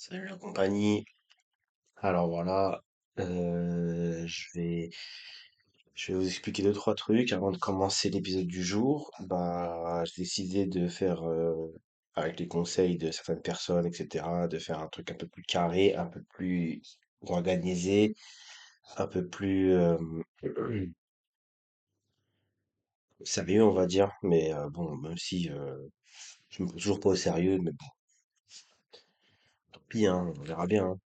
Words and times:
Salut 0.00 0.28
la 0.28 0.36
compagnie. 0.36 1.04
Alors 1.96 2.28
voilà, 2.28 2.82
euh, 3.20 4.24
je 4.26 4.44
vais, 4.54 4.90
je 5.94 6.12
vais 6.12 6.18
vous 6.18 6.26
expliquer 6.26 6.62
deux, 6.62 6.72
trois 6.72 6.94
trucs 6.94 7.32
avant 7.32 7.50
de 7.50 7.58
commencer 7.58 8.08
l'épisode 8.08 8.46
du 8.46 8.62
jour. 8.62 9.10
Bah, 9.20 10.04
j'ai 10.06 10.22
décidé 10.22 10.66
de 10.66 10.88
faire, 10.88 11.24
euh, 11.28 11.74
avec 12.14 12.38
les 12.38 12.46
conseils 12.48 12.96
de 12.96 13.10
certaines 13.10 13.42
personnes, 13.42 13.86
etc., 13.86 14.46
de 14.48 14.58
faire 14.58 14.78
un 14.80 14.88
truc 14.88 15.10
un 15.10 15.14
peu 15.14 15.26
plus 15.26 15.42
carré, 15.42 15.94
un 15.96 16.06
peu 16.06 16.22
plus 16.30 16.80
organisé, 17.22 18.14
un 18.98 19.08
peu 19.08 19.26
plus 19.28 19.72
euh, 19.72 19.96
sérieux, 23.24 23.64
on 23.64 23.72
va 23.72 23.86
dire. 23.86 24.12
Mais 24.22 24.52
bon, 24.70 24.96
même 24.96 25.18
si 25.18 25.50
euh, 25.50 25.76
je 26.50 26.62
me 26.62 26.68
prends 26.68 26.76
toujours 26.76 27.00
pas 27.00 27.10
au 27.10 27.16
sérieux, 27.16 27.58
mais 27.62 27.72
bon, 27.72 27.86
hein, 30.06 30.32
on 30.38 30.42
verra 30.44 30.66
bien. 30.66 30.86
hein. 30.86 30.98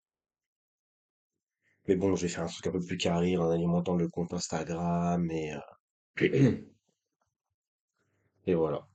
Mais 1.87 1.95
bon, 1.95 2.13
je 2.17 2.23
vais 2.23 2.27
faire 2.27 2.43
un 2.43 2.47
truc 2.47 2.67
un 2.67 2.71
peu 2.71 2.81
plus 2.81 2.97
carré 2.97 3.37
en 3.37 3.49
alimentant 3.49 3.95
le 3.95 4.09
compte 4.09 4.33
Instagram 4.33 5.31
et, 5.31 5.53
euh, 6.21 6.57
et 8.47 8.53
voilà. 8.55 8.87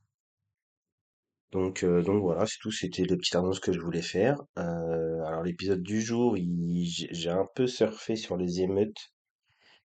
Donc, 1.51 1.83
euh, 1.83 2.01
donc 2.01 2.21
voilà, 2.23 2.45
c'est 2.47 2.57
tout. 2.59 2.71
C'était 2.71 3.03
le 3.03 3.15
petit 3.17 3.37
annonce 3.37 3.59
que 3.59 3.71
je 3.71 3.79
voulais 3.79 4.01
faire. 4.01 4.41
Euh, 4.57 5.23
alors 5.25 5.43
l'épisode 5.43 5.83
du 5.83 6.01
jour, 6.01 6.35
j'ai 6.35 7.29
un 7.29 7.47
peu 7.55 7.67
surfé 7.67 8.15
sur 8.15 8.35
les 8.37 8.61
émeutes 8.61 9.11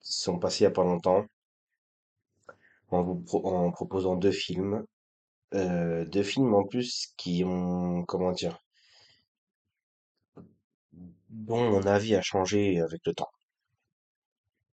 qui 0.02 0.14
sont 0.14 0.40
passées 0.40 0.62
il 0.62 0.66
y 0.66 0.68
a 0.68 0.72
pas 0.72 0.84
longtemps 0.86 1.26
en 2.90 3.04
vous 3.04 3.24
en 3.44 3.70
proposant 3.72 4.16
deux 4.16 4.32
films, 4.32 4.84
deux 5.54 6.24
films 6.24 6.54
en 6.56 6.66
plus 6.66 7.14
qui 7.18 7.44
ont 7.46 8.04
comment 8.06 8.32
dire, 8.32 8.65
dont 11.36 11.70
mon 11.72 11.84
avis 11.84 12.16
a 12.16 12.22
changé 12.22 12.80
avec 12.82 13.02
le 13.06 13.14
temps. 13.14 13.32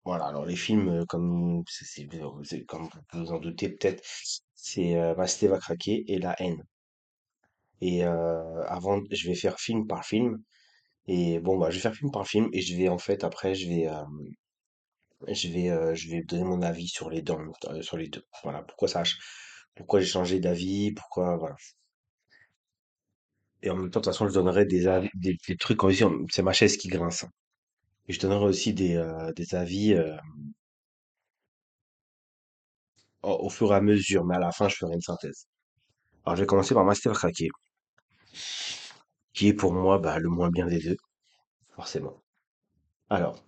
Voilà. 0.05 0.25
Alors 0.25 0.45
les 0.45 0.55
films, 0.55 0.89
euh, 0.89 1.05
comme 1.05 1.63
comme 2.67 2.89
vous 3.13 3.21
vous 3.25 3.31
en 3.31 3.39
doutez 3.39 3.69
peut-être, 3.69 4.03
c'est 4.55 4.95
euh, 4.97 5.13
va 5.13 5.59
craquer 5.59 6.03
et 6.11 6.17
La 6.19 6.35
haine. 6.41 6.63
Et 7.81 8.05
euh, 8.05 8.63
avant, 8.67 9.01
je 9.11 9.27
vais 9.27 9.35
faire 9.35 9.59
film 9.59 9.87
par 9.87 10.05
film. 10.05 10.43
Et 11.07 11.39
bon, 11.39 11.57
bah, 11.59 11.69
je 11.71 11.77
vais 11.77 11.81
faire 11.81 11.95
film 11.95 12.11
par 12.11 12.27
film 12.27 12.49
et 12.53 12.61
je 12.61 12.75
vais 12.77 12.89
en 12.89 12.99
fait 12.99 13.23
après, 13.23 13.55
je 13.55 13.67
vais, 13.69 13.87
euh, 13.87 14.03
je 15.27 15.47
vais, 15.49 15.69
euh, 15.69 15.93
je 15.95 16.09
vais 16.09 16.23
donner 16.23 16.43
mon 16.43 16.61
avis 16.61 16.87
sur 16.87 17.09
les 17.09 17.21
deux, 17.21 17.35
sur 17.81 17.97
les 17.97 18.07
deux. 18.09 18.23
Voilà, 18.43 18.63
pourquoi 18.63 18.87
ça, 18.87 19.03
pourquoi 19.75 19.99
j'ai 19.99 20.07
changé 20.07 20.39
d'avis, 20.39 20.91
pourquoi. 20.93 21.55
Et 23.63 23.69
en 23.69 23.75
même 23.75 23.89
temps, 23.89 23.99
de 23.99 24.05
toute 24.05 24.13
façon, 24.13 24.27
je 24.27 24.33
donnerai 24.33 24.65
des 24.65 24.87
avis, 24.87 25.09
des, 25.15 25.37
trucs 25.57 25.83
aussi. 25.83 26.03
C'est 26.29 26.43
ma 26.43 26.53
chaise 26.53 26.77
qui 26.77 26.87
grince. 26.89 27.23
hein. 27.23 27.29
Et 28.07 28.13
je 28.13 28.19
donnerai 28.19 28.45
aussi 28.45 28.73
des, 28.73 28.95
euh, 28.95 29.31
avis 29.53 29.93
euh, 29.93 30.15
au, 33.23 33.49
fur 33.49 33.71
et 33.71 33.75
à 33.75 33.81
mesure, 33.81 34.25
mais 34.25 34.35
à 34.35 34.39
la 34.39 34.51
fin, 34.51 34.67
je 34.69 34.75
ferai 34.75 34.93
une 34.95 35.01
synthèse. 35.01 35.47
Alors, 36.25 36.35
je 36.37 36.41
vais 36.43 36.47
commencer 36.47 36.73
par 36.73 36.85
Master 36.85 37.13
qui 39.33 39.47
est 39.47 39.53
pour 39.53 39.71
moi 39.73 39.99
bah, 39.99 40.19
le 40.19 40.29
moins 40.29 40.49
bien 40.49 40.67
des 40.67 40.79
deux, 40.79 40.97
forcément. 41.75 42.21
Alors, 43.09 43.43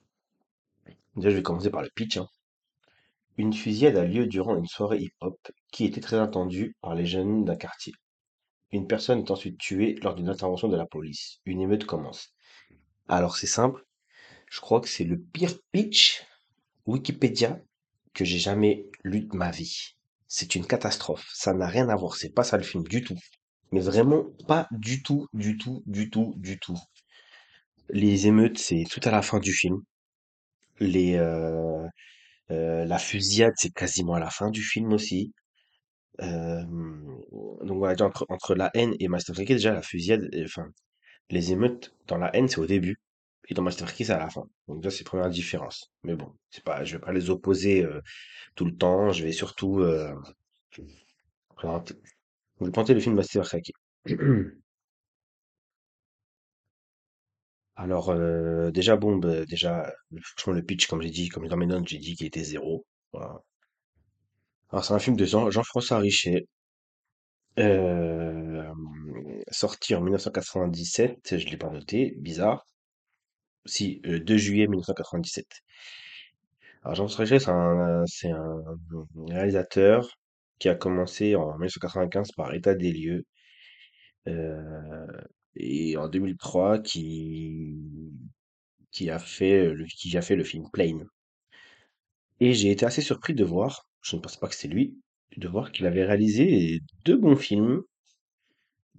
déjà, 1.15 1.29
je 1.31 1.35
vais 1.35 1.43
commencer 1.43 1.69
par 1.69 1.81
le 1.81 1.89
pitch. 1.95 2.17
hein. 2.17 2.27
Une 3.37 3.53
fusillade 3.53 3.95
a 3.97 4.05
lieu 4.05 4.27
durant 4.27 4.55
une 4.57 4.67
soirée 4.67 4.99
hip-hop 4.99 5.39
qui 5.71 5.85
était 5.85 6.01
très 6.01 6.19
attendue 6.19 6.75
par 6.81 6.93
les 6.95 7.05
jeunes 7.05 7.45
d'un 7.45 7.55
quartier. 7.55 7.93
Une 8.71 8.87
personne 8.87 9.19
est 9.19 9.31
ensuite 9.31 9.57
tuée 9.57 9.95
lors 10.03 10.15
d'une 10.15 10.29
intervention 10.29 10.67
de 10.67 10.77
la 10.77 10.85
police. 10.85 11.39
Une 11.45 11.61
émeute 11.61 11.85
commence. 11.85 12.33
Alors 13.07 13.37
c'est 13.37 13.47
simple, 13.47 13.83
je 14.49 14.59
crois 14.59 14.81
que 14.81 14.87
c'est 14.87 15.03
le 15.03 15.19
pire 15.19 15.53
pitch 15.71 16.23
Wikipédia 16.85 17.59
que 18.13 18.25
j'ai 18.25 18.39
jamais 18.39 18.87
lu 19.03 19.21
de 19.21 19.35
ma 19.35 19.51
vie. 19.51 19.95
C'est 20.27 20.55
une 20.55 20.65
catastrophe. 20.65 21.27
Ça 21.33 21.53
n'a 21.53 21.67
rien 21.67 21.89
à 21.89 21.95
voir. 21.95 22.15
C'est 22.15 22.33
pas 22.33 22.43
ça 22.43 22.57
le 22.57 22.63
film 22.63 22.83
du 22.83 23.03
tout. 23.03 23.17
Mais 23.71 23.79
vraiment 23.79 24.25
pas 24.47 24.67
du 24.71 25.03
tout, 25.03 25.27
du 25.33 25.57
tout, 25.57 25.83
du 25.85 26.09
tout, 26.09 26.33
du 26.37 26.59
tout. 26.59 26.77
Les 27.89 28.27
émeutes, 28.27 28.57
c'est 28.57 28.85
tout 28.89 29.01
à 29.03 29.11
la 29.11 29.21
fin 29.21 29.39
du 29.39 29.53
film. 29.53 29.81
Les, 30.79 31.15
euh, 31.15 31.87
euh, 32.51 32.85
la 32.85 32.97
fusillade, 32.97 33.53
c'est 33.57 33.73
quasiment 33.73 34.13
à 34.15 34.19
la 34.19 34.29
fin 34.29 34.49
du 34.49 34.63
film 34.63 34.93
aussi. 34.93 35.33
Donc 36.21 37.77
voilà, 37.77 38.03
entre, 38.05 38.25
entre 38.29 38.55
la 38.55 38.71
haine 38.73 38.95
et 38.99 39.07
Master 39.07 39.35
déjà 39.35 39.73
la 39.73 39.81
fusillade, 39.81 40.29
enfin, 40.43 40.67
les 41.29 41.51
émeutes 41.51 41.95
dans 42.07 42.17
la 42.17 42.35
haine, 42.35 42.47
c'est 42.47 42.59
au 42.59 42.65
début, 42.65 42.97
et 43.49 43.53
dans 43.53 43.61
Master 43.63 43.89
c'est 43.89 44.09
à 44.11 44.19
la 44.19 44.29
fin. 44.29 44.43
Donc 44.67 44.81
déjà, 44.81 44.91
c'est 44.91 45.03
la 45.03 45.09
première 45.09 45.29
différence. 45.29 45.91
Mais 46.03 46.15
bon, 46.15 46.33
c'est 46.49 46.63
pas, 46.63 46.83
je 46.83 46.97
vais 46.97 47.01
pas 47.01 47.13
les 47.13 47.29
opposer 47.29 47.83
euh, 47.83 48.01
tout 48.55 48.65
le 48.65 48.75
temps. 48.75 49.11
Je 49.11 49.23
vais 49.23 49.31
surtout 49.31 49.79
euh, 49.81 50.13
présenter, 51.55 51.93
vais 52.61 52.71
présenter 52.71 52.93
le 52.93 52.99
film 52.99 53.15
Master. 53.15 53.43
Alors 57.75 58.09
euh, 58.09 58.69
déjà 58.71 58.95
bon, 58.95 59.17
bah, 59.17 59.45
déjà, 59.45 59.91
franchement 60.21 60.53
le 60.53 60.63
pitch, 60.63 60.87
comme 60.87 61.01
j'ai 61.01 61.09
dit, 61.09 61.29
comme 61.29 61.47
dans 61.47 61.57
mes 61.57 61.65
notes, 61.65 61.87
j'ai 61.87 61.97
dit 61.97 62.15
qu'il 62.15 62.27
était 62.27 62.43
zéro. 62.43 62.85
Voilà. 63.13 63.41
Alors 64.71 64.83
c'est 64.83 64.93
un 64.95 64.99
film 64.99 65.15
de 65.15 65.25
Jean, 65.25 65.51
Jean-François 65.51 65.99
Richet. 65.99 66.47
Euh, 67.59 68.63
sorti 69.51 69.93
en 69.95 70.01
1997, 70.01 71.37
je 71.37 71.47
l'ai 71.47 71.57
pas 71.57 71.69
noté, 71.69 72.13
bizarre. 72.17 72.65
Si, 73.65 74.01
euh, 74.05 74.19
2 74.19 74.37
juillet 74.37 74.67
1997. 74.67 75.45
Alors 76.83 76.95
Jean-François 76.95 77.23
Richet, 77.25 77.39
c'est 77.39 77.51
un, 77.51 78.03
c'est 78.05 78.31
un 78.31 78.63
réalisateur 79.27 80.09
qui 80.59 80.69
a 80.69 80.75
commencé 80.75 81.35
en 81.35 81.53
1995 81.53 82.31
par 82.33 82.53
État 82.53 82.75
des 82.75 82.91
lieux 82.91 83.25
euh, 84.27 85.07
et 85.55 85.97
en 85.97 86.07
2003 86.09 86.79
qui 86.79 87.77
qui 88.91 89.09
a 89.09 89.19
fait 89.19 89.71
le 89.73 89.85
qui 89.85 90.17
a 90.17 90.21
fait 90.21 90.35
le 90.35 90.43
film 90.43 90.65
Plane. 90.71 91.05
Et 92.41 92.53
j'ai 92.53 92.71
été 92.71 92.85
assez 92.85 93.01
surpris 93.01 93.33
de 93.33 93.45
voir, 93.45 93.88
je 94.01 94.15
ne 94.15 94.21
pensais 94.21 94.39
pas 94.39 94.47
que 94.47 94.55
c'était 94.55 94.73
lui, 94.73 94.97
de 95.37 95.47
voir 95.47 95.71
qu'il 95.71 95.85
avait 95.85 96.05
réalisé 96.05 96.81
deux 97.05 97.17
bons 97.17 97.35
films, 97.35 97.81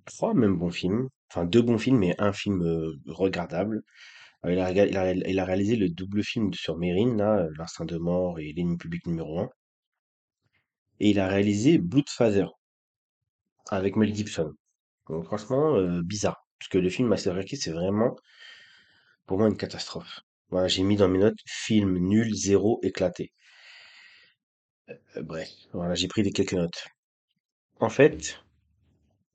trois 0.05 0.34
même 0.34 0.56
bons 0.56 0.71
films, 0.71 1.09
enfin 1.31 1.44
deux 1.44 1.62
bons 1.62 1.78
films 1.78 2.03
et 2.03 2.15
un 2.19 2.33
film 2.33 2.62
euh, 2.62 2.93
regardable. 3.06 3.83
Euh, 4.47 4.53
Il 4.53 5.38
a, 5.38 5.44
réalisé 5.44 5.77
le 5.77 5.88
double 5.88 6.22
film 6.25 6.53
sur 6.55 6.77
Mérine, 6.78 7.16
là, 7.19 7.41
euh, 7.41 7.50
L'Instinct 7.59 7.87
de 7.87 7.99
mort 7.99 8.38
et 8.38 8.53
L'ennemi 8.53 8.77
public 8.78 9.06
numéro 9.06 9.41
un. 9.41 9.50
Et 11.00 11.11
il 11.11 11.21
a 11.21 11.28
réalisé 11.28 11.78
Bloodfather 11.78 12.47
avec 13.71 13.97
Mel 13.97 14.15
Gibson. 14.15 14.53
Donc 15.09 15.25
franchement, 15.25 15.77
euh, 15.77 16.03
bizarre. 16.03 16.47
Parce 16.59 16.69
que 16.69 16.78
le 16.78 16.91
film 16.91 17.09
Master 17.09 17.34
Rocky, 17.34 17.56
c'est 17.56 17.72
vraiment, 17.72 18.17
pour 19.27 19.38
moi, 19.38 19.49
une 19.49 19.56
catastrophe. 19.56 20.21
Voilà, 20.50 20.69
j'ai 20.69 20.82
mis 20.82 20.97
dans 20.97 21.09
mes 21.09 21.19
notes, 21.19 21.38
film 21.47 21.99
nul, 21.99 22.34
zéro, 22.34 22.81
éclaté. 22.82 23.32
Euh, 24.90 25.22
bref, 25.22 25.48
voilà, 25.72 25.94
j'ai 25.94 26.08
pris 26.08 26.22
des 26.22 26.32
quelques 26.32 26.54
notes. 26.54 26.86
En 27.80 27.88
fait, 27.88 28.38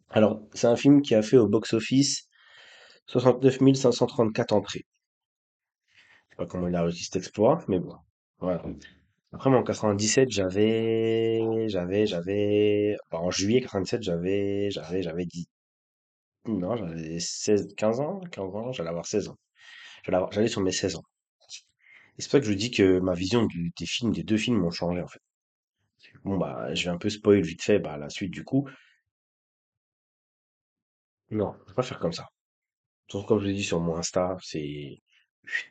alors, 0.09 0.41
c'est 0.53 0.67
un 0.67 0.75
film 0.75 1.01
qui 1.01 1.15
a 1.15 1.21
fait 1.21 1.37
au 1.37 1.47
box-office 1.47 2.27
69 3.07 3.75
534 3.75 4.53
entrées. 4.53 4.85
Je 6.29 6.35
sais 6.35 6.37
pas 6.37 6.45
comment 6.45 6.67
il 6.67 6.75
a 6.75 6.83
réussi 6.83 7.05
cet 7.05 7.17
exploit, 7.17 7.63
mais 7.67 7.79
bon. 7.79 7.95
Après, 9.33 9.49
moi, 9.49 9.59
en 9.59 9.63
97, 9.63 10.31
j'avais, 10.31 11.67
j'avais, 11.67 12.05
j'avais, 12.07 12.97
en 13.11 13.31
juillet 13.31 13.61
97, 13.61 14.03
j'avais, 14.03 14.69
j'avais, 14.71 15.01
j'avais 15.03 15.25
10, 15.25 15.47
non, 16.47 16.75
j'avais 16.75 17.19
16, 17.19 17.73
15 17.75 17.99
ans, 17.99 18.19
15 18.31 18.55
ans, 18.55 18.71
j'allais 18.71 18.89
avoir 18.89 19.05
16 19.05 19.29
ans. 19.29 19.37
J'allais 20.05 20.47
sur 20.47 20.61
mes 20.61 20.71
16 20.71 20.95
ans. 20.97 21.03
Et 22.17 22.21
c'est 22.21 22.27
pour 22.29 22.31
ça 22.33 22.39
que 22.39 22.45
je 22.45 22.53
dis 22.53 22.71
que 22.71 22.99
ma 22.99 23.13
vision 23.13 23.47
des 23.47 23.85
films, 23.85 24.13
des 24.13 24.23
deux 24.23 24.37
films 24.37 24.59
m'ont 24.59 24.71
changé, 24.71 25.01
en 25.01 25.07
fait. 25.07 25.21
Bon, 26.25 26.37
bah, 26.37 26.73
je 26.73 26.85
vais 26.85 26.89
un 26.89 26.97
peu 26.97 27.09
spoil 27.09 27.41
vite 27.41 27.61
fait, 27.63 27.79
bah, 27.79 27.97
la 27.97 28.09
suite, 28.09 28.31
du 28.31 28.43
coup. 28.43 28.67
Non, 31.29 31.53
je 31.65 31.69
vais 31.69 31.75
pas 31.75 31.83
faire 31.83 31.99
comme 31.99 32.13
ça. 32.13 32.27
Surtout, 33.09 33.27
comme 33.27 33.39
je 33.41 33.47
l'ai 33.47 33.53
dit 33.53 33.63
sur 33.63 33.79
mon 33.81 33.97
Insta, 33.97 34.37
c'est, 34.43 35.01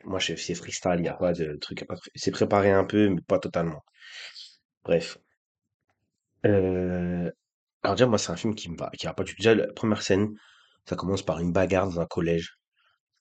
moi, 0.05 0.19
je- 0.19 0.35
c'est 0.35 0.55
freestyle, 0.55 0.95
il 0.97 1.03
n'y 1.03 1.09
a 1.09 1.15
pas 1.15 1.33
de 1.33 1.55
truc, 1.57 1.85
c'est 2.15 2.31
préparé 2.31 2.71
un 2.71 2.85
peu, 2.85 3.09
mais 3.09 3.21
pas 3.21 3.39
totalement. 3.39 3.83
Bref. 4.83 5.17
Euh, 6.45 7.31
alors 7.83 7.95
déjà, 7.95 8.07
moi, 8.07 8.17
c'est 8.17 8.31
un 8.31 8.35
film 8.37 8.55
qui 8.55 8.69
me 8.69 8.77
va, 8.77 8.89
qui 8.91 9.07
a 9.07 9.13
pas 9.13 9.23
du 9.23 9.33
tout. 9.33 9.37
Déjà, 9.39 9.55
la 9.55 9.71
première 9.73 10.01
scène, 10.01 10.35
ça 10.87 10.95
commence 10.95 11.23
par 11.23 11.39
une 11.39 11.51
bagarre 11.53 11.87
dans 11.89 11.99
un 12.01 12.05
collège. 12.05 12.57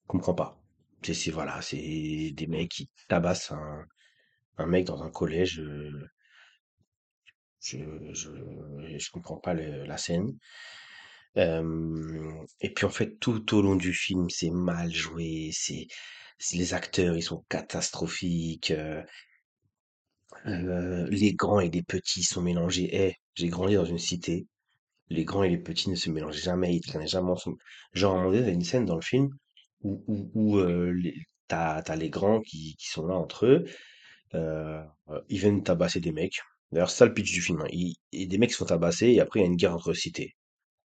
Je 0.05 0.09
comprends 0.09 0.35
pas. 0.35 0.61
C'est, 1.05 1.31
voilà, 1.33 1.61
des 1.73 2.47
mecs 2.49 2.71
qui 2.71 2.91
tabassent 3.09 3.53
un, 3.53 3.85
un 4.59 4.67
mec 4.67 4.87
dans 4.87 5.03
un 5.05 5.11
collège. 5.11 5.61
euh, 5.61 5.93
Je, 7.65 7.79
je 8.99 9.11
comprends 9.11 9.39
pas 9.39 9.55
la 9.55 9.97
scène. 9.97 10.39
Et 12.61 12.71
puis, 12.75 12.85
en 12.87 12.91
fait, 12.91 13.19
tout 13.21 13.55
au 13.55 13.63
long 13.63 13.77
du 13.77 13.93
film, 13.93 14.29
c'est 14.31 14.51
mal 14.51 14.93
joué, 14.93 15.51
c'est 15.53 15.87
les 16.53 16.75
acteurs, 16.75 17.17
ils 17.17 17.23
sont 17.23 17.45
catastrophiques, 17.49 18.73
heu 18.73 19.03
heu, 20.47 21.07
les 21.11 21.35
grands 21.35 21.61
et 21.61 21.71
les 21.71 21.83
petits 21.83 22.23
sont 22.23 22.41
mélangés. 22.43 22.89
Eh, 22.93 23.15
j'ai 23.35 23.49
grandi 23.49 23.75
dans 23.75 23.85
une 23.85 23.99
cité, 23.99 24.47
les 25.11 25.25
grands 25.25 25.45
et 25.45 25.51
les 25.51 25.59
petits 25.59 25.91
ne 25.91 25.97
se 25.97 26.11
mélangent 26.11 26.43
jamais, 26.43 26.75
ils 26.77 26.83
traînaient 26.83 27.07
jamais 27.09 27.31
ensemble. 27.33 27.59
Genre, 27.95 28.15
à 28.15 28.17
un 28.21 28.25
moment 28.25 28.35
donné, 28.37 28.53
une 28.53 28.65
scène 28.65 28.87
dans 28.87 28.97
le 28.97 29.03
film 29.03 29.31
où 29.83 30.05
où 30.09 30.31
où, 30.35 30.59
heu, 30.59 30.91
les 30.93 31.15
tu 31.49 31.57
as 31.57 31.97
les 31.97 32.11
grands 32.11 32.41
qui 32.43 32.77
qui 32.79 32.89
sont 32.89 33.07
là 33.07 33.17
entre 33.17 33.47
eux, 33.47 33.65
ils 35.29 35.39
viennent 35.39 35.63
tabasser 35.63 36.01
des 36.01 36.13
mecs. 36.13 36.41
D'ailleurs, 36.75 36.91
c'est 36.91 36.99
ça 36.99 37.07
le 37.07 37.15
pitch 37.15 37.33
du 37.33 37.43
film, 37.43 37.63
hein. 37.63 37.69
Des 38.13 38.39
mecs 38.39 38.53
se 38.53 38.59
font 38.59 38.67
et 39.03 39.21
après 39.21 39.41
il 39.41 39.45
y 39.45 39.47
a 39.47 39.49
une 39.49 39.57
guerre 39.57 39.75
entre 39.75 39.95
cités. 39.95 40.37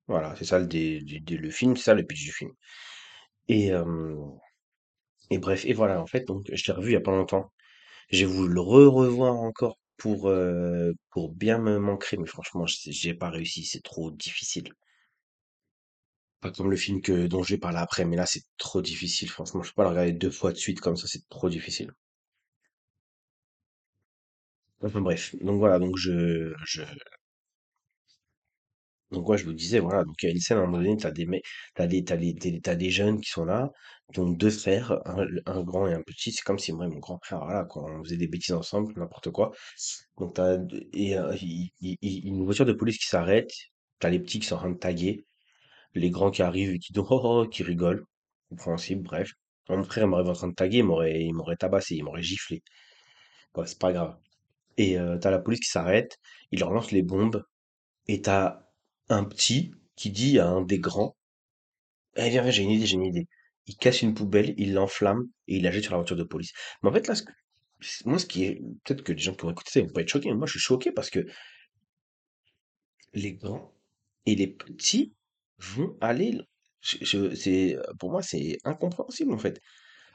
Voilà, 0.08 0.34
c'est 0.36 0.46
ça 0.46 0.58
le 0.60 1.50
film, 1.50 1.76
c'est 1.76 1.84
ça 1.84 1.94
le 1.94 2.04
pitch 2.06 2.24
du 2.24 2.32
film 2.32 2.52
et 3.48 5.38
bref 5.38 5.64
et 5.64 5.72
voilà, 5.72 6.00
en 6.00 6.06
fait, 6.06 6.24
donc 6.26 6.46
je 6.52 6.64
l'ai 6.66 6.72
revu 6.76 6.90
il 6.90 6.94
y 6.94 6.96
a 6.96 7.00
pas 7.00 7.10
longtemps. 7.12 7.52
J'ai 8.10 8.26
voulu 8.26 8.52
le 8.54 8.60
re-revoir 8.62 9.36
encore 9.36 9.78
pour, 9.98 10.28
heu, 10.30 10.94
pour 11.10 11.32
bien 11.34 11.58
me 11.58 11.78
m'ancrer, 11.78 12.16
mais 12.18 12.26
franchement, 12.28 12.66
j'ai 12.66 12.92
j'ai 12.92 13.14
pas 13.14 13.30
réussi, 13.30 13.64
c'est 13.66 13.82
trop 13.84 14.10
difficile. 14.12 14.72
Pas 16.42 16.50
comme 16.50 16.70
le 16.70 16.76
film 16.76 17.00
que 17.00 17.26
dont 17.28 17.42
je 17.42 17.54
vais 17.54 17.58
parler 17.58 17.78
après, 17.78 18.04
mais 18.04 18.14
là, 18.14 18.26
c'est 18.26 18.42
trop 18.58 18.82
difficile, 18.82 19.30
franchement, 19.30 19.62
je 19.62 19.70
peux 19.70 19.76
pas 19.76 19.84
le 19.84 19.88
regarder 19.88 20.12
2 20.12 20.30
fois 20.30 20.52
de 20.52 20.58
suite 20.58 20.82
comme 20.82 20.96
ça, 20.98 21.06
c'est 21.08 21.26
trop 21.30 21.48
difficile. 21.48 21.92
Bref, 24.80 25.34
donc 25.42 25.58
voilà, 25.58 25.78
donc 25.78 25.96
je 25.96 26.52
je 26.66 26.82
Donc 29.10 29.28
ouais, 29.28 29.38
je 29.38 29.44
vous 29.44 29.52
disais, 29.52 29.80
voilà, 29.80 30.04
donc 30.04 30.14
il 30.22 30.26
y 30.26 30.28
a 30.28 30.32
une 30.32 30.38
scène 30.40 30.58
à 30.58 30.60
un 30.60 30.66
moment 30.66 30.78
donné, 30.78 30.96
t'as 30.96 31.10
des 31.10 31.26
mecs, 31.26 31.42
t'as 31.74 31.86
des, 31.88 32.04
t'as 32.04 32.16
des, 32.16 32.32
t'as 32.62 32.76
des 32.76 32.90
jeunes 32.90 33.20
qui 33.20 33.28
sont 33.30 33.44
là, 33.44 33.70
ont 34.16 34.28
deux 34.30 34.50
frères, 34.50 35.00
un, 35.46 35.62
grand 35.64 35.88
et 35.88 35.94
un 35.94 36.02
petit. 36.02 36.30
C'est 36.32 36.42
comme 36.44 36.58
si 36.60 36.72
moi 36.72 36.86
et 36.86 36.88
mon 36.88 36.98
grand 37.00 37.18
frère, 37.24 37.40
voilà, 37.44 37.64
quoi, 37.64 37.84
on 37.90 38.04
faisait 38.04 38.16
des 38.16 38.28
bêtises 38.28 38.54
ensemble, 38.54 38.92
n'importe 38.96 39.30
quoi. 39.32 39.50
Donc 40.18 40.34
t'as, 40.36 40.58
et 40.92 41.18
euh, 41.18 41.34
une 41.80 42.44
voiture 42.44 42.66
de 42.66 42.72
police 42.72 42.98
qui 42.98 43.06
s'arrête, 43.08 43.50
t'as 43.98 44.10
les 44.10 44.20
petits 44.20 44.38
qui 44.40 44.46
sont 44.46 44.54
en 44.56 44.58
train 44.58 44.70
de 44.70 44.78
taguer, 44.78 45.24
les 45.94 46.10
grands 46.10 46.30
qui 46.32 46.42
arrivent 46.42 46.72
et 46.74 46.78
qui 46.80 46.92
disent 46.92 47.04
oh, 47.08 47.20
oh, 47.24 47.42
oh, 47.46 47.48
qui 47.48 47.62
rigolent, 47.64 48.04
bref. 48.50 49.32
Mon 49.68 49.82
frère 49.84 50.04
il 50.04 50.08
m'aurait 50.10 50.28
en 50.28 50.32
train 50.34 50.48
de 50.48 50.54
taguer, 50.54 50.78
il 50.78 50.84
m'aurait, 50.84 51.22
il 51.22 51.32
m'aurait 51.34 51.56
tabassé, 51.56 51.96
il 51.96 52.04
m'aurait 52.04 52.22
giflé. 52.22 52.62
Ouais, 53.56 53.66
c'est 53.66 53.78
pas 53.78 53.92
grave. 53.92 54.16
Et 54.76 54.96
t'as 55.20 55.30
la 55.30 55.38
police 55.38 55.60
qui 55.60 55.70
s'arrête, 55.70 56.18
il 56.52 56.60
leur 56.60 56.72
lance 56.72 56.90
les 56.90 57.02
bombes, 57.02 57.44
et 58.08 58.22
t'as 58.22 58.60
un 59.08 59.24
petit 59.24 59.72
qui 59.96 60.10
dit 60.10 60.38
à 60.38 60.48
un 60.48 60.62
des 60.62 60.78
grands, 60.78 61.16
Eh, 62.16 62.28
viens, 62.30 62.42
viens, 62.42 62.50
j'ai 62.50 62.62
une 62.62 62.70
idée, 62.70 62.86
j'ai 62.86 62.94
une 62.96 63.04
idée. 63.04 63.26
Il 63.66 63.76
casse 63.76 64.02
une 64.02 64.14
poubelle, 64.14 64.54
il 64.56 64.74
l'enflamme 64.74 65.28
et 65.46 65.56
il 65.56 65.62
la 65.62 65.70
jette 65.70 65.84
sur 65.84 65.92
la 65.92 65.98
voiture 65.98 66.16
de 66.16 66.24
police. 66.24 66.52
Mais 66.82 66.90
en 66.90 66.92
fait, 66.92 67.06
là, 67.06 67.14
ce 67.14 67.24
moi, 68.04 68.18
ce 68.18 68.26
qui 68.26 68.44
est, 68.44 68.60
peut-être 68.84 69.02
que 69.02 69.12
les 69.12 69.18
gens 69.18 69.34
qui 69.34 69.42
vont 69.42 69.50
écouter 69.52 69.70
ça, 69.72 69.80
ils 69.80 69.86
vont 69.86 69.92
pas 69.92 70.02
être 70.02 70.08
choqués, 70.08 70.28
mais 70.30 70.36
moi, 70.36 70.46
je 70.46 70.52
suis 70.52 70.60
choqué 70.60 70.92
parce 70.92 71.10
que 71.10 71.26
les 73.14 73.34
grands 73.34 73.72
et 74.26 74.34
les 74.34 74.46
petits 74.48 75.14
vont 75.58 75.96
aller, 76.00 76.38
c'est, 76.82 77.76
pour 77.98 78.10
moi, 78.10 78.22
c'est 78.22 78.58
incompréhensible, 78.64 79.32
en 79.32 79.38
fait. 79.38 79.60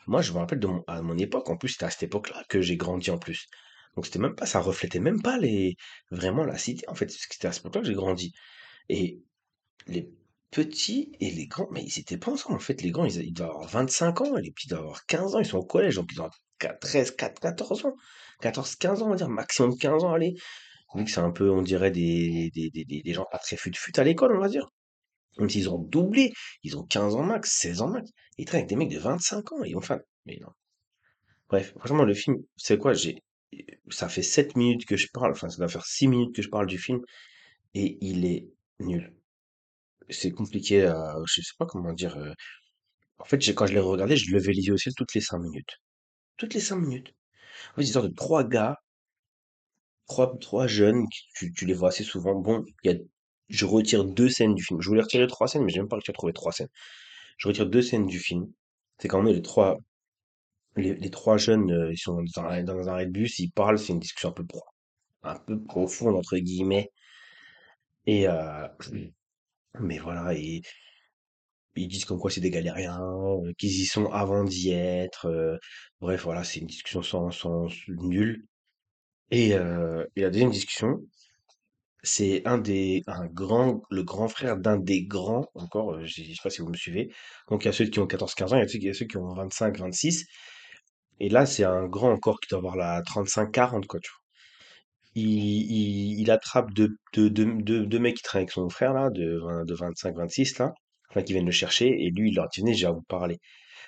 Moi, 0.07 0.21
je 0.21 0.31
me 0.33 0.37
rappelle 0.39 0.59
à 0.87 1.01
mon 1.01 1.17
époque, 1.17 1.49
en 1.49 1.57
plus, 1.57 1.69
c'était 1.69 1.85
à 1.85 1.89
cette 1.89 2.03
époque-là 2.03 2.43
que 2.49 2.61
j'ai 2.61 2.77
grandi, 2.77 3.09
en 3.11 3.17
plus. 3.17 3.47
Donc, 3.95 4.05
c'était 4.05 4.19
même 4.19 4.35
reflétait 4.55 4.99
même 4.99 5.21
pas 5.21 5.37
vraiment 6.11 6.43
la 6.43 6.57
cité, 6.57 6.87
en 6.89 6.95
fait. 6.95 7.09
C'était 7.09 7.47
à 7.47 7.51
cette 7.51 7.61
époque-là 7.61 7.81
que 7.81 7.87
j'ai 7.87 7.93
grandi. 7.93 8.33
Et 8.89 9.21
Les 9.87 10.11
petits 10.51 11.11
et 11.19 11.31
les 11.31 11.47
grands, 11.47 11.67
mais 11.71 11.83
ils 11.83 11.99
étaient 11.99 12.17
pas 12.17 12.31
ensemble. 12.31 12.55
En 12.55 12.59
fait, 12.59 12.81
les 12.81 12.91
grands, 12.91 13.05
ils, 13.05 13.33
doivent 13.33 13.51
avoir 13.51 13.67
25 13.67 14.21
ans, 14.21 14.35
les 14.35 14.51
petits 14.51 14.67
doivent 14.67 14.81
avoir 14.81 15.05
15 15.05 15.35
ans, 15.35 15.39
ils 15.39 15.45
sont 15.45 15.57
au 15.57 15.65
collège, 15.65 15.95
donc 15.95 16.09
ils 16.13 16.21
ont 16.21 16.29
13, 16.81 17.11
4, 17.11 17.39
14 17.39 17.85
ans. 17.85 17.95
14, 18.41 18.75
15 18.75 19.01
ans, 19.01 19.07
on 19.07 19.09
va 19.11 19.15
dire, 19.15 19.29
maximum 19.29 19.77
15 19.77 20.03
ans, 20.03 20.13
allez. 20.13 20.35
Vu 20.95 21.03
que 21.03 21.11
c'est 21.11 21.19
un 21.19 21.31
peu, 21.31 21.49
on 21.51 21.61
dirait, 21.61 21.91
des, 21.91 22.51
gens 23.07 23.25
pas 23.29 23.37
très 23.37 23.57
fut-fut 23.57 23.99
à 23.99 24.03
l'école, 24.03 24.35
on 24.35 24.39
va 24.39 24.47
dire. 24.47 24.69
Même 25.37 25.49
s'ils 25.49 25.69
ont 25.69 25.79
doublé, 25.79 26.31
ils 26.63 26.77
ont 26.77 26.83
15 26.83 27.15
ans 27.15 27.23
max, 27.23 27.51
16 27.51 27.81
ans 27.81 27.89
max. 27.89 28.09
Ils 28.37 28.45
traînent 28.45 28.59
avec 28.59 28.69
des 28.69 28.77
mecs 28.77 28.91
de 28.91 28.99
25 28.99 29.51
ans, 29.51 29.63
ils 29.63 29.75
ont 29.75 29.81
faim. 29.81 29.99
Mais 30.25 30.37
non. 30.41 30.49
Bref, 31.49 31.73
franchement, 31.77 32.05
le 32.05 32.13
film, 32.13 32.37
c'est 32.55 32.77
quoi, 32.77 32.93
ça 33.89 34.09
fait 34.09 34.23
7 34.23 34.55
minutes 34.55 34.85
que 34.85 34.97
je 34.97 35.07
parle, 35.13 35.31
enfin, 35.31 35.49
ça 35.49 35.57
doit 35.57 35.67
faire 35.69 35.85
6 35.85 36.07
minutes 36.07 36.35
que 36.35 36.41
je 36.41 36.49
parle 36.49 36.67
du 36.67 36.77
film, 36.79 37.01
et 37.75 37.97
il 38.01 38.25
est 38.25 38.49
nul. 38.79 39.13
C'est 40.09 40.31
compliqué 40.31 40.83
à, 40.85 41.15
je 41.27 41.41
sais 41.41 41.53
pas 41.59 41.65
comment 41.65 41.93
dire, 41.93 42.17
euh, 42.17 42.33
En 43.19 43.25
fait, 43.25 43.39
quand 43.55 43.67
je 43.67 43.73
l'ai 43.73 43.79
regardé, 43.81 44.17
je 44.17 44.33
levais 44.33 44.53
les 44.53 44.63
yeux 44.63 44.73
au 44.75 44.77
ciel 44.77 44.93
toutes 44.95 45.13
les 45.15 45.21
5 45.21 45.39
minutes. 45.39 45.81
Toutes 46.37 46.53
les 46.55 46.61
5 46.61 46.77
minutes. 46.77 47.13
En 47.73 47.75
fait, 47.81 47.85
c'est 47.87 48.01
de 48.01 48.07
trois 48.09 48.43
gars, 48.45 48.77
trois, 50.07 50.37
trois 50.39 50.67
jeunes, 50.67 51.05
tu, 51.35 51.53
tu 51.53 51.65
les 51.65 51.73
vois 51.73 51.89
assez 51.89 52.03
souvent. 52.03 52.35
Bon, 52.35 52.63
y 52.83 52.89
a, 52.89 52.95
je 53.49 53.65
retire 53.65 54.05
deux 54.05 54.29
scènes 54.29 54.55
du 54.55 54.63
film. 54.63 54.81
Je 54.81 54.87
voulais 54.89 55.01
retirer 55.01 55.27
trois 55.27 55.47
scènes, 55.47 55.63
mais 55.63 55.71
j'ai 55.71 55.79
même 55.79 55.87
pas 55.89 55.97
réussi 55.97 56.11
à 56.11 56.13
trouver 56.13 56.33
trois 56.33 56.51
scènes. 56.51 56.69
Je 57.37 57.47
retire 57.47 57.67
deux 57.67 57.81
scènes 57.81 58.07
du 58.07 58.19
film. 58.19 58.47
C'est 58.99 59.07
quand 59.07 59.21
même 59.21 59.33
les 59.33 59.41
trois, 59.41 59.77
les, 60.75 60.95
les 60.95 61.09
trois 61.09 61.37
jeunes, 61.37 61.71
euh, 61.71 61.91
ils 61.93 61.97
sont 61.97 62.21
dans, 62.35 62.43
un- 62.43 62.63
dans 62.63 62.77
un 62.79 62.87
arrêt 62.87 63.05
de 63.07 63.11
bus, 63.11 63.39
ils 63.39 63.51
parlent, 63.51 63.79
c'est 63.79 63.93
une 63.93 63.99
discussion 63.99 64.29
un 64.29 64.33
peu 64.33 64.45
pro, 64.45 64.63
un 65.23 65.37
peu 65.39 65.61
profonde, 65.63 66.15
entre 66.17 66.37
guillemets. 66.37 66.91
Et, 68.07 68.27
euh, 68.27 68.67
mais 69.79 69.99
voilà, 69.99 70.33
et 70.33 70.61
ils 71.75 71.87
disent 71.87 72.05
comme 72.05 72.19
quoi 72.19 72.31
c'est 72.31 72.41
des 72.41 72.49
galériens, 72.49 72.99
euh, 73.01 73.51
qu'ils 73.57 73.71
y 73.81 73.85
sont 73.85 74.05
avant 74.11 74.43
d'y 74.43 74.71
être. 74.71 75.27
euh, 75.27 75.57
bref, 76.01 76.23
voilà, 76.23 76.43
c'est 76.43 76.59
une 76.61 76.67
discussion 76.67 77.01
sans, 77.01 77.31
sans 77.31 77.67
nulle. 77.87 78.45
Et, 79.31 79.53
la 79.53 80.29
deuxième 80.31 80.51
discussion, 80.51 81.01
c'est 82.03 82.45
un 82.47 82.57
des 82.59 83.03
un 83.07 83.25
grand 83.27 83.81
le 83.89 84.03
grand 84.03 84.27
frère 84.27 84.57
d'un 84.57 84.77
des 84.77 85.05
grands 85.05 85.47
encore, 85.55 85.99
je 86.05 86.13
sais 86.23 86.33
pas 86.43 86.49
si 86.49 86.61
vous 86.61 86.69
me 86.69 86.77
suivez. 86.77 87.11
Donc 87.49 87.63
il 87.63 87.67
y 87.67 87.69
a 87.69 87.73
ceux 87.73 87.85
qui 87.85 87.99
ont 87.99 88.07
quatorze 88.07 88.35
quinze 88.35 88.53
ans, 88.53 88.57
il 88.57 88.61
y 88.61 88.65
a 88.65 88.67
ceux 88.67 88.77
il 88.79 88.83
y 88.85 88.89
a 88.89 88.93
ceux 88.93 89.05
qui 89.07 89.17
ont 89.17 89.33
vingt 89.33 89.51
cinq 89.53 89.79
vingt 89.79 89.91
six 89.93 90.25
et 91.19 91.29
là, 91.29 91.45
c'est 91.45 91.63
un 91.65 91.85
grand 91.87 92.11
encore 92.11 92.39
qui 92.39 92.49
doit 92.49 92.59
avoir 92.59 92.75
la 92.77 93.01
trente-cinq 93.03 93.51
quarante 93.51 93.87
quoi, 93.87 93.99
tu 93.99 94.09
vois? 94.11 94.21
Il 95.15 95.23
il 95.71 96.19
il 96.21 96.31
attrape 96.31 96.71
2 96.73 96.89
deux 97.13 97.29
deux 97.31 97.45
deux 97.63 97.85
2 97.87 97.99
mecs 97.99 98.17
qui 98.17 98.23
traînent 98.23 98.41
avec 98.41 98.51
son 98.51 98.69
frère 98.69 98.93
là, 98.93 99.09
de 99.09 99.39
de 99.65 99.73
vingt 99.73 99.95
cinq 99.97 100.15
vingt 100.15 100.29
six 100.29 100.57
là, 100.59 100.73
enfin 101.09 101.23
qui 101.23 101.33
viennent 101.33 101.45
le 101.45 101.51
chercher 101.51 101.87
et 102.03 102.11
lui, 102.11 102.29
il 102.29 102.35
leur 102.35 102.49
dit: 102.49 102.61
«Venez, 102.61 102.73
j'ai 102.75 102.85
à 102.87 102.91
vous 102.91 103.01
parler». 103.03 103.39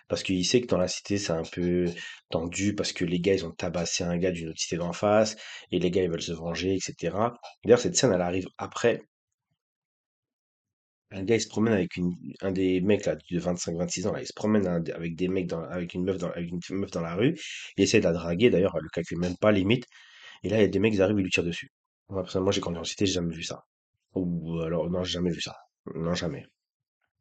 Parce 0.09 0.23
qu'il 0.23 0.45
sait 0.45 0.61
que 0.61 0.67
dans 0.67 0.77
la 0.79 0.87
cité, 0.89 1.17
c'est 1.17 1.33
un 1.33 1.43
peu 1.43 1.85
tendu 2.31 2.75
parce 2.75 2.93
que 2.93 3.05
les 3.05 3.19
gars, 3.21 3.33
ils 3.35 3.45
ont 3.45 3.51
tabassé 3.51 4.03
un 4.05 4.17
gars 4.17 4.31
d'une 4.31 4.49
autre 4.49 4.59
cité 4.59 4.77
d'en 4.77 4.93
face 4.93 5.37
et 5.71 5.79
les 5.79 5.91
gars, 5.91 6.03
ils 6.03 6.09
veulent 6.11 6.21
se 6.21 6.33
venger, 6.33 6.75
etc. 6.75 7.35
D'ailleurs, 7.65 7.79
cette 7.79 7.95
scène, 7.97 8.13
elle 8.13 8.21
arrive 8.21 8.47
après. 8.57 9.01
Un 11.11 11.23
gars, 11.23 11.35
il 11.35 11.41
se 11.41 11.47
promène 11.47 11.73
avec 11.73 11.95
une, 11.97 12.13
un 12.41 12.51
des 12.51 12.81
mecs 12.81 13.05
là, 13.05 13.15
de 13.15 13.39
25-26 13.39 14.07
ans, 14.07 14.13
là, 14.13 14.21
il 14.21 14.27
se 14.27 14.33
promène 14.33 14.67
un- 14.67 14.83
avec 14.93 15.15
des 15.15 15.27
mecs 15.29 15.47
dans, 15.47 15.61
avec 15.63 15.93
une 15.93 16.03
meuf 16.03 16.17
dans, 16.17 16.29
avec 16.31 16.49
une 16.51 16.59
meuf 16.77 16.91
dans 16.91 17.01
la 17.01 17.15
rue. 17.15 17.35
Il 17.77 17.83
essaie 17.83 17.99
de 17.99 18.05
la 18.05 18.13
draguer, 18.13 18.49
d'ailleurs, 18.49 18.73
elle 18.75 18.83
le 18.83 18.89
calcule 18.89 19.19
même 19.19 19.37
pas, 19.37 19.51
limite. 19.51 19.85
Et 20.43 20.49
là, 20.49 20.57
il 20.59 20.61
y 20.61 20.65
a 20.65 20.67
des 20.69 20.79
mecs 20.79 20.93
qui 20.93 21.01
arrivent, 21.01 21.19
ils 21.19 21.23
lui 21.23 21.31
tirent 21.31 21.43
dessus. 21.45 21.71
Moi, 22.09 22.23
personnellement, 22.23 22.51
j'ai 22.51 22.61
grandi 22.61 22.79
en 22.79 22.83
cité, 22.85 23.05
j'ai 23.07 23.13
jamais 23.15 23.35
vu 23.35 23.43
ça. 23.43 23.63
Ou 24.15 24.61
alors, 24.61 24.89
non, 24.91 25.03
j'ai 25.03 25.13
jamais 25.13 25.31
vu 25.31 25.41
ça. 25.41 25.55
Non, 25.95 26.13
jamais. 26.15 26.45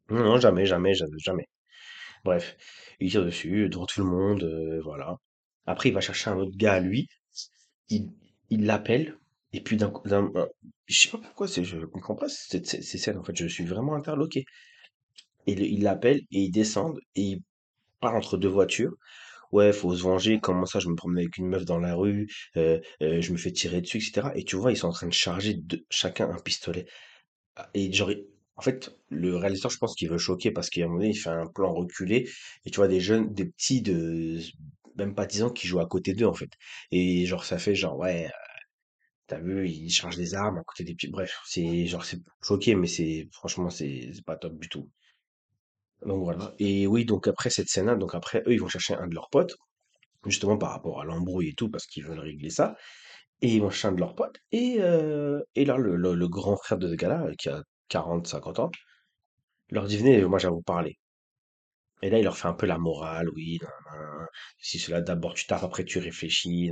Non, 0.09 0.37
jamais, 0.39 0.65
jamais. 0.65 0.93
jamais. 0.95 1.45
Bref, 2.25 2.57
il 2.99 3.11
tire 3.11 3.25
dessus, 3.25 3.69
devant 3.69 3.85
tout 3.87 4.01
le 4.01 4.07
monde, 4.07 4.43
euh, 4.43 4.81
voilà. 4.83 5.17
Après, 5.67 5.89
il 5.89 5.93
va 5.93 6.01
chercher 6.01 6.29
un 6.31 6.37
autre 6.37 6.55
gars 6.57 6.75
à 6.75 6.79
lui, 6.81 7.07
il 7.89 8.09
il 8.49 8.65
l'appelle, 8.65 9.17
et 9.57 9.61
puis 9.63 9.77
d'un 9.77 9.89
coup, 9.91 10.07
d'un- 10.07 10.31
un- 10.35 10.47
je 10.87 10.99
sais 11.01 11.09
pas 11.09 11.17
pourquoi, 11.19 11.47
je 11.47 11.85
comprends 11.85 12.15
pas 12.15 12.29
ces 12.29 12.63
scènes, 12.63 13.17
en 13.17 13.23
fait, 13.23 13.35
je 13.37 13.47
suis 13.47 13.65
vraiment 13.65 13.95
interloqué. 13.95 14.45
Et 15.47 15.55
le- 15.55 15.65
il 15.65 15.83
l'appelle, 15.83 16.19
et 16.31 16.41
ils 16.43 16.51
descendent, 16.51 16.99
et 17.15 17.21
il 17.21 17.41
parle 18.01 18.17
entre 18.17 18.37
deux 18.37 18.49
voitures. 18.49 18.93
Ouais, 19.53 19.73
faut 19.73 19.95
se 19.95 20.03
venger, 20.03 20.39
comment 20.41 20.65
ça, 20.65 20.79
je 20.79 20.89
me 20.89 20.95
promène 20.95 21.19
avec 21.19 21.37
une 21.37 21.47
meuf 21.47 21.65
dans 21.65 21.79
la 21.79 21.95
rue, 21.95 22.27
euh, 22.57 22.79
euh, 23.03 23.21
je 23.21 23.31
me 23.33 23.37
fais 23.37 23.51
tirer 23.51 23.81
dessus, 23.81 23.97
etc. 23.99 24.35
Et 24.37 24.43
tu 24.45 24.55
vois, 24.57 24.71
ils 24.73 24.77
sont 24.77 24.87
en 24.89 24.93
train 24.93 25.07
de 25.07 25.13
charger 25.13 25.59
chacun 25.91 26.29
un 26.31 26.39
pistolet. 26.39 26.87
Ah, 27.57 27.69
Et 27.75 27.91
genre, 27.93 28.11
en 28.57 28.61
fait, 28.63 28.97
le 29.09 29.37
réalisateur, 29.37 29.71
je 29.71 29.77
pense 29.79 29.95
qu'il 29.95 30.09
veut 30.09 30.17
choquer 30.19 30.51
parce 30.51 30.69
qu'à 30.69 30.83
un 30.83 30.87
moment 30.87 30.99
donné, 30.99 31.11
il 31.11 31.15
fait 31.19 31.29
un 31.29 31.47
plan 31.47 31.73
reculé 31.73 32.29
et 32.65 32.71
tu 32.71 32.77
vois 32.77 32.87
des 32.89 33.01
jeunes, 33.01 33.33
des 33.33 33.45
petits 33.45 33.81
de 33.81 34.39
même 34.97 35.15
pas 35.15 35.25
10 35.27 35.43
ans 35.43 35.49
qui 35.51 35.67
jouent 35.67 35.79
à 35.79 35.87
côté 35.87 36.13
d'eux, 36.13 36.25
en 36.25 36.33
fait. 36.33 36.49
Et 36.91 37.25
genre, 37.25 37.45
ça 37.45 37.57
fait 37.59 37.75
genre, 37.75 37.97
ouais, 37.97 38.29
t'as 39.27 39.39
vu, 39.39 39.69
ils 39.69 39.89
chargent 39.89 40.17
des 40.17 40.33
armes 40.35 40.57
à 40.59 40.63
côté 40.63 40.83
des 40.83 40.95
petits. 40.95 41.09
Bref, 41.09 41.39
c'est 41.45 41.85
genre, 41.85 42.05
c'est 42.05 42.21
choqué, 42.41 42.75
mais 42.75 42.87
c'est, 42.87 43.27
franchement, 43.31 43.69
c'est 43.69 44.11
pas 44.25 44.37
top 44.37 44.57
du 44.59 44.69
tout. 44.69 44.89
Donc 46.05 46.23
voilà. 46.23 46.53
Et 46.59 46.87
oui, 46.87 47.05
donc 47.05 47.27
après 47.27 47.49
cette 47.49 47.69
scène-là, 47.69 47.95
donc 47.95 48.15
après, 48.15 48.43
eux, 48.47 48.53
ils 48.53 48.59
vont 48.61 48.67
chercher 48.67 48.95
un 48.95 49.07
de 49.07 49.15
leurs 49.15 49.29
potes, 49.29 49.55
justement 50.25 50.57
par 50.57 50.71
rapport 50.71 51.01
à 51.01 51.05
l'embrouille 51.05 51.49
et 51.49 51.53
tout, 51.55 51.69
parce 51.69 51.85
qu'ils 51.87 52.05
veulent 52.05 52.19
régler 52.19 52.49
ça. 52.49 52.75
Et 53.41 53.55
ils 53.55 53.61
vont 53.61 53.69
chercher 53.69 53.89
un 53.89 53.93
de 53.93 53.99
leurs 54.01 54.15
potes. 54.15 54.37
Et, 54.51 54.77
euh, 54.79 55.41
et 55.55 55.65
là, 55.65 55.77
le, 55.77 56.27
grand 56.27 56.57
frère 56.57 56.77
de 56.79 56.89
ce 56.89 56.95
gars-là, 56.95 57.27
qui 57.37 57.49
a 57.49 57.63
quarante 57.89 58.27
cinquante 58.27 58.59
ans, 58.59 58.71
Leur 59.71 59.85
dit, 59.87 59.97
venez, 59.97 60.23
moi, 60.25 60.39
j'ai 60.39 60.47
à 60.47 60.51
vous 60.51 60.61
parler. 60.61 60.97
Et 62.01 62.09
là, 62.09 62.19
il 62.19 62.23
leur 62.23 62.37
fait 62.37 62.47
un 62.47 62.53
peu 62.53 62.65
la 62.67 62.77
morale, 62.77 63.29
oui, 63.35 63.59
si 64.59 64.79
cela, 64.79 65.01
d'abord 65.01 65.33
tu 65.33 65.45
tapes, 65.47 65.63
après 65.63 65.85
tu 65.85 65.99
réfléchis. 65.99 66.71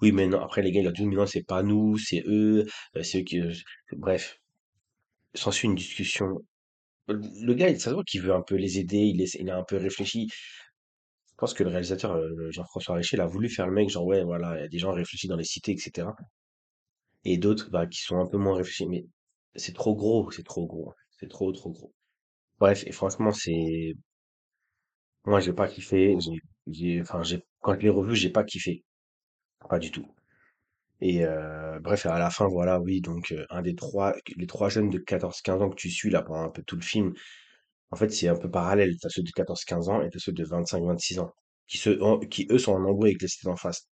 Oui, 0.00 0.12
mais 0.12 0.32
après 0.34 0.62
les 0.62 0.72
gars, 0.72 0.80
il 0.80 0.84
leur 0.84 0.92
dit, 0.92 1.06
mais 1.06 1.16
non, 1.16 1.26
c'est 1.26 1.42
pas 1.44 1.62
nous, 1.62 1.98
c'est 1.98 2.22
eux, 2.26 2.66
euh, 2.96 3.02
c'est 3.02 3.20
eux 3.20 3.24
qui... 3.24 3.40
euh, 3.40 3.52
Bref, 3.92 4.38
s'ensuit 5.34 5.68
une 5.68 5.74
discussion. 5.76 6.28
Le 7.08 7.54
gars, 7.54 7.68
ça 7.78 7.90
se 7.90 7.94
voit 7.94 8.04
qu'il 8.04 8.22
veut 8.22 8.34
un 8.34 8.42
peu 8.42 8.56
les 8.56 8.78
aider, 8.80 8.98
il 9.14 9.50
a 9.50 9.58
un 9.58 9.64
peu 9.64 9.76
réfléchi. 9.76 10.28
Je 10.30 11.34
pense 11.36 11.52
que 11.52 11.62
le 11.64 11.68
réalisateur, 11.70 12.12
euh, 12.12 12.50
Jean-François 12.52 12.94
Richer, 12.94 13.16
il 13.16 13.20
a 13.20 13.26
voulu 13.26 13.50
faire 13.50 13.66
le 13.66 13.72
mec, 13.74 13.90
genre, 13.90 14.06
ouais, 14.06 14.22
voilà, 14.24 14.56
il 14.56 14.60
y 14.62 14.64
a 14.64 14.68
des 14.68 14.78
gens 14.78 14.92
réfléchis 14.92 15.28
dans 15.28 15.36
les 15.36 15.44
cités, 15.44 15.72
etc. 15.72 16.16
Et 17.24 17.36
d'autres, 17.38 17.70
bah, 17.70 17.86
qui 17.88 18.00
sont 18.00 18.18
un 18.20 18.26
peu 18.26 18.38
moins 18.38 18.56
réfléchis. 18.56 18.86
Mais 18.88 19.04
c'est 19.56 19.74
trop 19.74 19.94
gros, 19.96 20.30
c'est 20.30 20.44
trop 20.44 20.66
gros. 20.66 20.94
C'est 21.18 21.28
trop, 21.28 21.52
trop 21.52 21.70
gros. 21.72 21.92
Bref, 22.60 22.84
et 22.86 22.92
franchement, 22.92 23.32
c'est... 23.32 23.94
Moi, 25.26 25.40
j'ai 25.40 25.52
pas 25.52 25.68
kiffé. 25.68 26.16
J'ai, 26.20 26.40
j'ai, 26.68 27.00
enfin, 27.00 27.22
j'ai, 27.22 27.42
quand 27.60 27.74
je 27.74 27.80
l'ai 27.80 27.88
revu, 27.88 28.14
j'ai 28.16 28.30
pas 28.30 28.44
kiffé. 28.44 28.84
Pas 29.68 29.78
du 29.80 29.90
tout. 29.92 30.06
Et 31.00 31.24
euh, 31.26 31.80
bref, 31.80 32.06
à 32.06 32.18
la 32.18 32.30
fin, 32.30 32.48
voilà, 32.48 32.80
oui, 32.80 33.00
donc 33.02 33.32
euh, 33.32 33.46
un 33.50 33.62
des 33.62 33.74
trois, 33.74 34.14
les 34.36 34.46
trois 34.46 34.68
jeunes 34.70 34.90
de 34.90 34.98
14-15 34.98 35.62
ans 35.62 35.70
que 35.70 35.76
tu 35.76 35.90
suis 35.90 36.10
là 36.10 36.22
pendant 36.22 36.42
un 36.44 36.50
peu 36.50 36.62
tout 36.62 36.76
le 36.76 36.82
film, 36.82 37.14
en 37.92 37.96
fait, 37.96 38.10
c'est 38.10 38.28
un 38.28 38.36
peu 38.36 38.50
parallèle. 38.50 38.96
T'as 39.00 39.08
ceux 39.10 39.22
de 39.24 39.30
14-15 39.32 39.88
ans 39.90 40.02
et 40.02 40.10
t'as 40.10 40.18
ceux 40.20 40.32
de 40.32 40.44
25-26 40.44 41.18
ans, 41.20 41.32
qui, 41.68 41.78
se, 41.78 42.00
en- 42.02 42.18
qui 42.20 42.48
eux 42.50 42.58
sont 42.58 42.74
en 42.74 42.84
embrouille 42.84 43.10
avec 43.10 43.22
les 43.22 43.28
cités 43.28 43.48
d'en 43.48 43.56
face. 43.56 43.88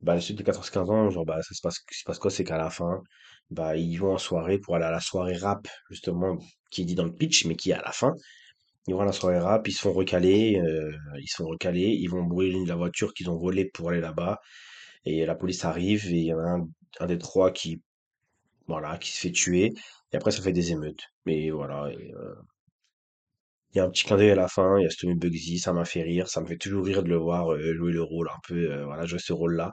Bah, 0.00 0.20
ceux 0.20 0.34
de 0.34 0.42
14-15 0.42 0.90
ans, 0.90 1.10
genre, 1.10 1.24
bah, 1.26 1.40
ça 1.42 1.54
se 1.54 1.60
passe, 1.60 1.80
se 1.90 2.04
passe 2.04 2.18
quoi, 2.18 2.30
c'est 2.30 2.44
qu'à 2.44 2.56
la 2.58 2.70
fin, 2.70 3.02
bah, 3.50 3.76
ils 3.76 3.96
vont 3.96 4.14
en 4.14 4.18
soirée 4.18 4.58
pour 4.58 4.76
aller 4.76 4.84
à 4.84 4.90
la 4.90 5.00
soirée 5.00 5.36
rap, 5.36 5.66
justement, 5.90 6.38
qui 6.70 6.82
est 6.82 6.84
dit 6.84 6.94
dans 6.94 7.04
le 7.04 7.14
pitch, 7.14 7.46
mais 7.46 7.56
qui 7.56 7.70
est 7.70 7.74
à 7.74 7.82
la 7.82 7.92
fin. 7.92 8.12
Ils 8.86 8.94
vont 8.94 9.00
à 9.00 9.04
la 9.04 9.12
soirée 9.12 9.38
rap, 9.38 9.66
ils 9.68 9.72
se 9.72 9.80
font 9.82 9.92
recaler, 9.92 10.58
euh, 10.60 10.90
ils 11.20 11.28
se 11.28 11.36
font 11.36 11.46
recaler, 11.48 11.88
ils 11.88 12.08
vont 12.08 12.22
brûler 12.24 12.64
la 12.66 12.76
voiture 12.76 13.12
qu'ils 13.14 13.28
ont 13.30 13.36
volée 13.36 13.66
pour 13.66 13.90
aller 13.90 14.00
là-bas. 14.00 14.38
Et 15.04 15.26
la 15.26 15.34
police 15.34 15.64
arrive 15.64 16.06
et 16.08 16.16
il 16.18 16.24
y 16.26 16.34
en 16.34 16.38
a 16.40 16.42
un, 16.58 16.68
un 17.00 17.06
des 17.06 17.18
trois 17.18 17.52
qui, 17.52 17.82
voilà, 18.68 18.98
qui 18.98 19.12
se 19.12 19.20
fait 19.20 19.32
tuer. 19.32 19.74
Et 20.12 20.16
après, 20.16 20.30
ça 20.32 20.42
fait 20.42 20.52
des 20.52 20.72
émeutes. 20.72 21.04
Mais 21.26 21.50
voilà, 21.50 21.86
euh, 21.86 22.34
il 23.74 23.78
y 23.78 23.80
a 23.80 23.84
un 23.84 23.90
petit 23.90 24.04
clin 24.04 24.16
d'œil 24.16 24.30
à 24.30 24.34
la 24.34 24.48
fin, 24.48 24.78
il 24.78 24.82
y 24.84 24.86
a 24.86 24.90
Stomy 24.90 25.14
Bugsy, 25.14 25.58
ça 25.58 25.72
m'a 25.72 25.84
fait 25.86 26.02
rire, 26.02 26.28
ça 26.28 26.40
me 26.40 26.46
fait 26.46 26.56
toujours 26.58 26.84
rire 26.84 27.02
de 27.02 27.08
le 27.08 27.16
voir 27.16 27.52
euh, 27.52 27.74
jouer 27.74 27.92
le 27.92 28.02
rôle 28.02 28.28
un 28.28 28.38
peu, 28.46 28.70
euh, 28.72 28.84
voilà, 28.84 29.06
jouer 29.06 29.18
ce 29.18 29.32
rôle-là. 29.32 29.72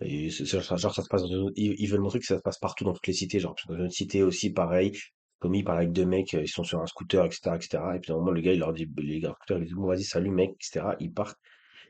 Genre, 0.00 0.94
ça 0.94 1.02
se 1.02 1.08
passe 1.08 1.22
ils, 1.56 1.74
ils 1.78 1.86
veulent 1.86 2.00
montrer 2.00 2.18
que 2.18 2.26
ça 2.26 2.36
se 2.36 2.42
passe 2.42 2.58
partout 2.58 2.84
dans 2.84 2.92
toutes 2.92 3.06
les 3.06 3.12
cités, 3.14 3.38
genre, 3.40 3.54
dans 3.68 3.76
une 3.76 3.90
cité 3.90 4.22
aussi, 4.22 4.50
pareil, 4.52 4.92
Tommy 5.42 5.58
il 5.58 5.64
parle 5.64 5.78
avec 5.78 5.92
deux 5.92 6.06
mecs, 6.06 6.34
euh, 6.34 6.42
ils 6.42 6.48
sont 6.48 6.64
sur 6.64 6.80
un 6.80 6.86
scooter, 6.86 7.24
etc., 7.24 7.56
etc. 7.56 7.82
Et 7.96 7.98
puis, 7.98 8.12
à 8.12 8.14
un 8.14 8.18
moment, 8.18 8.30
le 8.30 8.40
gars, 8.40 8.52
il 8.52 8.60
leur 8.60 8.72
dit, 8.72 8.88
les 8.98 9.20
gars, 9.20 9.34
scooter, 9.34 9.58
il 9.58 9.66
dit, 9.66 9.74
bon, 9.74 9.86
vas-y, 9.88 10.04
salut, 10.04 10.30
mec, 10.30 10.52
etc. 10.52 10.94
Ils 11.00 11.12
partent, 11.12 11.38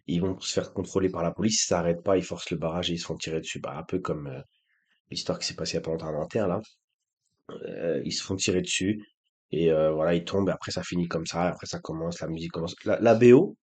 ils 0.06 0.20
vont 0.20 0.38
se 0.40 0.54
faire 0.54 0.72
contrôler 0.72 1.10
par 1.10 1.22
la 1.22 1.32
police, 1.32 1.62
ils 1.62 1.66
s'arrêtent 1.66 2.02
pas, 2.02 2.16
ils 2.16 2.24
forcent 2.24 2.50
le 2.50 2.56
barrage 2.56 2.90
et 2.90 2.94
ils 2.94 2.98
se 2.98 3.06
font 3.06 3.16
tirer 3.16 3.40
dessus. 3.40 3.60
Bah, 3.60 3.76
un 3.76 3.82
peu 3.84 3.98
comme 3.98 4.26
euh, 4.28 4.40
l'histoire 5.10 5.38
qui 5.38 5.46
s'est 5.46 5.54
passée 5.54 5.72
il 5.72 5.76
y 5.76 5.78
a 5.78 5.82
pas 5.82 5.90
longtemps 5.90 6.08
à 6.08 6.12
Nanterre, 6.12 6.48
là. 6.48 6.60
Euh, 7.50 8.00
ils 8.04 8.12
se 8.12 8.22
font 8.22 8.36
tirer 8.36 8.62
dessus, 8.62 9.04
et 9.50 9.70
euh, 9.70 9.92
voilà, 9.92 10.14
ils 10.14 10.24
tombent, 10.24 10.48
et 10.48 10.52
après, 10.52 10.72
ça 10.72 10.82
finit 10.82 11.08
comme 11.08 11.26
ça, 11.26 11.48
après, 11.48 11.66
ça 11.66 11.78
commence, 11.80 12.20
la 12.20 12.28
musique 12.28 12.52
commence. 12.52 12.74
La, 12.84 13.14
BO, 13.14 13.56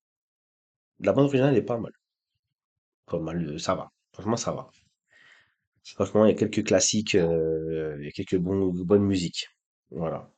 la 1.00 1.13
bande 1.13 1.25
originale, 1.25 1.53
elle 1.53 1.60
est 1.60 1.63
pas 1.65 1.77
mal. 1.79 1.93
Pas 3.08 3.19
mal, 3.19 3.46
euh, 3.46 3.58
ça 3.58 3.75
va. 3.75 3.89
Franchement, 4.13 4.38
ça 4.38 4.51
va. 4.51 4.69
Franchement, 5.96 6.25
il 6.25 6.29
y 6.29 6.31
a 6.31 6.38
quelques 6.38 6.65
classiques, 6.67 7.13
il 7.15 8.03
y 8.03 8.08
a 8.08 8.12
quelques 8.12 8.38
bons, 8.38 8.72
bonnes 8.74 9.03
musiques. 9.03 9.48
Voilà. 9.91 10.29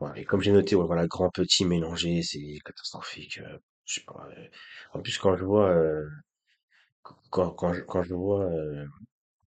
Voilà. 0.00 0.18
Et 0.18 0.24
comme 0.24 0.42
j'ai 0.42 0.52
noté, 0.52 0.76
ouais, 0.76 0.86
voilà, 0.86 1.06
grand 1.06 1.30
petit 1.30 1.64
mélangé, 1.64 2.22
c'est 2.22 2.58
catastrophique. 2.64 3.38
euh, 3.38 3.58
je 3.86 3.94
sais 3.96 4.04
pas. 4.06 4.28
euh. 4.36 4.48
En 4.94 5.00
plus, 5.02 5.18
quand 5.18 5.36
je 5.36 5.44
vois, 5.44 5.70
euh, 5.70 6.08
quand, 7.30 7.50
quand 7.50 7.72
quand 7.86 8.02
je 8.02 8.14
vois, 8.14 8.44
euh, 8.44 8.86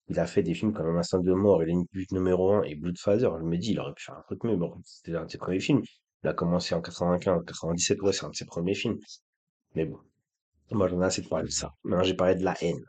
il 0.09 0.19
a 0.19 0.27
fait 0.27 0.43
des 0.43 0.55
films 0.55 0.73
comme 0.73 0.87
Un 0.87 0.99
instinct 0.99 1.19
de 1.21 1.33
mort, 1.33 1.63
et 1.63 1.67
Ligne 1.67 1.85
but 1.93 2.11
numéro 2.13 2.53
un 2.53 2.63
et 2.63 2.75
Bloodfather, 2.75 3.29
je 3.39 3.43
me 3.45 3.57
dis, 3.57 3.71
il 3.73 3.79
aurait 3.81 3.93
pu 3.95 4.03
faire 4.05 4.17
un 4.17 4.23
truc 4.23 4.43
mieux. 4.45 4.57
Bon, 4.57 4.73
c'était 4.85 5.17
un 5.17 5.25
de 5.25 5.31
ses 5.31 5.39
premiers 5.39 5.59
films. 5.61 5.83
Il 6.23 6.29
a 6.29 6.33
commencé 6.33 6.75
en 6.75 6.81
95, 6.81 7.45
97, 7.47 8.01
ouais, 8.01 8.13
c'est 8.13 8.25
un 8.25 8.31
de 8.31 8.35
ses 8.35 8.45
premiers 8.45 8.75
films. 8.75 8.99
Mais 9.75 9.85
bon, 9.85 9.99
moi 10.71 10.87
j'en 10.89 11.01
ai 11.01 11.05
assez 11.05 11.21
de 11.23 11.29
parler 11.29 11.47
de 11.47 11.51
ça. 11.53 11.73
Maintenant, 11.83 12.03
j'ai 12.05 12.15
parlé 12.15 12.35
de 12.35 12.43
La 12.45 12.55
haine. 12.63 12.83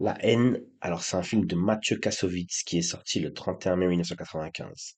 La 0.00 0.16
haine, 0.24 0.60
alors 0.80 1.02
c'est 1.02 1.16
un 1.16 1.22
film 1.22 1.44
de 1.46 1.54
Mathieu 1.56 1.96
Kassovitz 1.98 2.62
qui 2.64 2.78
est 2.78 2.82
sorti 2.82 3.20
le 3.20 3.32
31 3.32 3.76
mai 3.76 3.86
1995. 3.88 4.94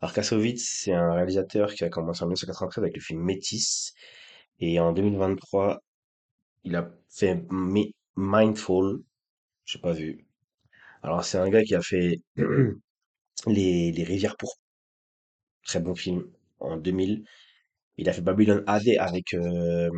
Alors 0.00 0.12
Kassovitz, 0.14 0.62
c'est 0.82 0.92
un 0.92 1.12
réalisateur 1.14 1.72
qui 1.74 1.84
a 1.84 1.88
commencé 1.90 2.22
en 2.22 2.26
1993 2.26 2.82
avec 2.84 2.96
le 2.96 3.02
film 3.02 3.20
Métis 3.22 3.94
et 4.60 4.80
en 4.80 4.92
2023, 4.92 5.80
il 6.64 6.76
a 6.76 6.90
fait 7.10 7.42
Mi- 7.50 7.94
Mindful, 8.16 9.02
j'ai 9.66 9.80
pas 9.80 9.92
vu. 9.92 10.26
Alors 11.02 11.24
c'est 11.24 11.38
un 11.38 11.50
gars 11.50 11.64
qui 11.64 11.74
a 11.76 11.82
fait 11.82 12.20
Les, 13.46 14.04
Rivières 14.04 14.36
pourpres, 14.36 14.60
très 15.64 15.80
bon 15.80 15.94
film 15.94 16.24
en 16.60 16.76
2000. 16.76 17.24
Il 17.96 18.08
a 18.08 18.12
fait 18.12 18.20
Babylon 18.22 18.62
AD 18.66 18.96
avec 18.98 19.34
euh, 19.34 19.90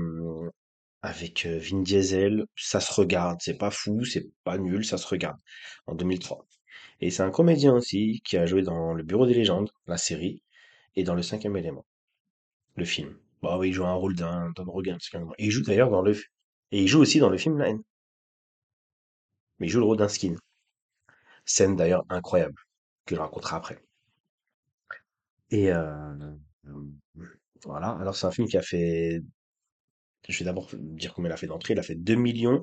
avec 1.02 1.46
euh, 1.46 1.58
Vin 1.58 1.82
Diesel, 1.82 2.46
ça 2.56 2.80
se 2.80 2.92
regarde, 2.92 3.38
c'est 3.40 3.58
pas 3.58 3.70
fou, 3.70 4.04
c'est 4.04 4.30
pas 4.44 4.58
nul, 4.58 4.84
ça 4.84 4.98
se 4.98 5.06
regarde 5.06 5.38
en 5.86 5.94
2003. 5.94 6.46
Et 7.00 7.10
c'est 7.10 7.22
un 7.22 7.30
comédien 7.30 7.74
aussi 7.74 8.20
qui 8.24 8.36
a 8.36 8.46
joué 8.46 8.62
dans 8.62 8.94
Le 8.94 9.02
Bureau 9.02 9.26
des 9.26 9.34
légendes, 9.34 9.70
la 9.86 9.96
série, 9.98 10.42
et 10.96 11.04
dans 11.04 11.14
Le 11.14 11.22
Cinquième 11.22 11.56
élément, 11.56 11.86
le 12.76 12.84
film. 12.84 13.16
Bah 13.42 13.58
oui, 13.58 13.68
il 13.68 13.74
joue 13.74 13.86
un 13.86 13.94
rôle 13.94 14.16
d'un 14.16 14.50
d'un. 14.52 14.66
Et 15.38 15.46
il 15.46 15.50
joue 15.50 15.62
d'ailleurs 15.62 15.90
dans 15.90 16.02
le... 16.02 16.12
Et 16.72 16.82
il 16.82 16.88
joue 16.88 17.00
aussi 17.00 17.18
dans 17.20 17.30
le 17.30 17.38
film 17.38 17.58
La 17.58 17.70
haine. 17.70 17.82
Mais 19.60 19.68
il 19.68 19.70
joue 19.70 19.78
le 19.78 19.86
rôle 19.86 19.98
d'un 19.98 20.08
skin. 20.08 20.34
Scène 21.44 21.76
d'ailleurs 21.76 22.04
incroyable, 22.08 22.54
que 23.04 23.14
je 23.14 23.20
raconterai 23.20 23.56
après. 23.56 23.82
Et 25.50 25.72
euh, 25.72 26.14
euh, 26.66 27.24
voilà, 27.64 27.90
alors 28.00 28.14
c'est 28.16 28.26
un 28.26 28.30
film 28.30 28.48
qui 28.48 28.56
a 28.56 28.62
fait... 28.62 29.20
Je 30.28 30.38
vais 30.38 30.44
d'abord 30.44 30.68
dire 30.72 31.14
combien 31.14 31.30
il 31.30 31.34
a 31.34 31.36
fait 31.36 31.46
d'entrées. 31.46 31.74
Il 31.74 31.78
a 31.78 31.82
fait 31.82 31.94
2 31.94 32.14
millions 32.14 32.62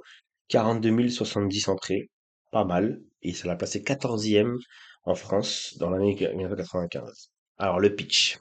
42 0.49 1.09
070 1.09 1.67
entrées. 1.67 2.09
Pas 2.51 2.65
mal. 2.65 3.01
Et 3.21 3.33
ça 3.33 3.47
l'a 3.47 3.55
placé 3.55 3.81
14e 3.81 4.57
en 5.03 5.15
France 5.15 5.75
dans 5.79 5.89
l'année 5.89 6.15
1995. 6.15 7.31
Alors 7.57 7.79
le 7.79 7.95
pitch. 7.95 8.39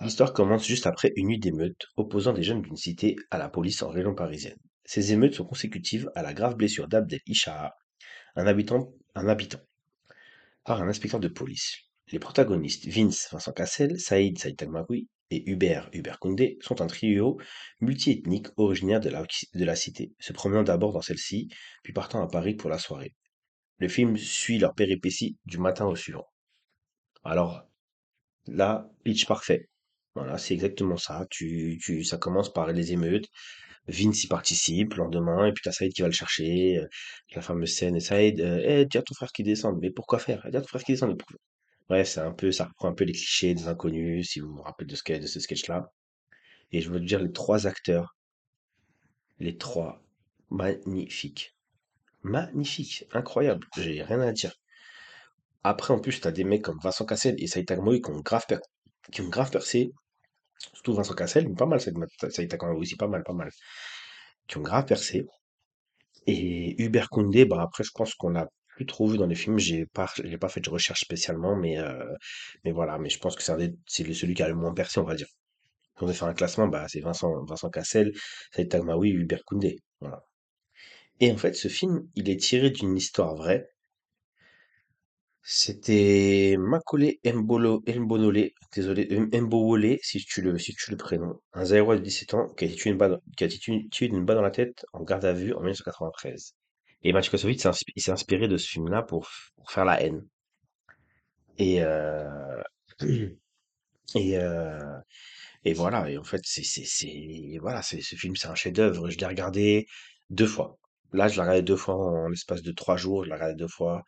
L'histoire 0.00 0.32
commence 0.32 0.66
juste 0.66 0.86
après 0.86 1.12
une 1.16 1.28
nuit 1.28 1.38
d'émeutes 1.38 1.86
opposant 1.96 2.32
des 2.32 2.42
jeunes 2.42 2.62
d'une 2.62 2.76
cité 2.76 3.16
à 3.30 3.36
la 3.36 3.50
police 3.50 3.82
en 3.82 3.90
région 3.90 4.14
parisienne. 4.14 4.56
Ces 4.84 5.12
émeutes 5.12 5.34
sont 5.34 5.44
consécutives 5.44 6.10
à 6.14 6.22
la 6.22 6.32
grave 6.32 6.56
blessure 6.56 6.88
d'Abdel 6.88 7.20
Ishaha, 7.26 7.74
un 8.34 8.46
habitant, 8.46 8.94
un 9.14 9.28
habitant, 9.28 9.60
par 10.64 10.80
un 10.80 10.88
inspecteur 10.88 11.20
de 11.20 11.28
police. 11.28 11.76
Les 12.12 12.18
protagonistes 12.18 12.86
Vince 12.88 13.28
Vincent 13.30 13.52
Cassel, 13.52 14.00
Saïd 14.00 14.38
Saïd 14.38 14.56
Tagmaoui 14.56 15.06
et 15.30 15.48
Hubert 15.50 15.88
Hubert 15.92 16.18
Koundé 16.18 16.58
sont 16.60 16.80
un 16.82 16.86
trio 16.86 17.38
multiethnique 17.80 18.48
originaire 18.56 19.00
de 19.00 19.10
la, 19.10 19.24
de 19.54 19.64
la 19.64 19.76
cité, 19.76 20.12
se 20.18 20.32
promenant 20.32 20.62
d'abord 20.62 20.92
dans 20.92 21.02
celle-ci, 21.02 21.48
puis 21.82 21.92
partant 21.92 22.22
à 22.22 22.28
Paris 22.28 22.54
pour 22.54 22.70
la 22.70 22.78
soirée. 22.78 23.14
Le 23.78 23.88
film 23.88 24.16
suit 24.16 24.58
leur 24.58 24.74
péripéties 24.74 25.38
du 25.46 25.58
matin 25.58 25.86
au 25.86 25.96
suivant. 25.96 26.26
Alors, 27.24 27.62
là, 28.46 28.90
pitch 29.04 29.26
parfait. 29.26 29.68
Voilà, 30.14 30.38
c'est 30.38 30.54
exactement 30.54 30.96
ça. 30.96 31.26
Tu, 31.30 31.78
tu, 31.82 32.04
ça 32.04 32.18
commence 32.18 32.52
par 32.52 32.72
les 32.72 32.92
émeutes. 32.92 33.28
Vince 33.88 34.24
y 34.24 34.28
participe 34.28 34.94
le 34.94 35.04
lendemain, 35.04 35.46
et 35.46 35.52
puis 35.52 35.62
t'as 35.64 35.72
Saïd 35.72 35.92
qui 35.92 36.02
va 36.02 36.08
le 36.08 36.14
chercher. 36.14 36.78
euh, 36.78 36.86
la 37.34 37.42
fameuse 37.42 37.74
scène, 37.74 37.96
et 37.96 38.00
Saïd, 38.00 38.40
euh, 38.40 38.62
Eh, 38.64 38.86
dis 38.86 38.98
à 38.98 39.02
ton 39.02 39.14
frère 39.14 39.32
qui 39.32 39.42
descend. 39.44 39.78
Mais 39.80 39.90
pourquoi 39.90 40.18
faire? 40.18 40.46
Dis 40.50 40.56
à 40.56 40.60
ton 40.62 40.68
frère 40.68 40.84
qui 40.84 40.92
descend. 40.92 41.16
Pourquoi? 41.18 41.38
Bref, 41.90 42.08
c'est 42.08 42.20
un 42.20 42.30
peu, 42.30 42.52
ça 42.52 42.66
reprend 42.66 42.88
un 42.88 42.94
peu 42.94 43.02
les 43.02 43.12
clichés 43.12 43.52
des 43.52 43.66
inconnus, 43.66 44.30
si 44.30 44.38
vous 44.38 44.54
vous 44.54 44.62
rappelez 44.62 44.86
de 44.86 44.94
ce, 44.94 45.02
de 45.12 45.26
ce 45.26 45.40
sketch-là. 45.40 45.92
Et 46.70 46.80
je 46.80 46.88
veux 46.88 47.00
dire, 47.00 47.18
les 47.20 47.32
trois 47.32 47.66
acteurs, 47.66 48.16
les 49.40 49.56
trois, 49.56 50.00
magnifiques. 50.50 51.56
Magnifiques, 52.22 53.06
incroyable. 53.12 53.66
J'ai 53.76 54.04
rien 54.04 54.20
à 54.20 54.30
dire. 54.30 54.52
Après, 55.64 55.92
en 55.92 55.98
plus, 55.98 56.20
t'as 56.20 56.30
des 56.30 56.44
mecs 56.44 56.62
comme 56.62 56.78
Vincent 56.80 57.04
Cassel 57.04 57.34
et 57.38 57.48
Saïd 57.48 57.66
Taghmaoui 57.66 58.00
qui 58.00 58.10
ont 58.12 58.20
grave, 58.20 58.46
qui 59.10 59.22
ont 59.22 59.28
grave 59.28 59.50
percé. 59.50 59.90
Surtout 60.72 60.94
Vincent 60.94 61.14
Cassel, 61.14 61.48
mais 61.48 61.56
pas 61.56 61.66
mal, 61.66 61.80
Saïd 61.80 61.96
Saïd 62.30 62.56
aussi, 62.76 62.94
pas 62.94 63.08
mal, 63.08 63.24
pas 63.24 63.32
mal. 63.32 63.50
Qui 64.46 64.58
ont 64.58 64.62
grave 64.62 64.86
percé. 64.86 65.26
Et 66.28 66.80
Hubert 66.80 67.08
Koundé, 67.08 67.46
bah 67.46 67.62
après, 67.62 67.82
je 67.82 67.90
pense 67.92 68.14
qu'on 68.14 68.28
l'a 68.28 68.48
plus 68.80 68.86
trop 68.86 69.06
vu 69.08 69.18
dans 69.18 69.26
les 69.26 69.34
films. 69.34 69.58
J'ai 69.58 69.86
pas, 69.86 70.08
j'ai 70.24 70.38
pas 70.38 70.48
fait 70.48 70.60
de 70.62 70.70
recherche 70.70 71.00
spécialement, 71.02 71.54
mais, 71.56 71.78
euh, 71.78 72.04
mais 72.64 72.72
voilà. 72.72 72.98
Mais 72.98 73.10
je 73.10 73.18
pense 73.18 73.36
que 73.36 73.42
c'est 73.42 74.14
celui 74.14 74.34
qui 74.34 74.42
a 74.42 74.48
le 74.48 74.54
moins 74.54 74.74
percé, 74.74 75.00
on 75.00 75.04
va 75.04 75.14
dire. 75.16 75.26
Si 75.98 76.02
on 76.02 76.06
devait 76.06 76.18
faire 76.18 76.28
un 76.28 76.34
classement, 76.34 76.68
bah, 76.68 76.86
c'est 76.88 77.00
Vincent, 77.00 77.44
Vincent 77.46 77.70
Cassel, 77.70 78.12
Saïd 78.54 78.70
Taghmaoui, 78.70 79.10
Hubert 79.10 79.44
Koundé. 79.46 79.78
Voilà. 80.00 80.24
Et 81.20 81.30
en 81.32 81.36
fait, 81.36 81.54
ce 81.54 81.68
film, 81.68 82.08
il 82.16 82.28
est 82.30 82.40
tiré 82.40 82.70
d'une 82.70 82.96
histoire 82.96 83.36
vraie 83.36 83.68
C'était 85.42 86.56
Macaulay 86.58 87.20
Mbolo, 87.26 87.82
Mbonolé, 87.86 88.54
désolé, 88.74 89.06
M- 89.10 89.28
Mbowolé, 89.30 90.00
si 90.02 90.24
tu 90.24 90.40
le, 90.40 90.56
si 90.58 90.74
tu 90.74 90.90
le 90.90 90.96
prénom, 90.96 91.38
un 91.52 91.66
Zaïrois 91.66 91.96
de 91.96 92.00
17 92.02 92.32
ans 92.32 92.48
qui 92.54 92.64
a 92.64 92.68
tué 92.68 92.88
une 93.68 93.88
tué 93.90 94.08
d'une 94.08 94.24
balle 94.24 94.36
dans 94.36 94.42
la 94.42 94.50
tête 94.50 94.86
en 94.94 95.02
garde 95.02 95.26
à 95.26 95.34
vue 95.34 95.52
en 95.52 95.58
1993. 95.60 96.54
Et 97.02 97.12
Mathieu 97.12 97.30
Kassovitz 97.32 97.66
s'est 97.96 98.10
inspiré 98.10 98.48
de 98.48 98.56
ce 98.56 98.68
film-là 98.68 99.02
pour, 99.02 99.28
pour 99.56 99.70
faire 99.70 99.84
la 99.84 100.00
haine. 100.02 100.26
Et, 101.58 101.80
euh, 101.82 102.62
et, 104.14 104.36
euh, 104.38 104.98
et 105.64 105.74
voilà, 105.74 106.10
et 106.10 106.18
en 106.18 106.24
fait, 106.24 106.42
c'est, 106.44 106.64
c'est, 106.64 107.58
voilà, 107.60 107.82
ce 107.82 107.96
film, 108.16 108.36
c'est 108.36 108.48
un 108.48 108.54
chef-d'œuvre. 108.54 109.10
Je 109.10 109.18
l'ai 109.18 109.26
regardé 109.26 109.86
deux 110.30 110.46
fois. 110.46 110.78
Là, 111.12 111.28
je 111.28 111.36
l'ai 111.36 111.42
regardé 111.42 111.62
deux 111.62 111.76
fois 111.76 111.96
en 111.96 112.28
l'espace 112.28 112.62
de 112.62 112.72
trois 112.72 112.96
jours, 112.96 113.24
je 113.24 113.30
l'ai 113.30 113.34
regardé 113.36 113.56
deux 113.56 113.68
fois. 113.68 114.04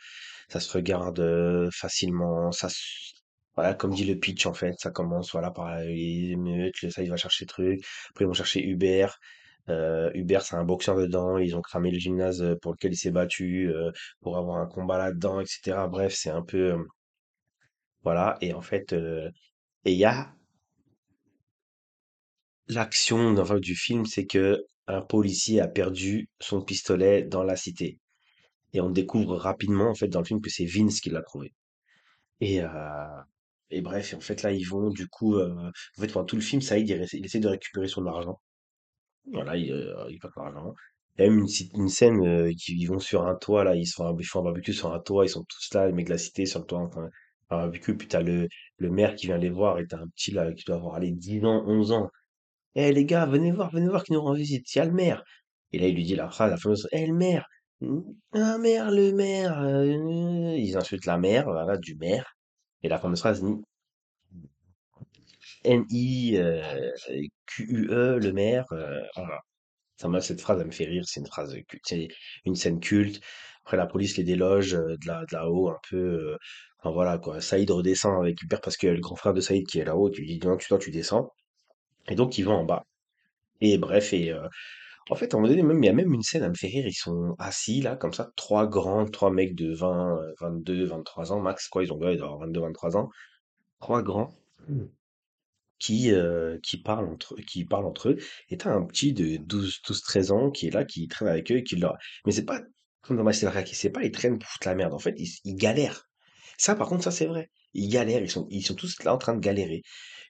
Ça 0.50 0.60
se 0.60 0.72
regarde 0.72 1.20
euh, 1.20 1.70
facilement. 1.72 2.52
Ça, 2.52 2.68
se- 2.70 3.14
voilà, 3.56 3.74
comme 3.74 3.94
dit 3.94 4.04
le 4.06 4.16
pitch 4.18 4.46
en 4.46 4.54
fait, 4.54 4.74
ça 4.80 4.90
commence 4.92 5.32
voilà 5.32 5.50
par 5.52 5.78
les 5.80 6.30
émeutes, 6.32 6.80
le- 6.82 6.90
ça 6.90 7.02
il 7.02 7.10
va 7.10 7.16
chercher 7.18 7.46
trucs. 7.46 7.84
Après 8.10 8.24
ils 8.24 8.28
vont 8.28 8.34
chercher 8.34 8.62
Hubert. 8.64 9.18
Euh, 9.68 10.10
Hubert 10.14 10.42
c'est 10.42 10.56
un 10.56 10.64
boxeur 10.64 10.96
dedans. 10.96 11.38
Ils 11.38 11.56
ont 11.56 11.62
cramé 11.62 11.90
le 11.90 11.98
gymnase 11.98 12.42
euh, 12.42 12.56
pour 12.62 12.72
lequel 12.72 12.92
il 12.92 12.96
s'est 12.96 13.10
battu 13.12 13.70
euh, 13.72 13.90
pour 14.20 14.36
avoir 14.38 14.58
un 14.58 14.66
combat 14.66 14.98
là-dedans, 14.98 15.40
etc. 15.40 15.88
Bref, 15.88 16.14
c'est 16.14 16.30
un 16.30 16.42
peu 16.42 16.72
euh, 16.74 16.84
voilà. 18.02 18.36
Et 18.40 18.52
en 18.52 18.62
fait, 18.62 18.92
euh, 18.92 19.30
et 19.86 19.92
il 19.92 19.98
y 19.98 20.04
a 20.06 20.34
l'action 22.68 23.36
enfin, 23.38 23.58
du 23.60 23.76
film, 23.76 24.04
c'est 24.06 24.26
que 24.26 24.64
un 24.88 25.00
policier 25.00 25.60
a 25.60 25.68
perdu 25.68 26.28
son 26.40 26.60
pistolet 26.60 27.22
dans 27.22 27.44
la 27.44 27.54
cité. 27.56 27.98
Et 28.74 28.80
on 28.80 28.90
découvre 28.90 29.36
rapidement 29.36 29.90
en 29.90 29.94
fait 29.94 30.08
dans 30.08 30.20
le 30.20 30.26
film 30.26 30.40
que 30.42 30.50
c'est 30.50 30.66
Vince 30.66 31.00
qui 31.00 31.10
l'a 31.10 31.22
trouvé. 31.22 31.54
Et, 32.40 32.62
heu 32.62 32.68
et 33.70 33.80
bref, 33.82 34.14
en 34.14 34.20
fait, 34.20 34.42
là, 34.42 34.52
ils 34.52 34.64
vont 34.68 34.90
du 34.90 35.08
coup, 35.08 35.36
heu, 35.36 35.50
en 35.98 36.00
fait, 36.00 36.12
pendant 36.12 36.26
tout 36.26 36.36
le 36.36 36.42
film, 36.42 36.60
Saïd, 36.62 36.88
il 36.88 37.06
il 37.12 37.24
essaie 37.26 37.40
de 37.40 37.48
récupérer 37.48 37.88
son 37.88 38.06
argent. 38.06 38.40
Voilà, 39.30 39.56
il, 39.56 39.70
heu, 39.72 39.94
il 40.10 40.18
perd 40.18 40.32
l'argent. 40.36 40.74
Il 41.18 41.24
y 41.24 41.26
a 41.26 41.30
même 41.30 41.38
une 41.40 41.46
une 41.80 41.88
scène, 41.88 42.24
heu, 42.26 42.50
qui 42.52 42.72
ils 42.76 42.86
vont 42.86 42.98
sur 42.98 43.26
un 43.26 43.34
toit, 43.36 43.64
là, 43.64 43.74
ils 43.76 43.86
un 43.98 44.16
ils 44.18 44.24
font 44.24 44.40
un 44.40 44.42
barbecue 44.44 44.72
sur 44.72 44.92
un 44.92 44.98
toit, 45.00 45.24
ils 45.24 45.28
sont 45.28 45.44
tous 45.44 45.74
là, 45.74 45.86
les 45.86 45.92
mecs 45.92 46.06
de 46.06 46.10
la 46.12 46.18
cité 46.18 46.46
sur 46.46 46.60
le 46.60 46.66
toit 46.66 46.78
en 46.80 46.88
train 46.88 47.04
de 47.04 47.10
faire 47.48 47.58
un 47.58 47.62
barbecue, 47.62 47.96
puis 47.96 48.08
tu 48.08 48.16
le 48.22 48.48
le 48.78 48.90
maire 48.90 49.14
qui 49.14 49.26
vient 49.26 49.38
les 49.38 49.50
voir 49.50 49.78
et 49.78 49.86
tu 49.86 49.94
un 49.94 50.08
petit, 50.08 50.32
là, 50.32 50.52
qui 50.52 50.64
doit 50.64 50.76
avoir, 50.76 50.94
allez, 50.96 51.12
10 51.12 51.44
ans, 51.44 51.62
11 51.66 51.92
ans. 51.92 52.10
«Eh 52.76 52.92
les 52.92 53.04
gars, 53.06 53.26
venez 53.26 53.52
voir, 53.52 53.70
venez 53.72 53.88
voir 53.88 54.04
qui 54.04 54.12
nous 54.12 54.22
rend 54.22 54.34
visite, 54.34 54.74
il 54.74 54.78
y 54.78 54.82
a 54.82 54.86
le 54.86 54.92
maire!» 54.92 55.24
et 55.72 55.78
là, 55.80 55.88
il 55.88 55.94
lui 55.96 56.04
dit 56.04 56.16
la 56.16 56.28
phrase, 56.30 56.50
la 56.52 56.56
fameuse: 56.58 56.88
«Eh 56.92 57.06
le 57.06 57.14
maire! 57.14 57.46
Mmh, 57.82 58.00
ah 58.34 58.58
maire, 58.58 58.90
le 58.92 59.12
maire, 59.12 59.60
heu» 59.62 60.56
ils 60.58 60.76
insultent 60.78 61.06
la 61.06 61.18
mère, 61.18 61.44
voilà, 61.46 61.76
du 61.78 61.96
maire 61.96 62.34
et 62.82 62.88
la 62.90 62.98
fameuse 62.98 63.20
phrase 63.20 63.42
N-I-Q-U-E, 65.64 66.38
le 68.18 68.32
maire. 68.32 68.66
euh, 68.72 69.00
voilà. 69.16 69.40
Ça 69.96 70.08
m'a, 70.08 70.20
cette 70.20 70.40
phrase, 70.40 70.60
elle 70.60 70.66
me 70.66 70.72
fait 70.72 70.84
rire. 70.86 71.04
C'est 71.06 71.20
une 71.20 71.26
phrase. 71.26 71.56
C'est 71.84 72.08
une 72.44 72.56
scène 72.56 72.80
culte. 72.80 73.20
Après, 73.64 73.76
la 73.76 73.86
police 73.86 74.16
les 74.16 74.24
déloge 74.24 74.74
euh, 74.74 74.96
de 75.02 75.06
là, 75.06 75.24
de 75.30 75.34
là-haut, 75.36 75.70
un 75.70 75.78
peu. 75.90 75.96
euh, 75.98 76.36
enfin, 76.80 76.92
voilà, 76.92 77.18
quoi. 77.18 77.40
Saïd 77.40 77.70
redescend 77.70 78.20
avec 78.22 78.42
Hubert 78.42 78.60
parce 78.60 78.76
a 78.84 78.92
le 78.92 79.00
grand 79.00 79.16
frère 79.16 79.34
de 79.34 79.40
Saïd 79.40 79.66
qui 79.66 79.78
est 79.80 79.84
là-haut. 79.84 80.10
Tu 80.10 80.22
lui 80.22 80.38
dis, 80.38 80.46
non, 80.46 80.56
tu, 80.56 80.68
toi, 80.68 80.78
tu 80.78 80.90
descends. 80.90 81.30
Et 82.08 82.14
donc, 82.14 82.38
ils 82.38 82.44
vont 82.44 82.54
en 82.54 82.64
bas. 82.64 82.84
Et 83.60 83.78
bref, 83.78 84.12
et 84.12 84.30
euh, 84.32 84.48
en 85.10 85.16
fait, 85.16 85.34
à 85.34 85.38
un 85.38 85.40
moment 85.40 85.54
même, 85.54 85.82
il 85.84 85.86
y 85.86 85.90
a 85.90 85.92
même 85.94 86.14
une 86.14 86.22
scène, 86.22 86.42
elle 86.44 86.50
me 86.50 86.54
fait 86.56 86.68
rire. 86.68 86.86
Ils 86.86 86.92
sont 86.94 87.34
assis, 87.38 87.80
là, 87.82 87.96
comme 87.96 88.12
ça, 88.14 88.30
trois 88.36 88.66
grands, 88.68 89.06
trois 89.06 89.30
mecs 89.32 89.54
de 89.56 89.72
20, 89.74 90.18
euh, 90.18 90.32
22, 90.40 90.84
23 90.86 91.32
ans, 91.32 91.40
max, 91.40 91.68
quoi. 91.68 91.84
Ils 91.84 91.92
ont, 91.92 91.98
ouais, 91.98 92.14
ils 92.14 92.18
doivent 92.18 92.30
avoir 92.32 92.46
22, 92.46 92.60
23 92.60 92.96
ans. 92.96 93.10
Trois 93.80 94.02
grands 94.02 94.32
qui, 95.82 96.10
heu, 96.12 96.60
qui 96.62 96.76
parlent 96.82 97.08
entre 97.08 97.34
qui 97.46 97.66
entre 97.72 98.10
eux 98.10 98.16
et 98.50 98.56
tu 98.58 98.68
un 98.68 98.82
petit 98.86 99.12
de 99.12 99.36
douze 99.38 99.80
douze 99.86 100.02
treize 100.02 100.30
ans 100.32 100.50
qui 100.50 100.68
est 100.68 100.70
là, 100.70 100.84
qui 100.84 101.08
traîne 101.08 101.28
avec 101.28 101.50
eux 101.52 101.56
et 101.58 101.64
qui 101.64 101.76
leur 101.76 101.96
mais 102.26 102.32
c'est 102.32 102.44
pas 102.44 102.60
comme 103.02 103.16
dans 103.16 103.24
Pony, 103.24 103.34
c'est 103.74 103.90
pas 103.90 104.04
ils 104.04 104.12
traînent 104.12 104.38
pour 104.38 104.48
foutre 104.48 104.68
la 104.68 104.74
merde, 104.76 104.92
en 104.94 104.98
fait, 105.00 105.14
ils 105.44 105.56
galèrent. 105.56 106.08
Ça, 106.58 106.74
par 106.76 106.88
contre, 106.88 107.02
ça, 107.04 107.10
c'est 107.10 107.26
vrai. 107.26 107.50
Ils 107.74 107.88
galèrent, 107.88 108.22
ils 108.22 108.30
sont 108.30 108.46
ils 108.50 108.62
sont 108.64 108.74
tous 108.76 109.02
là 109.04 109.14
en 109.14 109.18
train 109.18 109.34
de 109.34 109.40
galérer 109.40 109.82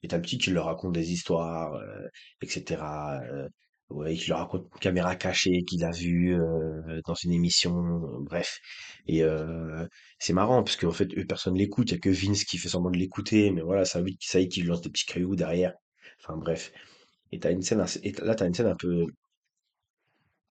et 0.02 0.08
tu 0.08 0.14
un 0.14 0.20
petit 0.20 0.38
qui 0.38 0.50
leur 0.50 0.66
raconte 0.66 0.92
des 0.94 1.12
histoires, 1.12 1.74
heu 1.76 2.08
et 2.42 2.46
cetera, 2.48 3.20
heu, 3.24 3.48
ouais, 3.94 4.14
qui 4.16 4.28
leur 4.30 4.38
raconte 4.40 4.66
une 4.74 4.80
caméra 4.80 5.16
cachée 5.16 5.62
qu'il 5.64 5.84
a 5.84 5.90
vue, 5.90 6.34
heu, 6.34 7.00
dans 7.06 7.14
une 7.14 7.32
émission, 7.32 7.72
bref 8.20 8.58
et 9.06 9.22
heu 9.22 9.88
c'est 10.18 10.32
marrant 10.32 10.62
parce 10.62 10.76
qu'en 10.76 10.90
fait, 10.92 11.08
eux, 11.18 11.24
personne 11.26 11.56
l'écoute. 11.56 11.90
Il 11.90 11.94
y 11.94 11.96
a 11.96 12.00
que 12.00 12.10
Vince 12.10 12.44
qui 12.44 12.58
fait 12.58 12.68
semblant 12.68 12.90
de 12.90 12.98
l'écouter, 12.98 13.50
mais 13.50 13.60
voilà, 13.62 13.84
ça 13.84 14.00
lui, 14.00 14.16
ça 14.20 14.40
y 14.40 14.44
est, 14.44 14.48
qui 14.48 14.60
lui 14.60 14.68
lance 14.68 14.80
des 14.82 14.90
petits 14.90 15.06
cailloux 15.06 15.34
derrière. 15.36 15.74
Enfin 16.20 16.36
bref. 16.36 16.72
Et 17.32 17.40
t'as 17.40 17.52
une 17.52 17.62
scène, 17.62 17.78
là, 17.80 17.86
une 18.46 18.54
scène 18.54 18.66
un 18.68 18.76
peu 18.76 19.06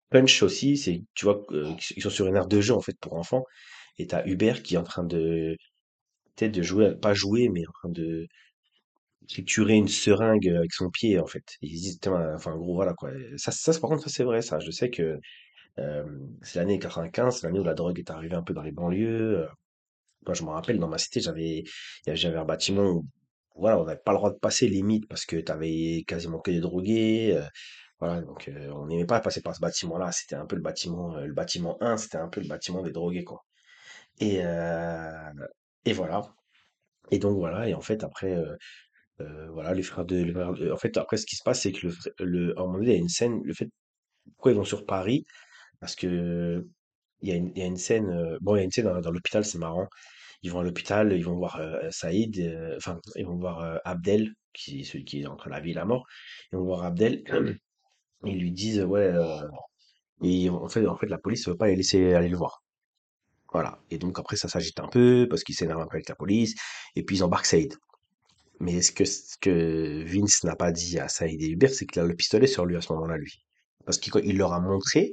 punch 0.09 0.43
aussi. 0.43 0.77
C'est, 0.77 1.03
tu 1.13 1.25
vois, 1.25 1.43
euh, 1.51 1.73
ils 1.95 2.03
sont 2.03 2.09
sur 2.09 2.27
une 2.27 2.35
aire 2.35 2.47
de 2.47 2.61
jeu 2.61 2.73
en 2.73 2.81
fait 2.81 2.97
pour 2.99 3.13
enfants. 3.15 3.45
Et 3.97 4.07
t'as 4.07 4.25
Hubert 4.27 4.63
qui 4.63 4.75
est 4.75 4.77
en 4.77 4.83
train 4.83 5.03
de, 5.03 5.55
peut-être 6.35 6.53
de 6.53 6.61
jouer, 6.63 6.95
pas 6.95 7.13
jouer, 7.13 7.49
mais 7.49 7.67
en 7.67 7.71
train 7.73 7.89
de 7.89 8.27
triturer 9.31 9.75
une 9.75 9.87
seringue 9.87 10.47
avec 10.49 10.73
son 10.73 10.89
pied 10.89 11.19
en 11.19 11.25
fait. 11.27 11.43
Ils 11.61 11.77
se 11.77 11.83
disent, 11.83 11.99
Tiens, 12.01 12.35
enfin 12.35 12.55
gros, 12.57 12.75
voilà 12.75 12.93
quoi. 12.93 13.11
Ça, 13.37 13.51
ça, 13.51 13.71
par 13.79 13.89
contre, 13.91 14.03
ça 14.03 14.09
c'est 14.09 14.23
vrai. 14.23 14.41
Ça, 14.41 14.59
je 14.59 14.71
sais 14.71 14.89
que 14.91 15.19
euh, 15.79 16.05
c'est 16.43 16.59
l'année 16.59 16.79
95, 16.79 17.37
c'est 17.41 17.47
l'année 17.47 17.59
où 17.59 17.63
la 17.65 17.75
drogue 17.75 17.99
est 17.99 18.11
arrivée 18.11 18.35
un 18.35 18.43
peu 18.43 18.53
dans 18.55 18.63
les 18.63 18.71
banlieues. 18.73 19.47
Moi, 20.25 20.33
je 20.35 20.43
me 20.43 20.49
rappelle, 20.49 20.79
dans 20.79 20.87
ma 20.87 20.97
cité, 20.97 21.19
j'avais, 21.21 21.63
il 22.07 22.15
j'avais 22.15 22.37
un 22.37 22.45
bâtiment 22.45 22.83
où, 22.91 23.05
voilà, 23.55 23.79
on 23.79 23.85
n'avait 23.85 23.99
pas 23.99 24.11
le 24.11 24.17
droit 24.17 24.31
de 24.31 24.37
passer 24.39 24.67
limite 24.67 25.07
parce 25.07 25.25
que 25.25 25.37
t'avais 25.37 26.03
quasiment 26.07 26.39
que 26.39 26.51
des 26.51 26.59
drogués. 26.61 27.33
euh, 27.35 27.43
voilà, 27.99 28.21
donc 28.21 28.49
euh, 28.49 28.71
on 28.73 28.87
n'aimait 28.87 29.05
pas 29.05 29.21
passer 29.21 29.41
par 29.41 29.55
ce 29.55 29.61
bâtiment-là. 29.61 30.11
C'était 30.11 30.35
un 30.35 30.45
peu 30.47 30.55
le 30.57 30.61
bâtiment, 30.63 31.15
euh, 31.17 31.25
le 31.27 31.33
bâtiment 31.33 31.77
un 31.81 31.97
c'était 31.97 32.17
un 32.17 32.29
peu 32.29 32.41
le 32.41 32.47
bâtiment 32.49 32.83
des 32.83 32.91
drogués, 32.91 33.23
quoi. 33.25 33.45
Et, 34.19 34.41
euh, 34.45 35.31
et 35.85 35.93
voilà. 35.93 36.21
Et 37.11 37.19
donc 37.19 37.37
voilà. 37.37 37.67
Et 37.69 37.73
en 37.73 37.81
fait, 37.81 38.03
après, 38.03 38.33
euh, 38.35 38.55
euh, 39.21 39.49
voilà, 39.51 39.73
les 39.73 39.83
frères 39.83 40.05
de, 40.05 40.17
les 40.17 40.33
frères 40.33 40.53
de- 40.53 40.71
en 40.71 40.77
fait, 40.77 40.97
après, 40.97 41.17
ce 41.17 41.25
qui 41.25 41.35
se 41.35 41.43
passe, 41.43 41.61
c'est 41.61 41.71
que 41.71 41.87
le, 42.19 42.57
à 42.57 42.61
un 42.61 42.65
moment 42.65 42.79
donné, 42.79 42.91
il 42.91 42.93
y 42.93 42.97
a 42.97 42.99
une 42.99 43.09
scène, 43.09 43.41
le 43.43 43.53
fait, 43.53 43.69
pourquoi 44.35 44.51
ils 44.53 44.57
vont 44.57 44.63
sur 44.65 44.85
Paris? 44.85 45.25
Parce 45.79 45.95
que 45.95 46.65
il 47.21 47.29
y 47.29 47.31
a 47.33 47.35
une, 47.35 47.51
il 47.55 47.59
y 47.59 47.63
a 47.63 47.67
une 47.67 47.77
scène, 47.77 48.09
euh, 48.11 48.37
bon, 48.41 48.55
il 48.55 48.59
y 48.59 48.61
a 48.61 48.65
une 48.65 48.71
scène 48.71 48.85
dans, 48.85 49.01
dans 49.01 49.11
l'hôpital, 49.11 49.45
c'est 49.45 49.57
marrant. 49.59 49.87
Ils 50.43 50.51
vont 50.51 50.59
à 50.59 50.63
l'hôpital, 50.63 51.13
ils 51.13 51.25
vont 51.25 51.35
voir 51.37 51.57
euh, 51.61 51.89
Saïd, 51.91 52.39
euh, 52.39 52.75
enfin, 52.77 52.99
ils 53.15 53.25
vont 53.25 53.37
voir 53.37 53.61
euh, 53.61 53.77
Abdel, 53.85 54.33
qui 54.53 54.81
est 54.81 54.83
celui 54.83 55.05
qui 55.05 55.21
est 55.23 55.27
entre 55.27 55.49
la 55.49 55.59
vie 55.61 55.71
et 55.71 55.75
la 55.75 55.85
mort. 55.85 56.05
Ils 56.51 56.57
vont 56.57 56.65
voir 56.65 56.83
Abdel, 56.85 57.23
et 58.25 58.31
ils 58.31 58.39
lui 58.39 58.51
disent, 58.51 58.81
ouais, 58.83 59.01
euh, 59.13 59.47
et 60.23 60.49
en 60.49 60.67
fait, 60.69 60.85
en 60.87 60.97
fait, 60.97 61.07
la 61.07 61.17
police 61.19 61.47
ne 61.47 61.53
veut 61.53 61.57
pas 61.57 61.67
les 61.67 61.75
laisser 61.75 62.13
aller 62.13 62.29
le 62.29 62.37
voir. 62.37 62.63
Voilà. 63.53 63.79
Et 63.91 63.97
donc 63.97 64.19
après, 64.19 64.37
ça 64.37 64.47
s'agite 64.49 64.79
un 64.79 64.87
peu, 64.87 65.27
parce 65.29 65.43
qu'ils 65.43 65.55
s'énervent 65.55 65.81
un 65.81 65.87
peu 65.87 65.97
avec 65.97 66.09
la 66.09 66.15
police, 66.15 66.55
et 66.95 67.03
puis 67.03 67.17
ils 67.17 67.23
embarquent 67.23 67.45
Saïd. 67.47 67.75
Mais 68.61 68.81
ce 68.81 68.91
que, 68.91 69.05
ce 69.05 69.37
que 69.39 70.03
Vince 70.05 70.43
n'a 70.43 70.55
pas 70.55 70.71
dit 70.71 70.99
à 70.99 71.07
Saïd 71.07 71.41
et 71.41 71.49
Hubert, 71.49 71.71
c'est 71.71 71.85
qu'il 71.85 72.01
a 72.01 72.05
le 72.05 72.15
pistolet 72.15 72.47
sur 72.47 72.65
lui 72.65 72.77
à 72.77 72.81
ce 72.81 72.93
moment-là, 72.93 73.17
lui. 73.17 73.43
Parce 73.85 73.97
qu'il 73.97 74.13
il 74.23 74.37
leur 74.37 74.53
a 74.53 74.59
montré, 74.61 75.11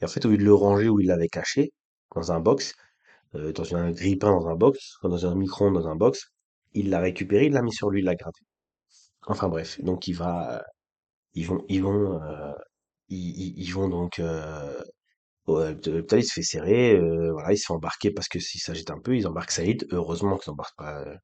et 0.00 0.04
en 0.04 0.08
fait, 0.08 0.24
au 0.26 0.30
lieu 0.30 0.38
de 0.38 0.44
le 0.44 0.54
ranger 0.54 0.88
où 0.88 1.00
il 1.00 1.06
l'avait 1.08 1.28
caché, 1.28 1.72
dans 2.14 2.32
un 2.32 2.40
box, 2.40 2.74
euh, 3.36 3.52
dans 3.52 3.74
un 3.76 3.92
grille-pain 3.92 4.30
dans 4.30 4.48
un 4.48 4.56
box, 4.56 4.96
dans 5.02 5.26
un 5.26 5.34
micro-ondes 5.36 5.74
dans 5.74 5.88
un 5.88 5.96
box. 5.96 6.32
Il 6.74 6.90
l'a 6.90 7.00
récupéré, 7.00 7.46
il 7.46 7.52
l'a 7.52 7.62
mis 7.62 7.72
sur 7.72 7.90
lui, 7.90 8.00
il 8.00 8.04
l'a 8.04 8.14
gratté. 8.16 8.40
Enfin 9.26 9.48
bref, 9.48 9.80
donc 9.82 10.08
il 10.08 10.14
va, 10.14 10.64
ils 11.34 11.46
vont, 11.46 11.64
ils 11.68 11.82
vont, 11.82 12.20
euh, 12.22 12.52
ils, 13.08 13.70
vont 13.72 13.88
donc, 13.88 14.18
euh, 14.20 14.82
l'hôpital 15.48 16.20
il 16.20 16.24
se 16.24 16.32
fait 16.32 16.42
serrer, 16.42 16.96
euh, 16.96 17.32
voilà, 17.32 17.52
il 17.52 17.58
se 17.58 17.66
fait 17.66 17.72
embarquer 17.72 18.10
parce 18.10 18.28
que 18.28 18.38
s'il 18.38 18.60
s'agite 18.60 18.90
un 18.90 19.00
peu, 19.00 19.16
ils 19.16 19.26
embarquent 19.26 19.50
Saïd. 19.52 19.86
Heureusement 19.90 20.38
qu'ils 20.38 20.50
embarquent 20.52 20.76
pas 20.76 21.00
euh, 21.02 21.16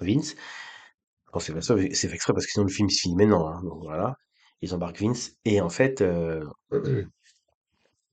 Vince. 0.00 0.34
C'est 1.40 1.52
fait 1.52 1.58
exprès 1.58 1.94
c'est 1.94 2.08
fait 2.08 2.14
exprès 2.14 2.32
parce 2.32 2.46
que 2.46 2.52
sinon 2.52 2.64
le 2.64 2.70
film 2.72 2.88
se 2.90 3.00
finit 3.00 3.16
maintenant, 3.16 3.48
hein, 3.48 3.60
donc 3.62 3.82
voilà. 3.82 4.16
Ils 4.62 4.74
embarquent 4.74 5.00
Vince 5.00 5.32
et 5.44 5.60
en 5.60 5.68
fait, 5.68 6.00
euh, 6.00 6.44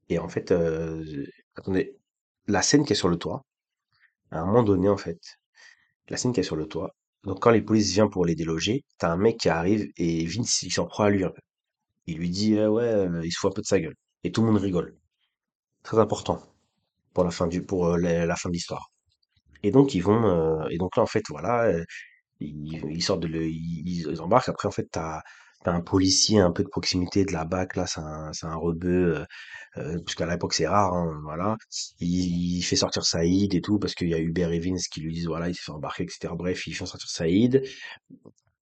et 0.09 0.19
en 0.19 0.27
fait, 0.29 0.51
euh, 0.51 1.25
attendez, 1.55 1.97
la 2.47 2.61
scène 2.61 2.85
qui 2.85 2.93
est 2.93 2.95
sur 2.95 3.09
le 3.09 3.17
toit, 3.17 3.45
à 4.31 4.39
un 4.41 4.45
moment 4.45 4.63
donné 4.63 4.89
en 4.89 4.97
fait. 4.97 5.19
La 6.09 6.17
scène 6.17 6.33
qui 6.33 6.41
est 6.41 6.43
sur 6.43 6.55
le 6.55 6.67
toit. 6.67 6.95
Donc 7.23 7.39
quand 7.41 7.51
les 7.51 7.61
polices 7.61 7.93
viennent 7.93 8.09
pour 8.09 8.25
les 8.25 8.35
déloger, 8.35 8.83
t'as 8.97 9.11
un 9.11 9.17
mec 9.17 9.37
qui 9.37 9.49
arrive 9.49 9.89
et 9.97 10.25
Vince 10.25 10.63
il 10.63 10.71
s'en 10.71 10.85
prend 10.87 11.05
à 11.05 11.09
lui. 11.09 11.23
Il 12.07 12.17
lui 12.17 12.29
dit 12.29 12.57
euh, 12.57 12.69
ouais, 12.69 12.83
euh, 12.83 13.21
il 13.23 13.31
se 13.31 13.39
fout 13.39 13.51
un 13.51 13.53
peu 13.53 13.61
de 13.61 13.67
sa 13.67 13.79
gueule. 13.79 13.95
Et 14.23 14.31
tout 14.31 14.41
le 14.41 14.47
monde 14.51 14.61
rigole. 14.61 14.97
Très 15.83 15.99
important 15.99 16.41
pour 17.13 17.23
la 17.23 17.31
fin 17.31 17.47
du 17.47 17.63
pour 17.63 17.87
euh, 17.87 17.97
la, 17.97 18.35
fin 18.35 18.49
de 18.49 18.53
l'histoire. 18.53 18.91
Et 19.63 19.71
donc 19.71 19.95
ils 19.95 20.01
vont 20.03 20.67
et 20.69 20.77
donc 20.77 20.97
là 20.97 21.03
en 21.03 21.07
fait 21.07 21.23
voilà, 21.29 21.71
ils, 22.41 22.81
ils 22.91 23.03
sortent 23.03 23.21
de 23.21 23.27
le, 23.27 23.45
ils, 23.47 23.83
ils 24.09 24.21
embarquent. 24.21 24.49
Après 24.49 24.67
en 24.67 24.71
fait 24.71 24.87
t'as 24.91 25.21
t'as 25.63 25.73
un 25.73 25.81
policier 25.81 26.39
un 26.39 26.51
peu 26.51 26.63
de 26.63 26.69
proximité 26.69 27.23
de 27.23 27.33
la 27.33 27.45
BAC, 27.45 27.75
là, 27.75 27.85
c'est 27.85 27.99
un, 28.01 28.33
c'est 28.33 28.47
un 28.47 28.55
rebeu, 28.55 29.17
euh, 29.17 29.25
euh, 29.77 29.99
parce 30.05 30.15
qu'à 30.15 30.25
l'époque 30.25 30.53
c'est 30.53 30.67
rare, 30.67 30.93
hein, 30.93 31.19
voilà. 31.23 31.55
Il, 31.99 32.57
il 32.57 32.63
fait 32.63 32.75
sortir 32.75 33.03
Saïd 33.05 33.53
et 33.55 33.61
tout, 33.61 33.79
parce 33.79 33.95
qu'il 33.95 34.09
y 34.09 34.15
a 34.15 34.19
Hubert 34.19 34.51
et 34.51 34.59
Vince 34.59 34.87
qui 34.87 35.01
lui 35.01 35.13
disent, 35.13 35.27
voilà, 35.27 35.49
il 35.49 35.55
s'est 35.55 35.63
fait 35.65 35.71
embarquer, 35.71 36.03
etc. 36.03 36.35
Bref, 36.35 36.65
ils 36.67 36.73
font 36.75 36.85
sortir 36.87 37.09
Saïd. 37.09 37.63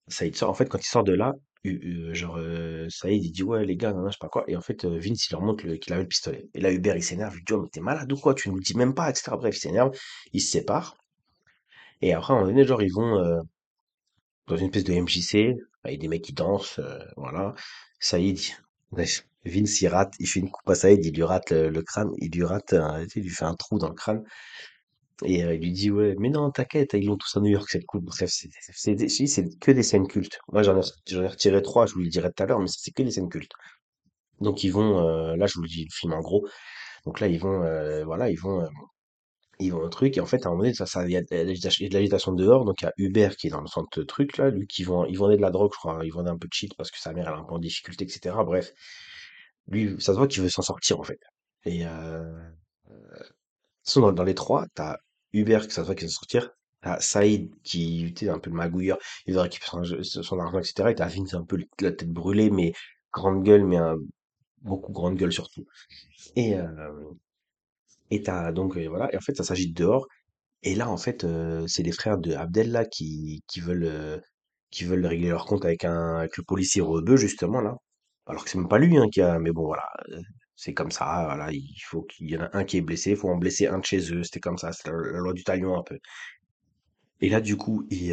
Saïd 0.09 0.35
sort, 0.35 0.49
en 0.49 0.53
fait, 0.53 0.67
quand 0.67 0.79
il 0.79 0.87
sort 0.87 1.03
de 1.05 1.13
là, 1.13 1.33
Hu- 1.63 2.09
euh, 2.09 2.13
genre, 2.13 2.37
euh, 2.37 2.87
Saïd, 2.89 3.23
il 3.23 3.31
dit, 3.31 3.43
ouais, 3.43 3.65
les 3.65 3.75
gars, 3.77 3.91
non, 3.93 4.01
non, 4.01 4.07
je 4.09 4.13
sais 4.13 4.17
pas 4.19 4.29
quoi. 4.29 4.43
Et 4.47 4.55
en 4.57 4.61
fait, 4.61 4.85
euh, 4.85 4.97
Vince, 4.99 5.27
il 5.29 5.33
leur 5.33 5.41
montre 5.41 5.65
le- 5.65 5.75
qu'il 5.77 5.93
avait 5.93 6.03
le 6.03 6.07
pistolet. 6.07 6.49
Et 6.53 6.61
là, 6.61 6.71
Hubert, 6.71 6.95
il 6.97 7.03
s'énerve, 7.03 7.35
il 7.37 7.43
dit, 7.45 7.53
oh, 7.53 7.61
mais 7.63 7.69
t'es 7.69 7.81
malade 7.81 8.11
ou 8.11 8.17
quoi? 8.17 8.33
Tu 8.33 8.49
nous 8.49 8.55
le 8.55 8.61
dis 8.63 8.75
même 8.77 8.93
pas, 8.93 9.09
etc. 9.09 9.37
Bref, 9.37 9.55
il 9.57 9.59
s'énerve, 9.59 9.91
ils 10.33 10.41
se 10.41 10.51
séparent. 10.51 10.95
Et 12.01 12.13
après, 12.13 12.33
à 12.33 12.35
un 12.37 12.39
moment 12.39 12.51
donné, 12.51 12.65
genre, 12.65 12.81
ils 12.81 12.93
vont, 12.93 13.17
euh, 13.19 13.39
dans 14.49 14.57
une 14.57 14.65
espèce 14.65 14.83
de 14.83 14.93
MJC, 14.93 15.57
avec 15.83 15.99
des 15.99 16.07
mecs 16.07 16.23
qui 16.23 16.33
dansent, 16.33 16.79
euh, 16.79 16.99
voilà. 17.15 17.55
Saïd, 17.99 18.39
Vince, 18.91 19.23
il 19.81 19.87
rate, 19.87 20.13
il 20.19 20.27
fait 20.27 20.39
une 20.41 20.51
coupe 20.51 20.69
à 20.69 20.75
Saïd, 20.75 21.05
il 21.05 21.15
lui 21.15 21.23
rate 21.23 21.51
le, 21.51 21.81
crâne, 21.81 22.11
il 22.17 22.31
lui 22.31 22.43
rate, 22.43 22.75
il 23.15 23.23
lui 23.23 23.29
fait 23.29 23.45
un 23.45 23.55
trou 23.55 23.79
dans 23.79 23.89
le 23.89 23.95
crâne, 23.95 24.23
et 25.23 25.43
euh, 25.43 25.53
il 25.53 25.61
lui 25.61 25.71
dit, 25.71 25.91
ouais, 25.91 26.15
mais 26.17 26.29
non, 26.29 26.49
t'inquiète, 26.51 26.93
ils 26.93 27.05
l'ont 27.05 27.17
tous 27.17 27.35
à 27.37 27.41
New 27.41 27.51
York, 27.51 27.69
cette 27.69 27.85
coupe. 27.85 28.05
Bref, 28.05 28.29
c'est 28.29 29.59
que 29.59 29.71
des 29.71 29.83
scènes 29.83 30.07
cultes. 30.07 30.39
Moi, 30.51 30.63
j'en 30.63 30.79
ai, 30.79 30.83
j'en 31.07 31.23
ai 31.23 31.27
retiré 31.27 31.61
trois, 31.61 31.85
je 31.85 31.93
vous 31.93 32.01
le 32.01 32.07
dirai 32.09 32.31
tout 32.31 32.43
à 32.43 32.45
l'heure, 32.45 32.59
mais 32.59 32.67
c'est 32.67 32.91
que 32.91 33.03
des 33.03 33.11
scènes 33.11 33.29
cultes. 33.29 33.51
Donc, 34.39 34.63
ils 34.63 34.71
vont, 34.71 34.99
euh, 35.05 35.35
là, 35.35 35.47
je 35.47 35.55
vous 35.55 35.63
le 35.63 35.67
dis, 35.67 35.83
le 35.83 35.93
film 35.93 36.13
en 36.13 36.21
gros. 36.21 36.47
Donc 37.05 37.19
là, 37.19 37.27
ils 37.27 37.39
vont, 37.39 37.63
euh, 37.63 38.03
voilà, 38.05 38.29
ils 38.29 38.39
vont, 38.39 38.61
euh, 38.61 38.67
ils 39.59 39.71
vont 39.73 39.79
au 39.81 39.89
truc, 39.89 40.17
et 40.17 40.21
en 40.21 40.25
fait, 40.25 40.45
à 40.45 40.49
un 40.49 40.51
moment 40.51 40.63
donné, 40.63 40.73
ça, 40.73 40.85
ça, 40.85 41.05
il 41.05 41.11
y 41.11 41.17
a 41.17 41.21
de 41.21 41.27
a 41.35 41.43
l'agitation 41.43 42.33
dehors, 42.33 42.65
donc 42.65 42.81
il 42.81 42.85
y 42.85 42.87
a 42.87 42.93
Hubert 42.97 43.35
qui 43.35 43.47
est 43.47 43.49
dans 43.49 43.61
le 43.61 43.67
centre 43.67 44.03
truc, 44.03 44.37
là, 44.37 44.49
lui 44.49 44.67
qui 44.67 44.83
vend, 44.83 45.05
il 45.05 45.17
vendait 45.17 45.37
de 45.37 45.41
la 45.41 45.51
drogue, 45.51 45.71
je 45.73 45.77
crois, 45.79 45.99
il 46.03 46.11
vendait 46.11 46.29
un 46.29 46.37
peu 46.37 46.47
de 46.47 46.53
shit 46.53 46.75
parce 46.77 46.91
que 46.91 46.99
sa 46.99 47.13
mère, 47.13 47.27
elle 47.27 47.33
est 47.35 47.37
un 47.37 47.43
peu 47.43 47.53
en 47.55 47.59
difficulté, 47.59 48.05
etc. 48.05 48.43
Bref, 48.45 48.73
lui, 49.67 49.95
ça 50.01 50.13
se 50.13 50.17
voit 50.17 50.27
qu'il 50.27 50.43
veut 50.43 50.49
s'en 50.49 50.61
sortir, 50.61 50.99
en 50.99 51.03
fait. 51.03 51.19
Et, 51.65 51.85
euh, 51.85 52.23
dans, 53.95 54.11
dans 54.11 54.23
les 54.23 54.35
trois, 54.35 54.67
t'as 54.75 54.97
Hubert 55.33 55.67
qui 55.67 55.73
ça 55.73 55.81
se 55.81 55.85
voit 55.85 55.95
qu'il 55.95 56.05
veut 56.07 56.11
s'en 56.11 56.19
sortir, 56.19 56.51
t'as 56.81 56.99
Saïd 56.99 57.51
qui, 57.63 58.13
sais, 58.17 58.29
un 58.29 58.39
peu 58.39 58.49
le 58.49 58.55
magouilleur, 58.55 58.97
il 59.25 59.33
veut 59.33 59.41
récupérer 59.41 59.85
son, 60.03 60.23
son 60.23 60.39
argent, 60.39 60.59
etc. 60.59 60.91
Et 60.91 60.95
t'as 60.95 61.07
Vince 61.07 61.33
un 61.33 61.43
peu 61.43 61.57
la 61.81 61.91
tête 61.91 62.09
brûlée, 62.09 62.49
mais 62.49 62.73
grande 63.13 63.43
gueule, 63.43 63.65
mais 63.65 63.77
beaucoup 64.61 64.91
grande 64.91 65.17
gueule 65.17 65.33
surtout. 65.33 65.65
Et, 66.35 66.55
euh, 66.55 66.67
et 68.11 68.21
t'as 68.23 68.51
donc, 68.51 68.77
euh, 68.77 68.87
voilà, 68.87 69.13
et 69.13 69.17
en 69.17 69.21
fait, 69.21 69.35
ça 69.35 69.43
s'agit 69.43 69.69
de 69.71 69.75
dehors, 69.83 70.07
Et 70.63 70.75
là, 70.75 70.89
en 70.89 70.97
fait, 70.97 71.23
euh, 71.25 71.67
c'est 71.67 71.83
les 71.83 71.91
frères 71.93 72.17
de 72.19 72.33
Abdel 72.35 72.87
qui, 72.91 73.43
qui 73.47 73.61
veulent 73.61 73.85
euh, 73.85 74.19
qui 74.71 74.85
veulent 74.85 75.05
régler 75.07 75.29
leur 75.29 75.45
compte 75.47 75.65
avec 75.65 75.85
un 75.85 76.17
avec 76.19 76.37
le 76.37 76.43
policier 76.45 76.81
rebeu 76.81 77.17
justement 77.17 77.61
là. 77.61 77.75
Alors 78.27 78.43
que 78.45 78.49
c'est 78.51 78.57
même 78.59 78.69
pas 78.69 78.79
lui 78.79 78.97
hein, 78.97 79.07
qui 79.11 79.21
a. 79.21 79.39
Mais 79.39 79.51
bon 79.53 79.65
voilà, 79.67 79.85
c'est 80.55 80.73
comme 80.73 80.91
ça. 80.91 81.23
Voilà, 81.25 81.51
il 81.53 81.75
faut 81.87 82.03
qu'il 82.03 82.29
y 82.31 82.37
en 82.37 82.41
a 82.43 82.49
un 82.57 82.63
qui 82.65 82.77
est 82.77 82.81
blessé, 82.81 83.11
il 83.11 83.17
faut 83.17 83.29
en 83.29 83.37
blesser 83.37 83.67
un 83.67 83.79
de 83.79 83.85
chez 83.85 84.13
eux. 84.13 84.23
C'était 84.23 84.39
comme 84.41 84.57
ça, 84.59 84.71
c'est 84.73 84.89
la, 84.89 84.93
loi 85.19 85.33
du 85.33 85.43
talion 85.43 85.77
un 85.79 85.83
peu. 85.83 85.99
Et 87.21 87.29
là, 87.29 87.39
du 87.41 87.55
coup, 87.57 87.85
il, 87.89 88.11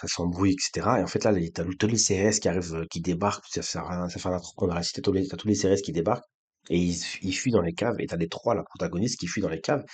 ça 0.00 0.06
s'embrouille, 0.08 0.52
etc. 0.52 1.00
Et 1.00 1.02
en 1.02 1.06
fait, 1.06 1.24
là, 1.24 1.32
les- 1.32 1.50
t'as 1.50 1.64
tous 1.78 1.86
les 1.86 1.96
CRS 1.98 2.40
qui 2.40 2.48
arrivent, 2.48 2.86
qui 2.90 3.00
débarquent. 3.00 3.44
Ça 3.50 3.62
fait 3.62 3.78
un, 3.78 4.08
ça 4.08 4.18
fait 4.20 4.28
un 4.28 4.40
la 4.74 4.82
cité. 4.82 5.02
Tous 5.02 5.12
tous 5.12 5.48
les 5.48 5.54
CRS 5.54 5.82
qui 5.82 5.92
débarquent. 5.92 6.24
Et 6.70 6.78
ils 6.78 7.32
fuient 7.34 7.50
dans 7.52 7.60
les 7.60 7.74
caves. 7.74 7.96
Et 8.00 8.06
t'as 8.06 8.16
les 8.16 8.28
trois, 8.28 8.54
là, 8.54 8.62
protagonistes, 8.62 9.18
qui 9.18 9.26
fuient 9.26 9.42
dans 9.42 9.48
les 9.48 9.60
caves. 9.60 9.84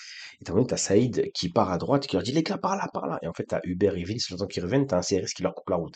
Et 0.41 0.45
t'as 0.45 0.55
t'as 0.65 0.77
Saïd 0.77 1.31
qui 1.33 1.49
part 1.49 1.71
à 1.71 1.79
droite, 1.79 2.07
qui 2.07 2.17
leur 2.17 2.23
dit, 2.23 2.33
les 2.33 2.43
gars, 2.43 2.59
par 2.59 2.77
là, 2.77 2.89
par 2.93 3.07
là. 3.07 3.19
Et 3.23 3.27
en 3.29 3.33
fait, 3.33 3.45
t'as 3.45 3.61
Hubert 3.65 3.97
et 3.97 4.05
Vince, 4.05 4.31
le 4.31 4.37
temps 4.37 4.47
qu'ils 4.47 4.63
reviennent, 4.63 4.87
t'as 4.87 4.99
un 4.99 5.03
CRS 5.03 5.33
qui 5.35 5.43
leur 5.43 5.55
coupe 5.55 5.71
la 5.71 5.77
route. 5.77 5.95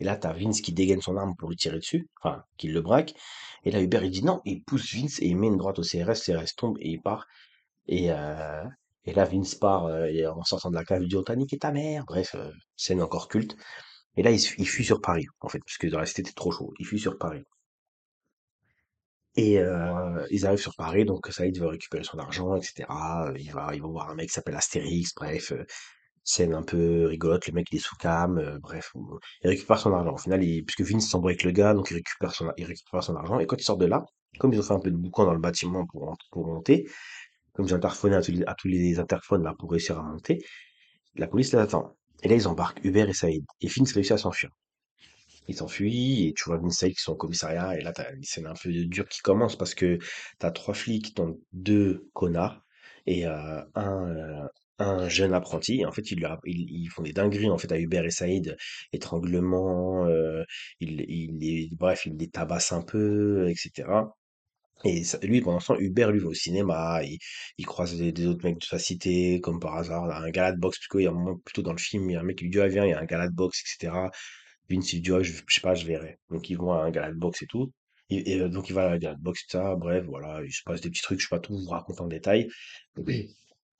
Et 0.00 0.04
là, 0.04 0.16
t'as 0.16 0.32
Vince 0.32 0.60
qui 0.62 0.72
dégaine 0.72 1.02
son 1.02 1.16
arme 1.16 1.34
pour 1.36 1.50
lui 1.50 1.56
tirer 1.56 1.78
dessus. 1.78 2.08
Enfin, 2.22 2.42
qui 2.56 2.68
le 2.68 2.80
braque. 2.80 3.14
Et 3.64 3.70
là, 3.70 3.80
Hubert, 3.80 4.04
il 4.04 4.10
dit 4.10 4.24
non. 4.24 4.40
Il 4.44 4.62
pousse 4.64 4.92
Vince 4.94 5.20
et 5.20 5.26
il 5.26 5.36
met 5.36 5.48
une 5.48 5.58
droite 5.58 5.78
au 5.78 5.82
CRS. 5.82 6.20
CRS 6.24 6.54
tombe 6.56 6.76
et 6.80 6.88
il 6.90 7.02
part. 7.02 7.26
Et, 7.86 8.10
euh, 8.10 8.64
là, 9.06 9.24
Vince 9.24 9.54
part 9.54 9.86
euh, 9.86 10.08
en 10.28 10.44
sortant 10.44 10.70
de 10.70 10.76
la 10.76 10.84
cave, 10.84 11.02
il 11.02 11.08
dit 11.08 11.16
«Oh, 11.16 11.22
t'as 11.22 11.36
niqué 11.36 11.58
ta 11.58 11.72
mère!» 11.72 12.04
Bref, 12.06 12.34
euh, 12.34 12.50
scène 12.76 13.02
encore 13.02 13.28
culte. 13.28 13.56
Et 14.16 14.22
là, 14.22 14.30
il, 14.30 14.40
il 14.58 14.68
fuit 14.68 14.84
sur 14.84 15.00
Paris, 15.00 15.26
en 15.40 15.48
fait, 15.48 15.60
parce 15.60 15.78
que 15.78 15.86
dans 15.88 15.98
la 15.98 16.06
cité, 16.06 16.22
c'était 16.22 16.34
trop 16.34 16.52
chaud. 16.52 16.72
Il 16.78 16.86
fuit 16.86 17.00
sur 17.00 17.18
Paris. 17.18 17.42
Et 19.36 19.58
euh, 19.60 20.26
ils 20.30 20.46
arrivent 20.46 20.60
sur 20.60 20.74
Paris, 20.76 21.04
donc 21.04 21.28
Saïd 21.28 21.58
veut 21.58 21.68
récupérer 21.68 22.04
son 22.04 22.18
argent, 22.18 22.56
etc. 22.56 23.28
Euh, 23.28 23.34
Il 23.38 23.52
va, 23.52 23.70
il 23.74 23.82
va 23.82 23.88
voir 23.88 24.10
un 24.10 24.14
mec 24.14 24.28
qui 24.28 24.34
s'appelle 24.34 24.56
Astérix, 24.56 25.14
bref, 25.14 25.52
euh, 25.52 25.64
scène 26.24 26.54
un 26.54 26.62
peu 26.62 27.06
rigolote, 27.06 27.46
le 27.46 27.54
mec 27.54 27.68
il 27.72 27.76
est 27.76 27.78
sous 27.80 27.96
cam, 27.96 28.38
euh, 28.38 28.58
bref, 28.60 28.92
il 29.42 29.48
récupère 29.50 29.78
son 29.78 29.92
argent. 29.92 30.12
Au 30.14 30.18
final, 30.18 30.42
il, 30.44 30.64
puisque 30.64 30.82
Vince 30.90 31.08
s'embrouille 31.08 31.32
avec 31.32 31.44
le 31.44 31.52
gars, 31.52 31.74
donc 31.74 31.90
il 31.90 31.94
récupère 31.94 32.32
son, 32.34 32.52
il 32.56 32.64
récupère 32.64 33.02
son 33.04 33.16
argent. 33.16 33.38
Et 33.40 33.46
quand 33.46 33.56
il 33.56 33.64
sort 33.64 33.78
de 33.78 33.86
là, 33.86 34.04
comme 34.38 34.52
ils 34.52 34.58
ont 34.60 34.62
fait 34.62 34.74
un 34.74 34.80
peu 34.80 34.90
de 34.90 34.96
boucan 34.96 35.24
dans 35.24 35.34
le 35.34 35.40
bâtiment 35.40 35.86
pour, 35.86 36.16
pour 36.30 36.46
monter, 36.46 36.88
comme 37.54 37.68
j'ai 37.68 37.74
interphoné 37.74 38.16
à 38.16 38.22
tous 38.22 38.32
les, 38.32 38.44
à 38.46 38.54
tous 38.54 38.68
les 38.68 38.98
interphones 39.00 39.44
là 39.44 39.54
pour 39.58 39.70
réussir 39.70 39.98
à 39.98 40.02
monter, 40.02 40.38
La 41.14 41.28
police 41.28 41.52
les 41.52 41.58
attend. 41.60 41.96
Et 42.22 42.28
là, 42.28 42.34
ils 42.36 42.48
embarquent 42.48 42.80
Hubert 42.84 43.08
et 43.08 43.14
Saïd. 43.14 43.44
Et 43.60 43.68
Vince 43.68 43.92
réussit 43.92 44.12
à 44.12 44.18
s'enfuir. 44.18 44.50
Il 45.48 45.56
s'enfuit, 45.56 46.28
et 46.28 46.34
tu 46.34 46.44
vois 46.46 46.60
Saïd 46.70 46.94
qui 46.94 47.02
sont 47.02 47.12
au 47.12 47.16
commissariat, 47.16 47.76
et 47.78 47.82
là, 47.82 47.92
t'as 47.92 48.12
une 48.14 48.22
scène 48.22 48.46
un 48.46 48.54
peu 48.54 48.70
dure 48.72 49.08
qui 49.08 49.20
commence 49.20 49.56
parce 49.56 49.74
que 49.74 49.98
t'as 50.38 50.50
trois 50.52 50.74
flics, 50.74 51.14
dont 51.16 51.38
deux 51.52 52.08
connards, 52.14 52.62
et 53.06 53.26
euh, 53.26 53.62
un, 53.74 54.08
euh, 54.16 54.46
un 54.78 55.08
jeune 55.08 55.34
apprenti. 55.34 55.84
En 55.86 55.92
fait, 55.92 56.10
ils, 56.12 56.20
ils, 56.46 56.88
font 56.88 57.02
des 57.02 57.12
dingueries, 57.12 57.50
en 57.50 57.58
fait, 57.58 57.72
à 57.72 57.78
Hubert 57.78 58.04
et 58.04 58.10
Saïd. 58.10 58.56
Étranglement, 58.92 60.06
euh, 60.06 60.44
ils, 60.80 60.96
les- 61.38 61.68
bref, 61.72 62.06
ils 62.06 62.16
les 62.16 62.28
tabassent 62.30 62.72
un 62.72 62.82
peu, 62.82 63.48
etc. 63.50 64.14
Et 64.84 65.02
lui, 65.22 65.42
pendant 65.42 65.60
ce 65.60 65.68
temps, 65.68 65.78
Hubert, 65.78 66.10
lui, 66.10 66.20
va 66.20 66.28
au 66.28 66.34
cinéma, 66.34 67.02
il, 67.04 67.18
il 67.58 67.66
croise 67.66 67.96
des, 67.98 68.26
autres 68.26 68.44
mecs 68.44 68.58
de 68.60 68.64
sa 68.64 68.78
cité, 68.78 69.38
comme 69.40 69.60
par 69.60 69.76
hasard, 69.76 70.04
un 70.10 70.30
gala 70.30 70.52
de 70.52 70.58
boxe, 70.58 70.78
parce 70.78 70.88
qu'il 70.88 71.02
y 71.02 71.06
a 71.06 71.10
un 71.10 71.12
moment, 71.14 71.36
plutôt 71.44 71.60
dans 71.62 71.72
le 71.72 71.78
film, 71.78 72.08
il 72.10 72.14
y 72.14 72.16
a 72.16 72.20
un 72.20 72.22
mec 72.22 72.38
qui 72.38 72.44
lui 72.44 72.50
dit, 72.50 72.60
ah, 72.60 72.68
viens, 72.68 72.86
il 72.86 72.90
y 72.90 72.92
a 72.94 72.98
un 73.00 73.04
gala 73.04 73.28
de 73.28 73.34
boxe, 73.34 73.60
etc. 73.62 74.10
Vince, 74.70 74.92
il 74.94 75.12
ah, 75.12 75.22
je, 75.22 75.32
je 75.34 75.54
sais 75.54 75.60
pas, 75.60 75.74
je 75.74 75.86
verrai. 75.86 76.18
Donc, 76.30 76.48
ils 76.50 76.56
vont 76.56 76.72
à 76.72 76.84
un 76.84 76.90
gala 76.90 77.10
de 77.12 77.18
boxe 77.18 77.42
et 77.42 77.46
tout. 77.46 77.72
Et, 78.10 78.32
et, 78.34 78.40
euh, 78.40 78.48
donc, 78.48 78.68
il 78.70 78.74
va 78.74 78.86
à 78.86 78.90
la 78.90 78.98
gala 78.98 79.16
de 79.16 79.22
boxe, 79.22 79.42
etc. 79.44 79.76
Bref, 79.76 80.04
voilà, 80.06 80.42
il 80.44 80.52
se 80.52 80.62
passe 80.64 80.80
des 80.80 80.90
petits 80.90 81.02
trucs, 81.02 81.20
je 81.20 81.26
sais 81.26 81.30
pas 81.36 81.40
tout 81.40 81.56
vous 81.58 81.68
raconter 81.70 82.00
en 82.02 82.08
détail. 82.08 82.48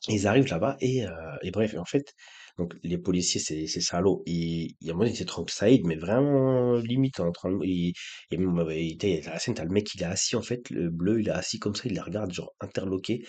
Ils 0.08 0.26
arrivent 0.26 0.48
là-bas 0.48 0.76
et, 0.80 1.04
heu 1.04 1.10
et 1.42 1.50
bref, 1.50 1.74
et 1.74 1.78
en 1.78 1.84
fait, 1.84 2.14
donc 2.58 2.74
les 2.82 2.96
policiers, 2.96 3.38
c'est 3.40 3.66
c'est 3.66 3.82
salauds. 3.82 4.22
Ils 4.26 4.74
il 4.80 4.86
y 4.86 4.90
a 4.90 4.94
un 4.94 4.96
moment, 4.96 5.06
ils 5.10 5.14
se 5.16 5.24
trompent 5.24 5.50
Saïd, 5.50 5.84
mais 5.84 5.96
vraiment 5.96 6.76
limite 6.76 7.20
en 7.20 7.30
train 7.32 7.50
de 7.52 7.58
il 7.66 7.92
et 8.30 8.36
il 8.38 8.98
sais, 9.00 9.26
à 9.28 9.32
la 9.34 9.38
scène, 9.38 9.54
tu 9.54 9.62
le 9.62 9.68
mec, 9.68 9.94
il 9.94 10.00
est 10.02 10.06
assis 10.06 10.36
en 10.36 10.42
fait, 10.42 10.70
le 10.70 10.88
bleu, 10.90 11.20
il 11.20 11.28
est 11.28 11.32
assis 11.32 11.58
comme 11.58 11.74
ça, 11.74 11.82
il 11.84 11.92
les 11.94 12.00
regarde 12.00 12.32
genre 12.32 12.54
interloqué 12.60 13.26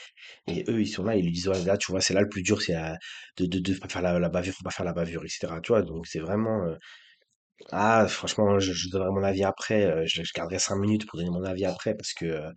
et 0.47 0.63
eux, 0.69 0.81
ils 0.81 0.87
sont 0.87 1.03
là, 1.03 1.15
ils 1.17 1.25
lui 1.25 1.31
disent: 1.33 1.49
«Ouais, 1.49 1.63
là, 1.65 1.77
tu 1.77 1.91
vois, 1.91 2.01
c'est 2.01 2.13
là 2.13 2.21
le 2.21 2.29
plus 2.29 2.43
dur, 2.43 2.61
c'est, 2.61 2.75
de 3.37 3.45
de 3.45 3.59
de 3.59 3.73
pas 3.79 3.89
faire 3.89 4.01
la 4.01 4.17
la 4.19 4.29
bavure, 4.29 4.53
faut 4.53 4.63
pas 4.63 4.71
faire 4.71 4.85
la 4.85 4.93
bavure» 4.93 5.25
et 5.25 5.29
cetera, 5.29 5.59
tu 5.61 5.73
vois? 5.73 5.81
Donc 5.83 6.07
c'est 6.07 6.19
vraiment, 6.19 6.73
ah 7.71 8.07
franchement, 8.07 8.59
je 8.59 8.89
donnerai 8.89 9.09
mon 9.11 9.23
avis 9.23 9.43
après, 9.43 9.85
heu, 9.85 10.05
je 10.05 10.21
garderai 10.35 10.59
5 10.59 10.77
minutes 10.77 11.05
pour 11.07 11.17
donner 11.19 11.29
mon 11.31 11.43
avis 11.43 11.65
après 11.65 11.95
parce 11.95 12.13
que, 12.13 12.25
heu, 12.25 12.51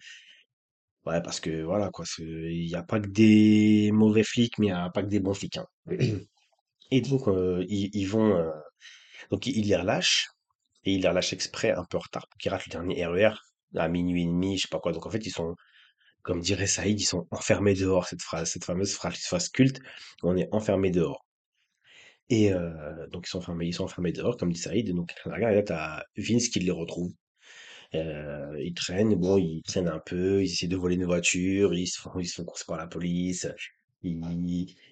ouais, 1.07 1.23
parce 1.23 1.41
que 1.41 1.63
voilà 1.63 1.91
quoi, 1.91 2.05
il 2.19 2.67
y 2.69 2.75
a 2.75 2.83
pas 2.83 3.01
que 3.01 3.09
des 3.09 3.91
mauvais 3.93 4.23
flics, 4.25 4.59
mais 4.59 4.67
il 4.69 4.71
y 4.71 4.73
a 4.73 4.91
pas 4.91 5.03
que 5.03 5.09
des 5.09 5.21
bons 5.21 5.35
flics, 5.35 5.59
hein. 5.59 5.67
Et 6.91 7.01
donc, 7.03 7.29
heu, 7.29 7.65
ils 7.69 8.07
vont, 8.07 8.43
donc 9.31 9.47
ils 9.47 9.69
les 9.69 9.77
relâchent 9.77 10.29
et 10.85 10.95
ils 10.95 11.03
les 11.03 11.09
relâchent 11.09 11.33
exprès 11.35 11.73
un 11.73 11.85
peu 11.85 11.99
en 11.99 12.01
retard 12.01 12.29
pour 12.29 12.39
qu'ils 12.39 12.51
ratent 12.53 12.67
le 12.67 12.73
dernier 12.73 13.07
RER 13.07 13.43
à 13.77 13.89
minuit 13.89 14.25
et 14.25 14.27
demi, 14.27 14.59
je 14.59 14.63
sais 14.65 14.69
pas 14.71 14.81
quoi. 14.81 14.93
Donc 14.93 15.07
en 15.07 15.11
fait, 15.11 15.27
ils 15.27 15.31
sont, 15.33 15.57
comme 16.23 16.41
dirait 16.43 16.67
Saïd, 16.69 17.01
ils 17.01 17.05
sont 17.05 17.27
enfermés 17.33 17.75
dehors, 17.75 18.07
cette 18.09 18.23
phrase, 18.23 18.51
cette 18.53 18.65
fameuse 18.65 18.95
phrase 18.95 19.19
phrase 19.19 19.49
culte: 19.51 19.81
«On 20.25 20.37
est 20.37 20.49
enfermés 20.53 20.91
dehors» 20.93 21.24
et 22.31 22.51
donc 23.13 23.27
ils 23.27 23.31
sont 23.31 23.39
enfermés 23.39 23.67
ils 23.67 23.75
sont 23.75 23.85
enfermés 23.85 24.13
dehors, 24.13 24.37
comme 24.37 24.53
dit 24.53 24.61
Saïd 24.61 24.89
et 24.89 24.93
donc 24.93 25.13
là, 25.27 25.63
tu 26.15 26.23
Vince 26.23 26.49
qui 26.49 26.61
les 26.61 26.71
retrouve. 26.71 27.13
Ils 27.93 28.75
traînent, 28.75 29.15
bon, 29.15 29.39
ils 29.39 29.63
traînent 29.63 29.89
un 29.89 30.01
peu, 30.05 30.43
ils 30.43 30.53
essaient 30.53 30.67
de 30.69 30.77
voler 30.77 30.97
une 30.97 31.05
voiture, 31.05 31.75
ils 31.75 31.87
se 31.87 32.01
font 32.01 32.19
ils 32.19 32.27
font 32.27 32.45
courser 32.45 32.65
par 32.67 32.77
la 32.77 32.87
police, 32.87 33.47
ils 34.03 34.21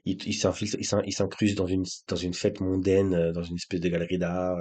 ils 0.05 0.18
ils 0.27 0.35
s'incrustent 1.14 1.57
dans 1.57 1.66
une 1.66 1.85
dans 2.09 2.16
une 2.16 2.35
fête 2.35 2.61
mondaine, 2.61 3.33
dans 3.33 3.42
une 3.42 3.57
espèce 3.57 3.81
de 3.81 3.88
galerie 3.88 4.18
d'art, 4.18 4.59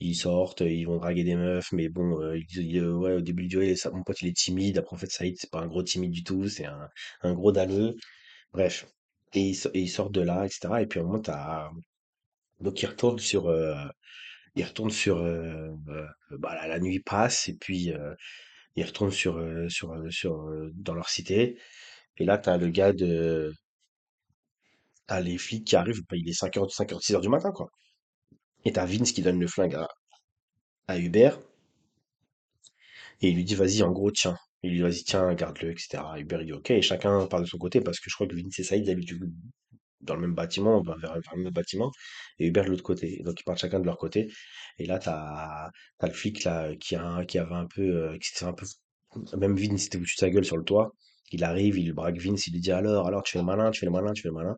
ils 0.00 0.14
sortent, 0.14 0.62
ils 0.62 0.84
vont 0.84 0.96
draguer 0.98 1.24
des 1.24 1.36
meufs, 1.36 1.70
mais 1.72 1.88
bon, 1.88 2.18
ils 2.34 2.46
disent 2.46 2.82
ouais, 2.82 3.14
au 3.14 3.20
début 3.20 3.42
du 3.44 3.48
duel, 3.56 3.76
mon 3.92 4.02
pote, 4.02 4.20
il 4.22 4.28
est 4.28 4.36
timide, 4.36 4.78
après 4.78 4.94
en 4.94 4.98
fait, 4.98 5.10
Saïd, 5.10 5.36
c'est 5.38 5.50
pas 5.50 5.60
un 5.60 5.66
gros 5.68 5.82
timide 5.82 6.10
du 6.12 6.24
tout, 6.24 6.48
c'est 6.48 6.66
un 6.66 6.88
un 7.22 7.34
gros 7.34 7.52
dalleux, 7.52 7.96
bref. 8.52 8.86
Et 9.34 9.50
ils 9.50 9.56
et 9.74 9.80
ils 9.82 9.88
sortent 9.88 10.12
de 10.14 10.22
là 10.22 10.46
et 10.46 10.48
cetera 10.50 10.82
et 10.82 10.86
puis 10.86 11.00
un 11.00 11.04
moment, 11.04 11.20
tu 11.20 11.30
donc 12.60 12.82
ils 12.82 12.86
retournent 12.86 13.18
sur, 13.18 13.48
heu, 13.50 13.74
ils 14.56 14.64
retournent 14.64 14.90
sur, 14.90 15.18
heu, 15.18 15.72
heu, 15.88 16.06
bah, 16.38 16.66
la 16.68 16.80
nuit 16.80 17.00
passe 17.00 17.48
et 17.48 17.54
puis, 17.56 17.90
heu 17.92 18.16
ils 18.76 18.84
retournent 18.86 19.12
sur, 19.12 19.38
heu, 19.38 19.68
sur, 19.70 19.94
sur, 20.10 20.48
dans 20.74 20.94
leur 20.94 21.08
cité 21.10 21.58
et 22.18 22.24
là, 22.26 22.38
t'as 22.38 22.58
le 22.58 22.68
gars 22.70 22.92
de 22.94 23.52
tu 25.08 25.20
les 25.24 25.36
flics 25.36 25.64
qui 25.66 25.74
arrivent, 25.74 26.02
bah, 26.08 26.16
il 26.16 26.28
est 26.28 26.32
cinq 26.32 26.56
heures 26.56 26.70
cinq 26.70 26.92
heures 26.92 27.02
six 27.02 27.12
heures 27.14 27.20
du 27.20 27.28
matin, 27.28 27.50
quoi 27.50 27.68
et 28.66 28.72
t'as 28.72 28.86
Vince 28.86 29.12
qui 29.12 29.22
donne 29.22 29.40
le 29.40 29.46
flingue 29.48 29.76
à 29.76 29.88
à 30.88 30.98
Hubert 30.98 31.38
Et 33.20 33.28
il 33.30 33.34
lui 33.36 33.44
dit, 33.44 33.54
vas-y, 33.54 33.82
en 33.82 33.92
gros, 33.92 34.10
tiens. 34.10 34.36
Il 34.62 34.70
lui 34.70 34.76
dit, 34.78 34.82
vas-y, 34.82 35.04
tiens, 35.04 35.34
garde-le, 35.34 35.72
etc. 35.72 36.18
Hubert, 36.18 36.40
il 36.42 36.46
dit, 36.46 36.52
ok, 36.52 36.70
et 36.70 36.82
chacun 36.82 37.26
part 37.26 37.40
de 37.40 37.46
son 37.46 37.58
côté, 37.58 37.80
parce 37.80 38.00
que 38.00 38.10
je 38.10 38.14
crois 38.14 38.26
que 38.26 38.34
Vince 38.34 38.58
et 38.58 38.64
Saïd, 38.64 38.88
coup 39.18 39.26
dans 40.06 40.14
le 40.14 40.20
même 40.22 40.34
bâtiment, 40.34 40.82
vers, 40.82 40.96
vers 40.98 41.14
le 41.36 41.42
même 41.44 41.52
bâtiment, 41.52 41.90
et 42.38 42.46
Hubert 42.48 42.64
de 42.64 42.70
l'autre 42.70 42.82
côté. 42.82 43.22
Donc 43.24 43.40
ils 43.40 43.44
partent 43.44 43.58
chacun 43.60 43.80
de 43.80 43.86
leur 43.86 43.98
côté. 43.98 44.30
Et 44.78 44.86
là, 44.86 44.98
t'as, 44.98 45.70
t'as 45.98 46.06
le 46.08 46.12
flic 46.14 46.44
là 46.44 46.74
qui, 46.76 46.96
a, 46.96 47.24
qui 47.24 47.38
avait 47.38 47.54
un 47.54 47.66
peu, 47.66 47.82
euh, 47.82 48.18
qui 48.18 48.44
un 48.44 48.52
peu, 48.52 48.66
même 49.36 49.56
Vince 49.56 49.82
s'était 49.84 49.98
foutu 49.98 50.14
sa 50.16 50.30
gueule 50.30 50.44
sur 50.44 50.56
le 50.56 50.64
toit. 50.64 50.92
Il 51.32 51.44
arrive, 51.44 51.78
il 51.78 51.92
braque 51.92 52.18
Vince, 52.18 52.46
il 52.46 52.52
lui 52.54 52.60
dit 52.60 52.72
alors, 52.72 53.06
alors 53.06 53.22
tu 53.22 53.32
fais 53.32 53.38
le 53.40 53.44
malin, 53.44 53.70
tu 53.70 53.80
fais 53.80 53.86
le 53.86 53.92
malin, 53.92 54.12
tu 54.12 54.22
fais 54.22 54.28
le 54.28 54.34
malin. 54.34 54.56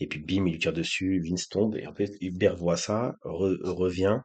Et 0.00 0.06
puis 0.06 0.20
bim, 0.20 0.46
il 0.46 0.52
lui 0.52 0.58
tire 0.58 0.72
dessus, 0.72 1.20
Vince 1.20 1.48
tombe. 1.48 1.76
Et 1.76 1.86
en 1.86 1.94
fait, 1.94 2.10
Hubert 2.20 2.56
voit 2.56 2.76
ça, 2.76 3.14
re- 3.24 3.58
revient 3.64 4.18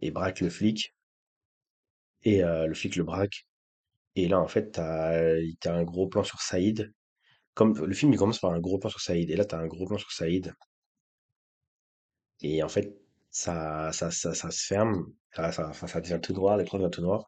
et 0.00 0.10
braque 0.10 0.40
le 0.40 0.50
flic. 0.50 0.92
Et 2.22 2.44
euh, 2.44 2.66
le 2.68 2.74
flic 2.74 2.94
le 2.96 3.02
braque. 3.04 3.46
Et 4.16 4.28
là, 4.28 4.40
en 4.40 4.48
fait, 4.48 4.72
t'as, 4.72 5.36
t'as 5.60 5.74
un 5.74 5.84
gros 5.84 6.08
plan 6.08 6.24
sur 6.24 6.40
Saïd. 6.42 6.92
Le 7.60 7.94
film, 7.94 8.12
il 8.12 8.18
commence 8.18 8.38
par 8.38 8.52
un 8.52 8.60
gros 8.60 8.78
plan 8.78 8.90
sur 8.90 9.00
Saïd. 9.00 9.30
Et 9.30 9.36
là, 9.36 9.44
t'as 9.44 9.58
un 9.58 9.66
gros 9.66 9.86
plan 9.86 9.98
sur 9.98 10.12
Saïd. 10.12 10.54
Et 12.40 12.62
en 12.62 12.68
fait, 12.68 12.96
ça, 13.30 13.92
ça, 13.92 14.10
ça, 14.10 14.34
ça 14.34 14.50
se 14.50 14.66
ferme. 14.66 15.06
Ça, 15.34 15.52
ça, 15.52 16.00
devient 16.00 16.20
tout 16.22 16.32
noir, 16.32 16.56
l'épreuve 16.56 16.80
devient 16.82 16.90
tout 16.90 17.02
noir. 17.02 17.24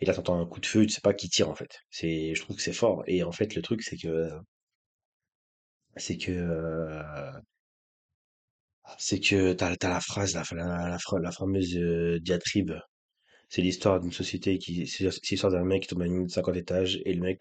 Et 0.00 0.06
là, 0.06 0.14
t'entends 0.14 0.40
un 0.40 0.46
coup 0.46 0.60
de 0.60 0.66
feu, 0.66 0.86
tu 0.86 0.90
sais 0.90 1.00
pas 1.00 1.14
qui 1.14 1.28
tire, 1.28 1.48
en 1.50 1.54
fait. 1.54 1.80
Je 1.90 2.40
trouve 2.40 2.56
que 2.56 2.62
c'est 2.62 2.72
fort. 2.72 3.04
Et 3.06 3.22
en 3.24 3.32
fait, 3.32 3.54
le 3.54 3.62
truc, 3.62 3.82
c'est 3.82 3.96
que, 3.96 4.30
c'est 5.96 6.16
que, 6.18 6.30
c'est 8.98 9.20
que 9.20 9.52
t'as, 9.52 9.76
la 9.82 10.00
phrase, 10.00 10.34
la 10.34 11.32
fameuse 11.32 11.76
euh, 11.76 12.18
diatribe. 12.20 12.72
C'est 13.54 13.62
l'histoire 13.62 14.00
d'une 14.00 14.10
société 14.10 14.58
qui, 14.58 14.84
c'est 14.88 15.04
l'histoire 15.30 15.52
d'un 15.52 15.62
mec 15.62 15.82
qui 15.82 15.88
tombe 15.88 16.02
à 16.02 16.06
une 16.06 16.24
de 16.24 16.28
50 16.28 16.56
étages 16.56 17.00
et 17.04 17.14
le 17.14 17.20
mec, 17.20 17.38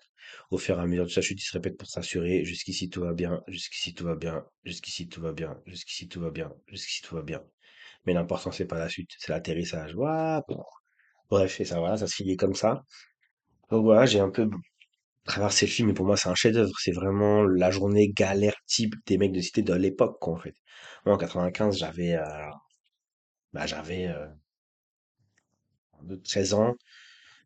au 0.51 0.59
fur 0.59 0.77
et 0.77 0.81
à 0.83 0.85
mesure 0.85 1.05
de 1.05 1.09
sa 1.09 1.21
chute, 1.21 1.41
il 1.41 1.43
se 1.43 1.53
répète 1.53 1.75
pour 1.75 1.87
s'assurer, 1.87 2.45
jusqu'ici 2.45 2.87
tout 2.87 3.01
va 3.01 3.13
bien, 3.13 3.41
jusqu'ici 3.47 3.95
tout 3.95 4.03
va 4.03 4.15
bien, 4.15 4.45
jusqu'ici 4.63 5.09
tout 5.09 5.21
va 5.21 5.33
bien, 5.33 5.59
jusqu'ici 5.65 6.07
tout 6.07 6.21
va 6.21 6.29
bien, 6.29 6.53
jusqu'ici 6.67 7.01
tout 7.01 7.15
va 7.15 7.23
bien. 7.23 7.41
Mais 8.05 8.13
l'important, 8.13 8.51
c'est 8.51 8.67
pas 8.67 8.77
la 8.77 8.89
suite, 8.89 9.09
c'est 9.17 9.31
l'atterrissage. 9.31 9.95
Bref, 11.31 11.59
et 11.59 11.65
ça, 11.65 11.79
voilà, 11.79 11.97
ça 11.97 12.05
se 12.05 12.13
finit 12.13 12.37
comme 12.37 12.53
ça. 12.53 12.83
Donc 13.71 13.83
voilà, 13.83 14.05
j'ai 14.05 14.19
un 14.19 14.29
peu 14.29 14.47
traversé 15.25 15.65
le 15.65 15.71
film, 15.71 15.87
mais 15.87 15.95
pour 15.95 16.05
moi, 16.05 16.15
c'est 16.17 16.29
un 16.29 16.35
chef-d'œuvre. 16.35 16.73
C'est 16.79 16.91
vraiment 16.91 17.43
la 17.43 17.71
journée 17.71 18.09
galère 18.09 18.55
type 18.67 18.93
des 19.07 19.17
mecs 19.17 19.31
de 19.31 19.41
cité 19.41 19.63
de 19.63 19.73
l'époque, 19.73 20.19
quoi, 20.21 20.33
en 20.35 20.37
fait. 20.37 20.55
Moi, 21.07 21.15
en 21.15 21.17
95, 21.17 21.77
j'avais, 21.77 22.13
euh, 22.15 22.49
bah, 23.53 23.65
j'avais, 23.65 24.07
euh, 24.07 24.27
13 26.23 26.53
ans. 26.53 26.75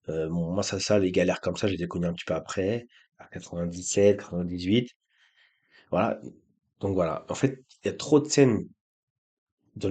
Euh, 0.10 0.30
moi, 0.30 0.63
ça, 0.63 0.80
ça, 0.80 1.00
les 1.00 1.12
galères 1.12 1.41
comme 1.41 1.58
ça, 1.58 1.67
je 1.67 1.74
les 1.74 1.84
ai 1.84 1.88
connues 1.88 2.08
un 2.08 2.13
petit 2.13 2.26
peu 2.26 2.36
après, 2.36 2.88
à 3.20 3.28
97, 3.28 4.17
98. 4.20 4.89
Voilà. 5.91 6.20
Donc 6.80 6.93
voilà. 6.96 7.26
En 7.30 7.36
fait, 7.36 7.63
il 7.84 7.88
y 7.88 7.91
a 7.91 7.93
trop 7.93 8.20
de 8.20 8.28
scènes, 8.30 8.67
je 9.82 9.89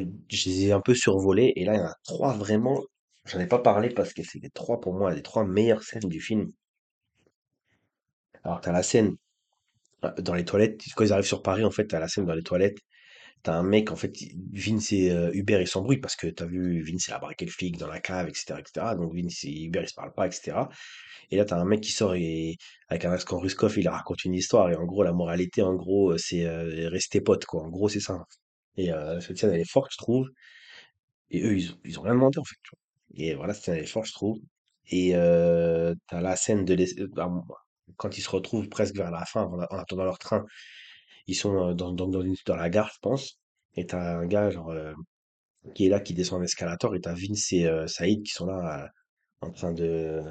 les 0.48 0.66
ai 0.66 0.72
un 0.72 0.80
peu 0.80 0.94
survolées, 0.94 1.52
et 1.56 1.64
là, 1.64 1.74
il 1.74 1.78
y 1.78 1.82
en 1.82 1.86
a 1.86 1.94
trois 2.04 2.32
vraiment, 2.34 2.82
j'en 3.24 3.40
ai 3.40 3.46
pas 3.46 3.58
parlé 3.58 3.88
parce 3.90 4.12
que 4.12 4.22
c'est 4.22 4.38
les 4.42 4.50
trois, 4.50 4.80
pour 4.80 4.94
moi, 4.94 5.14
les 5.14 5.22
trois 5.22 5.44
meilleures 5.44 5.82
scènes 5.82 6.08
du 6.08 6.20
film. 6.20 6.52
Alors, 8.44 8.60
t'as 8.62 8.72
la 8.72 8.82
scène 8.82 9.16
euh, 10.04 10.12
dans 10.20 10.34
les 10.34 10.44
toilettes, 10.44 10.80
quand 10.96 11.04
ils 11.04 11.12
arrivent 11.12 11.26
sur 11.26 11.42
Paris, 11.42 11.64
en 11.64 11.70
fait, 11.70 11.86
t'as 11.86 12.00
la 12.00 12.08
scène 12.08 12.26
dans 12.26 12.34
les 12.34 12.42
toilettes, 12.42 12.78
t'as 13.42 13.54
un 13.54 13.62
mec, 13.62 13.90
en 13.92 13.96
fait, 13.96 14.12
Vince 14.52 14.92
et 14.92 15.10
euh, 15.10 15.30
Hubert, 15.34 15.60
ils 15.60 15.68
s'embrouillent 15.68 16.00
parce 16.00 16.16
que 16.16 16.26
t'as 16.28 16.46
vu, 16.46 16.82
Vince, 16.82 17.08
il 17.08 17.12
a 17.14 17.18
braqué 17.18 17.44
le 17.44 17.50
flic 17.50 17.76
dans 17.78 17.86
la 17.88 18.00
cave, 18.00 18.28
etc., 18.28 18.54
etc., 18.58 18.94
donc 18.96 19.14
Vince 19.14 19.44
et 19.44 19.64
Hubert, 19.64 19.82
ils 19.82 19.88
se 19.88 19.94
parlent 19.94 20.14
pas, 20.14 20.26
etc. 20.26 20.68
Et 21.30 21.36
là, 21.36 21.44
t'as 21.44 21.58
un 21.58 21.64
mec 21.64 21.80
qui 21.80 21.92
sort 21.92 22.14
et, 22.14 22.56
avec 22.88 23.04
un 23.04 23.12
accent 23.12 23.38
Ruskov, 23.38 23.78
il 23.78 23.88
raconte 23.88 24.24
une 24.24 24.34
histoire, 24.34 24.70
et 24.70 24.76
en 24.76 24.84
gros, 24.84 25.02
la 25.02 25.12
moralité, 25.12 25.62
en 25.62 25.74
gros, 25.74 26.12
euh, 26.12 26.18
c'est 26.18 26.44
euh, 26.46 26.88
rester 26.88 27.20
potes, 27.20 27.44
quoi, 27.46 27.62
en 27.62 27.68
gros, 27.68 27.88
c'est 27.88 28.00
ça. 28.00 28.24
Et 28.76 28.92
euh, 28.92 29.20
cette 29.20 29.38
scène, 29.38 29.50
elle 29.52 29.60
est 29.60 29.70
forte, 29.70 29.92
je 29.92 29.98
trouve, 29.98 30.28
et 31.30 31.42
eux, 31.42 31.58
ils, 31.58 31.70
ils 31.84 31.98
ont 31.98 32.02
rien 32.02 32.14
demandé, 32.14 32.38
en 32.38 32.44
fait. 32.44 32.56
Et 33.14 33.34
voilà, 33.34 33.54
cette 33.54 33.64
scène, 33.64 33.74
elle 33.76 33.84
est 33.84 33.86
forte, 33.86 34.06
je 34.06 34.12
trouve. 34.12 34.38
Et 34.88 35.12
euh, 35.14 35.94
t'as 36.08 36.20
la 36.20 36.36
scène 36.36 36.64
de 36.64 36.76
bah, 37.14 37.30
quand 37.96 38.18
ils 38.18 38.22
se 38.22 38.30
retrouvent 38.30 38.68
presque 38.68 38.94
vers 38.96 39.10
la 39.10 39.24
fin, 39.24 39.42
en 39.42 39.58
en 39.58 39.78
attendant 39.78 40.04
leur 40.04 40.18
train, 40.18 40.44
Ils 41.26 41.34
sont 41.34 41.70
euh, 41.70 41.74
dans, 41.74 41.92
dans, 41.92 42.08
dans, 42.08 42.22
une- 42.22 42.36
dans 42.46 42.56
la 42.56 42.70
gare, 42.70 42.90
je 42.94 42.98
pense. 43.00 43.38
Et 43.76 43.86
t'as 43.86 44.18
un 44.18 44.26
gars 44.26 44.50
genre, 44.50 44.70
euh, 44.70 44.92
qui 45.74 45.86
est 45.86 45.88
là, 45.88 46.00
qui 46.00 46.14
descend 46.14 46.40
en 46.40 46.44
escalator. 46.44 46.94
Et 46.94 47.00
t'as 47.00 47.14
Vince 47.14 47.52
et 47.52 47.66
euh, 47.66 47.86
Saïd 47.86 48.22
qui 48.24 48.32
sont 48.32 48.46
là 48.46 48.84
euh, 48.84 48.88
en 49.48 49.50
train 49.52 49.72
de, 49.72 50.22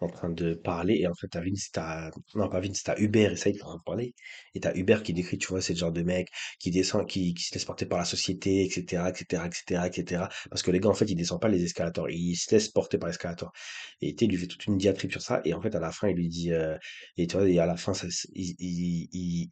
en 0.00 0.08
train 0.08 0.30
de 0.30 0.54
parler. 0.54 0.96
Et 1.00 1.06
en 1.08 1.14
fait, 1.14 1.28
t'as 1.28 1.40
Vince, 1.42 1.70
t'as, 1.72 2.10
non, 2.34 2.48
pas 2.48 2.60
Vince, 2.60 2.82
t'as 2.84 2.96
Hubert 2.98 3.32
et 3.46 3.52
qui 3.52 3.58
sont 3.58 3.66
en 3.68 3.78
parler. 3.80 4.14
Et 4.54 4.60
t'as 4.60 4.74
Hubert 4.76 5.02
qui 5.02 5.12
décrit, 5.14 5.38
tu 5.38 5.48
vois, 5.48 5.60
c'est 5.62 5.72
le 5.74 5.78
genre 5.78 5.92
de 5.92 6.02
mec 6.02 6.28
qui 6.60 6.70
descend, 6.70 7.06
qui, 7.08 7.34
qui 7.34 7.44
se 7.44 7.54
laisse 7.54 7.64
porter 7.64 7.86
par 7.86 7.98
la 7.98 8.04
société, 8.04 8.64
etc., 8.64 9.10
etc., 9.10 9.46
etc., 9.46 9.86
etc. 9.88 10.28
Parce 10.50 10.62
que 10.62 10.70
les 10.70 10.80
gars, 10.80 10.90
en 10.90 10.94
fait, 10.94 11.06
ils 11.10 11.16
descendent 11.16 11.40
pas 11.42 11.48
les 11.48 11.64
escalators. 11.64 12.10
Ils 12.10 12.36
se 12.36 12.54
laissent 12.54 12.68
porter 12.68 12.98
par 12.98 13.08
l'escalator. 13.08 13.52
Et 14.00 14.14
tu 14.14 14.26
lui 14.26 14.36
fait 14.36 14.46
toute 14.46 14.66
une 14.66 14.78
diatribe 14.78 15.10
sur 15.12 15.22
ça. 15.22 15.40
Et 15.44 15.54
en 15.54 15.60
fait, 15.62 15.74
à 15.74 15.80
la 15.80 15.92
fin, 15.92 16.08
il 16.08 16.16
lui 16.16 16.28
dit, 16.28 16.52
euh, 16.52 16.76
et 17.16 17.26
tu 17.26 17.36
vois, 17.36 17.48
et 17.48 17.58
à 17.58 17.66
la 17.66 17.76
fin, 17.76 17.94
ça, 17.94 18.06
il, 18.34 18.54
il, 18.58 19.08
il- 19.12 19.50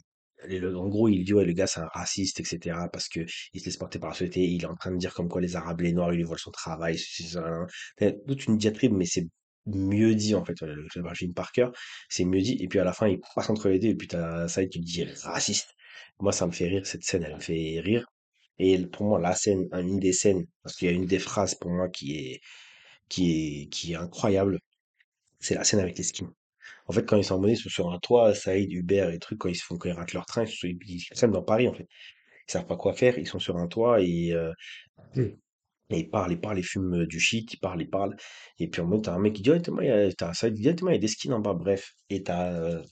en 0.77 0.89
gros, 0.89 1.09
il 1.09 1.25
dit, 1.25 1.35
ouais, 1.35 1.45
le 1.45 1.53
gars, 1.53 1.67
c'est 1.67 1.81
un 1.81 1.89
raciste, 1.93 2.41
etc., 2.41 2.77
parce 2.93 3.09
que 3.09 3.21
il 3.53 3.61
se 3.61 3.67
laisse 3.67 3.77
porter 3.77 3.99
par 3.99 4.11
la 4.11 4.15
société. 4.15 4.45
Il 4.45 4.63
est 4.63 4.67
en 4.67 4.77
train 4.77 4.91
de 4.93 4.99
dire 4.99 5.15
comme 5.15 5.29
quoi 5.29 5.41
les 5.41 5.57
Arabes, 5.57 5.81
les 5.81 5.93
Noirs, 5.93 6.13
ils 6.13 6.19
lui 6.19 6.25
volent 6.25 6.39
son 6.39 6.51
travail. 6.51 6.99
c'est 6.99 8.27
toute 8.27 8.47
une 8.47 8.59
diatribe, 8.59 8.93
mais 8.93 9.07
c'est 9.07 9.27
mieux 9.67 10.15
dit 10.15 10.35
en 10.35 10.45
fait, 10.45 10.61
le 10.63 10.87
Jim 11.15 11.33
Parker, 11.35 11.69
c'est 12.09 12.25
mieux 12.25 12.41
dit, 12.41 12.57
et 12.61 12.69
puis 12.69 12.79
à 12.79 12.85
la 12.85 12.93
fin 12.93 13.09
il 13.09 13.21
passe 13.35 13.51
entre 13.51 13.69
les 13.69 13.79
deux, 13.79 13.89
et 13.89 13.95
puis 13.95 14.09
t'as 14.09 14.49
ça 14.49 14.65
qui 14.67 14.81
dit 14.81 15.05
raciste. 15.23 15.75
Moi 16.21 16.33
ça 16.33 16.47
me 16.47 16.53
fait 16.53 16.69
rire, 16.69 16.87
cette 16.87 17.05
scène 17.05 17.25
elle 17.25 17.35
me 17.35 17.41
fait 17.41 17.81
rire, 17.81 18.07
et 18.59 18.79
pour 18.87 19.07
moi 19.07 19.21
la 19.21 19.35
scène, 19.35 19.69
une 19.73 19.99
des 20.01 20.13
scènes, 20.13 20.47
parce 20.63 20.77
qu'il 20.77 20.89
y 20.89 20.91
a 20.91 20.95
une 20.95 21.07
des 21.07 21.19
phrases 21.19 21.55
pour 21.55 21.71
moi 21.71 21.89
qui 21.89 22.17
est, 22.17 22.41
qui 23.09 23.63
est, 23.63 23.69
qui 23.69 23.93
est 23.93 23.97
incroyable, 23.97 24.61
c'est 25.41 25.55
la 25.55 25.65
scène 25.65 25.81
avec 25.81 25.99
les 25.99 26.05
skins. 26.05 26.31
En 26.87 26.92
fait 26.92 27.05
quand 27.05 27.16
ils 27.16 27.25
sont 27.25 27.35
en 27.37 27.46
ils 27.46 27.57
sont 27.57 27.68
sur 27.68 27.90
un 27.92 27.99
toit, 27.99 28.35
Saïd, 28.35 28.72
Hubert 28.72 29.11
et 29.11 29.18
trucs, 29.18 29.38
quand 29.38 29.49
ils 29.49 29.57
se 29.57 29.64
font, 29.64 29.79
quand 29.79 29.88
ils 29.88 29.92
ratent 29.92 30.12
leur 30.12 30.27
train, 30.27 30.44
ils 30.44 30.49
sont, 30.49 30.66
ils, 30.66 30.79
ils, 30.87 30.96
ils 31.11 31.16
sont 31.16 31.29
dans 31.29 31.42
Paris 31.42 31.68
en 31.68 31.75
fait, 31.75 31.88
ils 32.49 32.53
savent 32.53 32.66
pas 32.66 32.77
quoi 32.77 32.92
faire, 32.94 33.18
ils 33.18 33.27
sont 33.27 33.38
sur 33.40 33.57
un 33.59 33.68
toit 33.68 34.01
et 34.03 34.33
euh, 34.33 34.53
Et 35.90 36.01
il 36.01 36.11
parle, 36.11 36.33
il 36.33 36.40
parle, 36.40 36.59
il 36.59 36.64
fume 36.64 37.03
euh, 37.03 37.07
du 37.07 37.20
shit, 37.20 37.53
il 37.55 37.59
parle, 37.59 37.81
il 37.83 37.90
parle. 37.90 38.16
Et 38.59 38.68
puis 38.68 38.81
en 38.83 38.87
mode, 38.87 39.05
t'as 39.05 39.14
un 39.14 39.18
mec 39.20 39.35
qui 39.35 39.42
dit, 39.42 39.51
ouais, 39.51 39.61
t'as 39.61 40.33
il 40.42 40.53
dit, 40.53 40.62
il 40.62 40.66
y 40.66 40.94
a 40.94 40.99
des 40.99 41.09
skins 41.09 41.33
en 41.33 41.40
bas, 41.40 41.55
bref. 41.55 41.92
Et 42.11 42.22
t'as, 42.25 42.53
euh, 42.53 42.83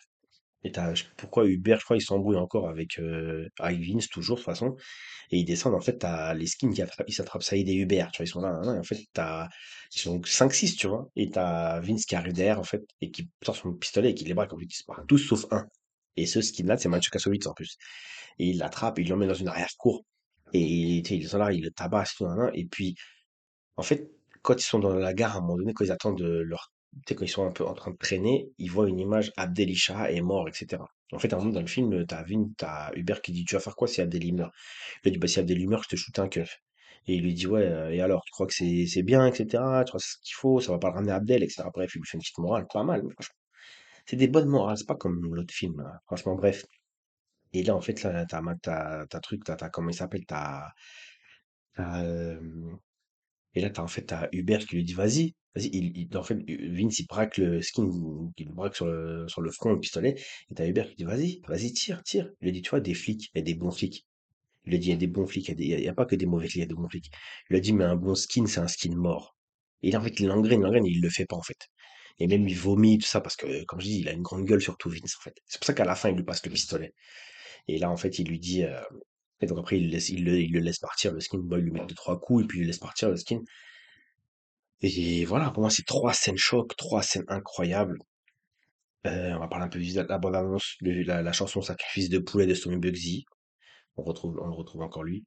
et 0.64 0.72
pourquoi 1.18 1.46
Hubert, 1.46 1.78
je 1.78 1.84
crois, 1.84 1.96
il 1.96 2.00
s'embrouille 2.00 2.36
encore 2.38 2.68
avec, 2.70 2.98
euh, 2.98 3.48
avec 3.58 3.80
toujours, 4.10 4.36
de 4.36 4.40
toute 4.40 4.46
façon. 4.46 4.76
Et 5.30 5.38
ils 5.38 5.44
descendent, 5.44 5.74
en 5.74 5.80
fait, 5.80 5.98
t'as 5.98 6.32
les 6.32 6.46
skins 6.46 6.72
qui 6.72 6.80
attrapent, 6.80 7.06
ils 7.08 7.12
s'attrapent 7.12 7.42
Saïd 7.42 7.68
et 7.68 7.74
Hubert, 7.74 8.10
tu 8.12 8.18
vois, 8.18 8.26
ils 8.26 8.30
sont 8.30 8.40
là, 8.40 8.50
là, 8.50 8.72
là, 8.72 8.80
en 8.80 8.82
fait, 8.82 8.96
ils 8.96 10.00
sont 10.00 10.22
cinq 10.24 10.54
six 10.54 10.76
tu 10.76 10.86
vois. 10.86 11.10
Et 11.16 11.30
t'as 11.30 11.80
Vince 11.80 12.06
qui 12.06 12.16
arrive 12.16 12.32
derrière, 12.32 12.58
en 12.58 12.64
fait, 12.64 12.82
et 13.02 13.10
qui 13.10 13.28
sort 13.42 13.56
son 13.56 13.74
pistolet 13.74 14.10
et 14.12 14.14
qui 14.14 14.24
les 14.24 14.34
braque, 14.34 14.52
en 14.54 14.58
fait, 14.58 14.64
ils 14.64 14.74
se 14.74 14.84
tous 15.06 15.18
sauf 15.18 15.46
un. 15.50 15.66
Et 16.16 16.26
ce 16.26 16.40
skin-là, 16.40 16.78
c'est 16.78 16.88
Mathieu 16.88 17.10
Kassovitz, 17.10 17.46
en 17.46 17.52
plus. 17.54 17.76
Et 18.38 18.48
il 18.48 18.58
l'attrape, 18.58 18.98
il 18.98 19.08
l'emmène 19.08 19.28
dans 19.28 19.34
une 19.34 19.48
arrière-cour. 19.48 20.04
Et, 20.54 20.60
ils 20.98 21.28
sont 21.28 21.38
là, 21.38 21.52
il 21.52 21.62
le 21.62 21.70
tabasse, 21.70 22.14
tout, 22.16 22.26
nan. 22.26 22.50
et 22.54 22.64
puis, 22.66 22.94
en 23.76 23.82
fait, 23.82 24.10
quand 24.42 24.54
ils 24.60 24.64
sont 24.64 24.78
dans 24.78 24.94
la 24.94 25.14
gare, 25.14 25.36
à 25.36 25.38
un 25.38 25.40
moment 25.40 25.56
donné, 25.56 25.72
quand 25.74 25.84
ils 25.84 25.92
attendent 25.92 26.18
de 26.18 26.42
leur, 26.42 26.72
tu 26.94 27.00
sais, 27.08 27.14
quand 27.14 27.24
ils 27.24 27.28
sont 27.28 27.46
un 27.46 27.52
peu 27.52 27.64
en 27.66 27.74
train 27.74 27.90
de 27.90 27.96
traîner, 27.96 28.50
ils 28.58 28.70
voient 28.70 28.88
une 28.88 28.98
image, 29.00 29.32
Abdelisha 29.36 30.10
est 30.12 30.20
mort, 30.20 30.48
etc. 30.48 30.82
En 31.12 31.18
fait, 31.18 31.32
un 31.32 31.38
moment 31.38 31.50
dans 31.52 31.60
le 31.60 31.66
film, 31.66 32.06
t'as 32.06 32.24
t'as 32.56 32.90
Hubert 32.94 33.22
qui 33.22 33.32
dit, 33.32 33.44
tu 33.44 33.54
vas 33.54 33.60
faire 33.60 33.76
quoi 33.76 33.88
si 33.88 34.00
Abdel 34.00 34.32
meurt? 34.34 34.52
Il 35.04 35.08
lui 35.08 35.12
dit, 35.12 35.18
bah, 35.18 35.28
si 35.28 35.38
Abdel 35.40 35.68
meurt, 35.68 35.84
je 35.84 35.90
te 35.90 35.96
shoot 35.96 36.18
un 36.18 36.28
keuf. 36.28 36.58
Et 37.06 37.14
il 37.16 37.22
lui 37.22 37.34
dit, 37.34 37.46
ouais, 37.46 37.62
euh, 37.62 37.90
et 37.92 38.00
alors, 38.00 38.22
tu 38.24 38.32
crois 38.32 38.46
que 38.46 38.54
c'est, 38.54 39.02
bien, 39.02 39.26
etc. 39.26 39.84
Tu 39.84 39.92
c'est 39.98 39.98
ce 39.98 40.16
qu'il 40.22 40.34
faut, 40.34 40.60
ça 40.60 40.72
va 40.72 40.78
pas 40.78 40.88
le 40.88 40.94
ramener 40.94 41.12
à 41.12 41.16
Abdel, 41.16 41.42
etc. 41.42 41.68
Bref, 41.72 41.94
il 41.94 41.98
lui 42.00 42.08
fait 42.08 42.16
une 42.16 42.22
petite 42.22 42.38
morale, 42.38 42.66
pas 42.72 42.82
mal, 42.84 43.02
franchement. 43.12 43.36
C'est 44.06 44.16
des 44.16 44.28
bonnes 44.28 44.48
morales, 44.48 44.78
c'est 44.78 44.86
pas 44.86 44.96
comme 44.96 45.34
l'autre 45.34 45.54
film, 45.54 45.80
là. 45.82 46.00
Franchement, 46.06 46.34
bref. 46.36 46.64
Et 47.54 47.62
là, 47.62 47.74
en 47.76 47.80
fait, 47.80 48.02
là, 48.02 48.26
t'as, 48.26 48.42
t'as, 48.62 49.06
t'as 49.06 49.20
truc, 49.20 49.44
t'as, 49.44 49.56
comment 49.70 49.90
il 49.90 49.94
s'appelle, 49.94 50.26
t'as, 50.26 50.68
t'as, 51.74 52.02
euh, 52.04 52.40
Et 53.54 53.60
là, 53.60 53.70
t'as 53.70 53.82
en 53.82 53.88
fait, 53.88 54.12
Hubert 54.32 54.66
qui 54.66 54.76
lui 54.76 54.84
dit, 54.84 54.94
vas-y, 54.94 55.34
vas-y. 55.54 55.68
Il, 55.72 56.16
en 56.16 56.22
fait, 56.22 56.36
Vince, 56.48 56.98
il 56.98 57.06
braque 57.06 57.38
le 57.38 57.62
skin, 57.62 57.88
il 58.36 58.48
braque 58.50 58.76
sur 58.76 58.86
le, 58.86 59.26
sur 59.28 59.40
le 59.40 59.50
front, 59.50 59.70
le 59.70 59.80
pistolet. 59.80 60.16
Et 60.50 60.54
t'as 60.54 60.66
Hubert 60.66 60.88
qui 60.88 60.96
dit, 60.96 61.04
vas-y, 61.04 61.40
vas-y, 61.46 61.72
tire, 61.72 62.02
tire. 62.02 62.30
Il 62.40 62.46
lui 62.46 62.52
dit, 62.52 62.62
tu 62.62 62.70
vois, 62.70 62.80
des 62.80 62.94
flics, 62.94 63.30
il 63.34 63.38
y 63.38 63.40
a 63.40 63.42
des 63.42 63.54
bons 63.54 63.70
flics. 63.70 64.06
Il 64.66 64.72
lui 64.72 64.78
dit, 64.78 64.88
il 64.88 64.90
y 64.90 64.94
a 64.94 64.96
des 64.96 65.06
bons 65.06 65.26
flics, 65.26 65.48
il 65.48 65.62
y 65.62 65.88
a, 65.88 65.94
pas 65.94 66.06
que 66.06 66.16
des 66.16 66.26
mauvais 66.26 66.48
flics, 66.48 66.56
il 66.56 66.60
y 66.60 66.62
a 66.62 66.66
des 66.66 66.74
bons 66.74 66.88
flics. 66.88 67.10
Il 67.50 67.54
lui 67.54 67.60
dit, 67.60 67.72
mais 67.72 67.84
un 67.84 67.96
bon 67.96 68.14
skin, 68.14 68.46
c'est 68.46 68.60
un 68.60 68.68
skin 68.68 68.94
mort. 68.96 69.36
Et 69.82 69.94
en 69.96 70.02
fait, 70.02 70.18
il 70.20 70.26
l'engraine, 70.26 70.60
il 70.60 70.64
l'engraine, 70.64 70.86
il 70.86 71.00
le 71.00 71.10
fait 71.10 71.26
pas, 71.26 71.36
en 71.36 71.42
fait. 71.42 71.68
Et 72.18 72.26
même, 72.26 72.48
il 72.48 72.56
vomit, 72.56 72.98
tout 72.98 73.06
ça, 73.06 73.20
parce 73.20 73.36
que, 73.36 73.64
comme 73.64 73.80
je 73.80 73.86
dis, 73.86 74.00
il 74.00 74.08
a 74.08 74.12
une 74.12 74.22
grande 74.22 74.44
gueule, 74.44 74.60
surtout 74.62 74.88
Vince, 74.88 75.16
en 75.18 75.22
fait. 75.22 75.34
C'est 75.46 75.58
pour 75.58 75.66
ça 75.66 75.74
qu'à 75.74 75.84
la 75.84 75.94
fin, 75.94 76.10
il 76.10 76.16
lui 76.16 76.24
passe 76.24 76.44
le 76.44 76.50
pistolet. 76.50 76.94
Et 77.68 77.78
là, 77.78 77.90
en 77.90 77.96
fait, 77.96 78.18
il 78.18 78.28
lui 78.28 78.38
dit, 78.38 78.64
euh, 78.64 78.80
et 79.40 79.46
donc 79.46 79.58
après, 79.58 79.78
il, 79.78 79.90
le, 79.90 80.60
laisse 80.60 80.78
partir, 80.78 81.12
le 81.12 81.20
skin, 81.20 81.38
bon, 81.38 81.58
il 81.58 81.64
lui 81.64 81.72
met 81.72 81.84
deux, 81.86 81.94
trois 81.94 82.18
coups, 82.20 82.44
et 82.44 82.46
puis 82.46 82.60
il 82.60 82.66
laisse 82.66 82.78
partir, 82.78 83.10
le 83.10 83.16
skin. 83.16 83.40
Et 84.80 85.24
voilà, 85.24 85.50
pour 85.50 85.62
moi, 85.62 85.70
c'est 85.70 85.84
trois 85.86 86.12
scènes 86.12 86.36
chocs, 86.36 86.76
trois 86.76 87.02
scènes 87.02 87.24
incroyables. 87.28 87.98
Euh, 89.06 89.32
on 89.34 89.40
va 89.40 89.48
parler 89.48 89.66
un 89.66 89.68
peu 89.68 89.78
de 89.78 90.08
la 90.08 90.18
bande-annonce, 90.18 90.76
de 90.80 91.02
la, 91.04 91.22
la 91.22 91.32
chanson 91.32 91.60
Sacrifice 91.60 92.08
de 92.08 92.18
poulet 92.18 92.46
de 92.46 92.54
Stormy 92.54 92.78
Bugsy. 92.78 93.24
On 93.96 94.02
retrouve, 94.02 94.38
on 94.42 94.46
le 94.46 94.54
retrouve 94.54 94.82
encore 94.82 95.04
lui. 95.04 95.24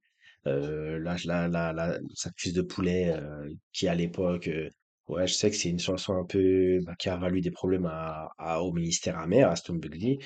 Euh, 0.48 1.00
là, 1.00 1.15
la, 1.26 1.74
la, 1.74 2.00
Sacrifice 2.13 2.54
de 2.54 2.62
poulet, 2.62 3.12
euh, 3.12 3.50
qui 3.74 3.88
à 3.88 3.96
l'époque, 3.96 4.50
ouais, 5.08 5.28
je 5.28 5.34
sais 5.34 5.50
que 5.52 5.56
c'est 5.56 5.70
une 5.70 5.80
chanson 5.80 6.13
un 6.15 6.26
peu, 6.26 6.80
bah, 6.84 6.96
qui 6.98 7.10
a 7.10 7.17
valu 7.17 7.41
des 7.41 7.52
problèmes 7.52 7.88
à, 7.88 8.62
au 8.62 8.72
ministère 8.74 9.20
amer, 9.20 9.50
à 9.50 9.56
Stormy 9.56 9.82
Bugsy. 9.82 10.20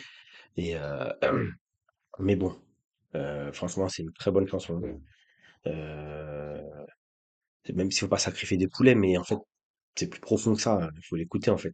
Et, 0.58 0.76
mais 2.20 2.36
bon, 2.36 2.56
euh, 3.16 3.52
franchement, 3.54 3.90
c'est 3.90 4.04
une 4.04 4.14
très 4.14 4.32
bonne 4.32 4.48
chanson. 4.48 4.82
Euh, 5.68 6.62
même 7.74 7.90
s'il 7.90 8.02
faut 8.02 8.08
pas 8.08 8.20
sacrifier 8.20 8.56
des 8.58 8.68
poulets, 8.68 8.94
mais 8.94 9.18
en 9.18 9.24
fait, 9.24 9.38
c'est 9.96 10.08
plus 10.10 10.22
profond 10.22 10.56
que 10.56 10.62
ça. 10.62 10.90
Il 10.98 11.04
faut 11.06 11.16
l'écouter, 11.16 11.50
en 11.52 11.58
fait. 11.58 11.74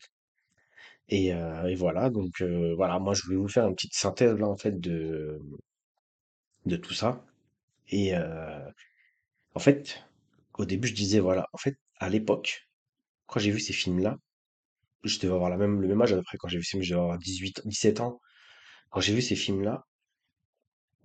Et, 1.10 1.34
euh, 1.34 1.67
et 1.67 1.76
voilà, 1.76 2.10
donc 2.10 2.41
euh, 2.41 2.73
voilà, 2.76 3.00
moi 3.00 3.13
je 3.13 3.30
vais 3.30 3.36
vous 3.36 3.47
faire 3.47 3.67
une 3.67 3.76
petite 3.76 3.93
synthèse 3.95 4.36
là 4.38 4.47
en 4.47 4.58
fait 4.58 4.80
de, 4.80 5.39
de 6.65 6.78
tout 6.78 6.93
ça. 6.93 7.26
Et 7.89 8.15
euh, 8.15 8.69
en 9.56 9.60
fait, 9.60 10.04
au 10.56 10.65
début 10.65 10.88
je 10.89 10.95
disais 10.95 11.19
voilà, 11.19 11.47
en 11.54 11.58
fait, 11.58 11.78
à 12.00 12.10
l'époque, 12.10 12.69
quand 13.28 13.39
j'ai 13.39 13.52
vu 13.52 13.60
ces 13.62 13.73
films-là, 13.73 14.17
je 15.04 15.19
devais 15.19 15.34
avoir 15.36 15.50
la 15.50 15.58
même, 15.58 15.82
le 15.82 15.88
même 15.89 16.02
âge 16.02 16.13
à 16.13 16.17
peu 16.17 16.23
près 16.23 16.38
quand 16.38 16.47
j'ai 16.50 16.58
vu 16.60 16.63
ces 16.65 16.71
films, 16.71 16.84
je 16.84 16.91
devais 16.91 17.02
avoir 17.04 17.17
18, 17.19 17.62
17 17.65 18.02
ans. 18.02 18.21
Quand 18.91 19.02
j'ai 19.02 19.13
vu 19.15 19.21
ces 19.21 19.36
films-là, 19.36 19.86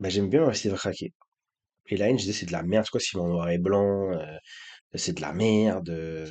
bah, 0.03 0.11
j'aime 0.11 0.29
bien 0.31 0.47
rester 0.47 0.71
craqué. 0.71 1.12
Et 1.88 1.97
là, 1.99 2.11
je 2.11 2.17
disais 2.17 2.33
c'est 2.35 2.47
de 2.47 2.53
la 2.53 2.62
merde, 2.65 2.85
c'est 2.87 2.91
quoi 2.93 3.01
ce 3.01 3.09
film 3.11 3.23
en 3.25 3.29
noir 3.29 3.51
et 3.51 3.59
blanc, 3.59 4.12
euh, 4.15 4.37
c'est 4.97 5.15
de 5.17 5.23
la 5.23 5.33
merde. 5.35 5.91
euh, 5.91 6.31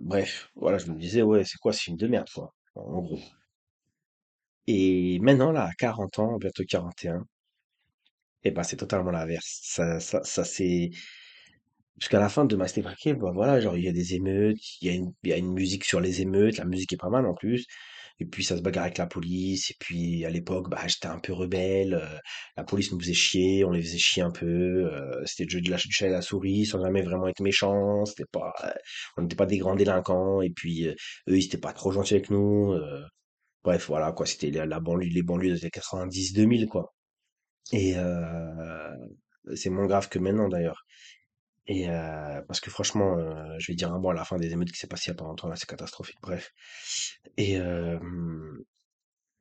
bref, 0.00 0.48
voilà, 0.56 0.78
je 0.78 0.90
me 0.90 0.98
disais 0.98 1.22
ouais, 1.22 1.44
c'est 1.44 1.58
quoi 1.58 1.72
ce 1.72 1.80
film 1.82 1.96
de 1.96 2.06
merde 2.06 2.28
quoi, 2.34 2.54
en 2.74 3.00
gros. 3.02 3.18
Et 4.68 5.18
maintenant 5.22 5.50
là, 5.50 5.64
à 5.64 5.72
40 5.74 6.20
ans, 6.20 6.36
bientôt 6.38 6.62
41, 6.64 7.24
Et 8.44 8.50
ben, 8.50 8.62
c'est 8.62 8.76
totalement 8.76 9.10
l'inverse. 9.10 9.60
Ça, 9.62 10.00
ça, 10.00 10.44
c'est 10.44 10.90
jusqu'à 11.98 12.18
la 12.20 12.28
fin 12.28 12.44
de 12.44 12.56
Master 12.56 12.82
Braquet, 12.84 13.14
bah 13.14 13.30
voilà, 13.34 13.60
genre 13.60 13.76
il 13.76 13.84
y 13.84 13.88
a 13.88 13.92
des 13.92 14.14
émeutes, 14.14 14.58
il 14.82 14.92
y 14.92 14.96
il 15.24 15.30
y 15.30 15.32
a 15.32 15.36
une 15.36 15.52
musique 15.52 15.84
sur 15.84 16.00
les 16.00 16.20
émeutes, 16.22 16.58
la 16.58 16.64
musique 16.64 16.92
est 16.92 16.96
pas 16.98 17.08
mal 17.10 17.26
en 17.26 17.34
plus. 17.34 17.66
Et 18.18 18.24
puis 18.26 18.44
ça 18.44 18.56
se 18.56 18.62
bagarre 18.62 18.84
avec 18.84 18.98
la 18.98 19.06
police. 19.06 19.70
Et 19.70 19.74
puis 19.80 20.24
à 20.24 20.30
l'époque, 20.30 20.70
bah 20.70 20.80
j'étais 20.86 21.06
un 21.08 21.18
peu 21.18 21.32
rebelle. 21.32 21.94
euh, 21.94 22.18
la 22.56 22.64
police 22.64 22.92
nous 22.92 23.00
faisait 23.00 23.14
chier, 23.14 23.64
on 23.64 23.70
les 23.70 23.82
faisait 23.82 23.98
chier 23.98 24.22
un 24.22 24.30
peu. 24.30 24.46
euh, 24.46 25.22
c'était 25.26 25.44
le 25.44 25.50
jeu 25.50 25.60
de 25.60 25.70
la, 25.70 25.76
du 25.76 25.92
chat 25.92 26.06
et 26.08 26.10
la 26.10 26.22
souris, 26.22 26.66
sans 26.66 26.82
jamais 26.82 27.02
vraiment 27.02 27.28
être 27.28 27.40
méchant. 27.42 28.04
C'était 28.06 28.24
pas, 28.32 28.52
on 29.16 29.22
n'était 29.22 29.36
pas 29.36 29.46
des 29.46 29.58
grands 29.58 29.74
délinquants. 29.76 30.40
Et 30.42 30.50
puis 30.50 30.86
euh, 30.88 30.92
eux, 31.28 31.36
ils 31.38 31.44
étaient 31.46 31.58
pas 31.58 31.72
trop 31.72 31.92
gentils 31.92 32.14
avec 32.14 32.30
nous. 32.30 32.74
bref, 33.64 33.86
voilà 33.88 34.12
quoi. 34.12 34.26
C'était 34.26 34.50
la, 34.50 34.66
la 34.66 34.80
banlieue, 34.80 35.08
les 35.10 35.22
banlieues 35.22 35.52
des 35.54 35.60
années 35.62 35.70
90-2000 35.70 36.66
quoi. 36.68 36.94
Et 37.72 37.94
c'est 39.54 39.70
moins 39.70 39.86
grave 39.86 40.08
que 40.08 40.18
maintenant 40.18 40.48
d'ailleurs. 40.48 40.86
Et 41.68 41.88
euh, 41.90 42.42
parce 42.48 42.60
que 42.60 42.70
franchement, 42.70 43.18
euh, 43.18 43.56
je 43.58 43.72
vais 43.72 43.76
dire 43.76 43.92
un 43.92 43.98
mot 43.98 44.10
à 44.10 44.14
la 44.14 44.24
fin 44.24 44.36
des 44.36 44.52
émeutes 44.52 44.70
qui 44.72 44.78
s'est 44.78 44.86
passé 44.86 45.06
il 45.06 45.08
y 45.10 45.12
a 45.12 45.14
pas 45.16 45.24
longtemps, 45.24 45.48
là, 45.48 45.56
c'est 45.56 45.68
catastrophique. 45.68 46.16
Bref. 46.22 46.52
Et, 47.36 47.58
euh, 47.58 47.98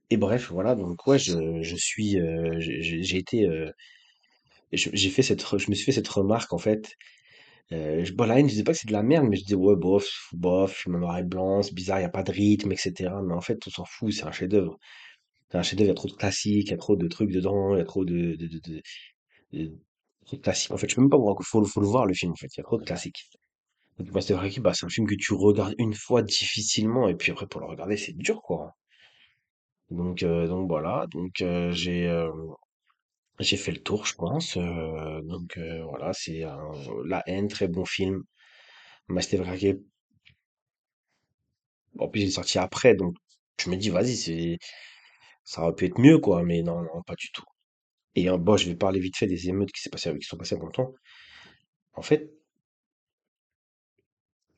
et 0.10 0.18
bref, 0.18 0.52
voilà. 0.52 0.76
Donc 0.76 1.06
ouais, 1.08 1.20
je, 1.20 1.62
je 1.62 1.76
suis, 1.76 2.20
euh, 2.20 2.60
j'ai 2.60 2.82
j'ai- 3.04 3.18
été, 3.18 3.46
euh, 3.48 3.72
j'ai 4.72 5.10
fait 5.10 5.22
cette, 5.22 5.42
je 5.58 5.70
me 5.70 5.76
suis 5.76 5.86
fait 5.86 5.92
cette 5.92 6.08
remarque 6.08 6.54
en 6.54 6.58
fait. 6.58 6.94
Euh, 7.74 8.06
bon, 8.16 8.26
la 8.28 8.40
haine, 8.40 8.48
je 8.48 8.52
disais 8.54 8.64
pas 8.66 8.74
que 8.74 8.80
c'est 8.80 8.88
de 8.88 8.94
la 8.94 9.04
merde, 9.04 9.28
mais 9.30 9.38
je 9.38 9.44
disais 9.44 9.56
ouais, 9.56 9.76
bof, 9.78 10.08
bof, 10.34 10.88
en 10.88 10.92
noir 10.92 11.20
et 11.20 11.24
blanc, 11.24 11.62
c'est 11.64 11.74
bizarre, 11.76 12.00
il 12.00 12.04
y 12.04 12.06
a 12.06 12.10
pas 12.10 12.24
de 12.24 12.32
rythme, 12.32 12.72
etc. 12.74 13.22
Mais 13.24 13.34
en 13.34 13.42
fait, 13.42 13.60
on 13.68 13.72
s'en 13.72 13.86
fout, 13.86 14.14
c'est 14.14 14.26
un 14.26 14.32
chef-d'œuvre. 14.32 14.80
C'est 15.52 15.58
un 15.60 15.64
chef-d'œuvre, 15.64 15.88
il 15.90 15.92
y 15.92 15.94
a 15.94 15.96
trop 15.96 16.10
de 16.10 16.14
classiques, 16.16 16.68
il 16.70 16.72
y 16.72 16.76
a 16.76 16.78
trop 16.78 16.96
de 16.98 17.08
trucs 17.08 17.32
dedans, 17.32 17.76
il 17.76 17.80
y 17.80 17.82
a 17.82 17.86
trop 17.86 18.06
de, 18.06 18.36
de, 18.38 18.48
de, 18.48 18.60
de, 18.60 18.82
de- 19.54 19.80
trop 20.26 20.38
de 20.38 20.42
classiques. 20.42 20.72
En 20.72 20.78
fait, 20.78 20.90
je 20.90 20.96
peux 20.96 21.02
même 21.02 21.10
pas 21.10 21.18
raconter, 21.18 21.44
faut, 21.46 21.64
faut 21.66 21.82
le 21.82 21.88
voir 21.88 22.06
le 22.06 22.14
film 22.14 22.32
en 22.34 22.36
fait, 22.36 22.48
il 22.56 22.60
y 22.60 22.62
a 22.62 22.64
trop 22.64 22.78
de 22.78 22.86
classiques. 22.86 23.30
Donc, 24.00 24.12
Master 24.14 24.42
Rocky, 24.42 24.60
bah, 24.62 24.74
c'est 24.74 24.86
un 24.86 24.90
film 24.90 25.08
que 25.08 25.16
tu 25.16 25.34
regardes 25.34 25.76
une 25.80 25.94
fois 25.96 26.22
difficilement, 26.24 27.08
et 27.10 27.16
puis 27.16 27.32
après, 27.34 27.48
pour 27.48 27.62
le 27.62 27.68
regarder, 27.68 27.98
c'est 27.98 28.14
dur, 28.18 28.42
quoi. 28.44 28.76
Donc, 29.90 30.22
euh, 30.24 30.48
donc 30.48 30.68
voilà. 30.70 31.08
Donc, 31.12 31.42
euh, 31.42 31.72
j'ai 31.72 32.08
euh, 32.08 32.30
j'ai 33.40 33.56
fait 33.58 33.72
le 33.72 33.82
tour, 33.82 34.06
je 34.06 34.14
pense. 34.16 34.58
Euh, 34.58 35.22
donc, 35.22 35.58
euh, 35.58 35.84
voilà, 35.86 36.12
c'est 36.14 36.44
La 37.06 37.24
haine, 37.28 37.48
très 37.48 37.68
bon 37.70 37.86
film. 37.86 38.24
Master 39.10 39.46
Rocky, 39.46 39.76
en 42.00 42.08
plus, 42.08 42.22
il 42.22 42.28
est 42.28 42.32
sorti 42.32 42.58
après, 42.58 42.96
donc 42.96 43.16
je 43.60 43.70
me 43.70 43.76
dis, 43.76 43.90
vas-y, 43.90 44.16
c'est 44.16 44.58
ça 45.44 45.64
aurait 45.64 45.76
pu 45.76 45.86
être 45.86 46.00
mieux, 46.00 46.20
quoi. 46.20 46.44
Mais 46.44 46.64
non, 46.64 46.82
non, 46.82 47.04
pas 47.08 47.16
du 47.16 47.32
tout. 47.32 47.46
Et 48.15 48.30
euh, 48.30 48.38
bon, 48.38 48.58
je 48.58 48.69
vais 48.69 48.75
parler 48.75 48.99
vite 48.99 49.17
fait 49.17 49.28
des 49.28 49.49
émeutes 49.49 49.71
qui 49.71 49.82
s'est 49.82 49.89
passé, 49.89 50.17
qui 50.17 50.25
sont 50.28 50.38
passées 50.38 50.58
longtemps. 50.58 50.93
En 51.93 52.01
fait, 52.01 52.32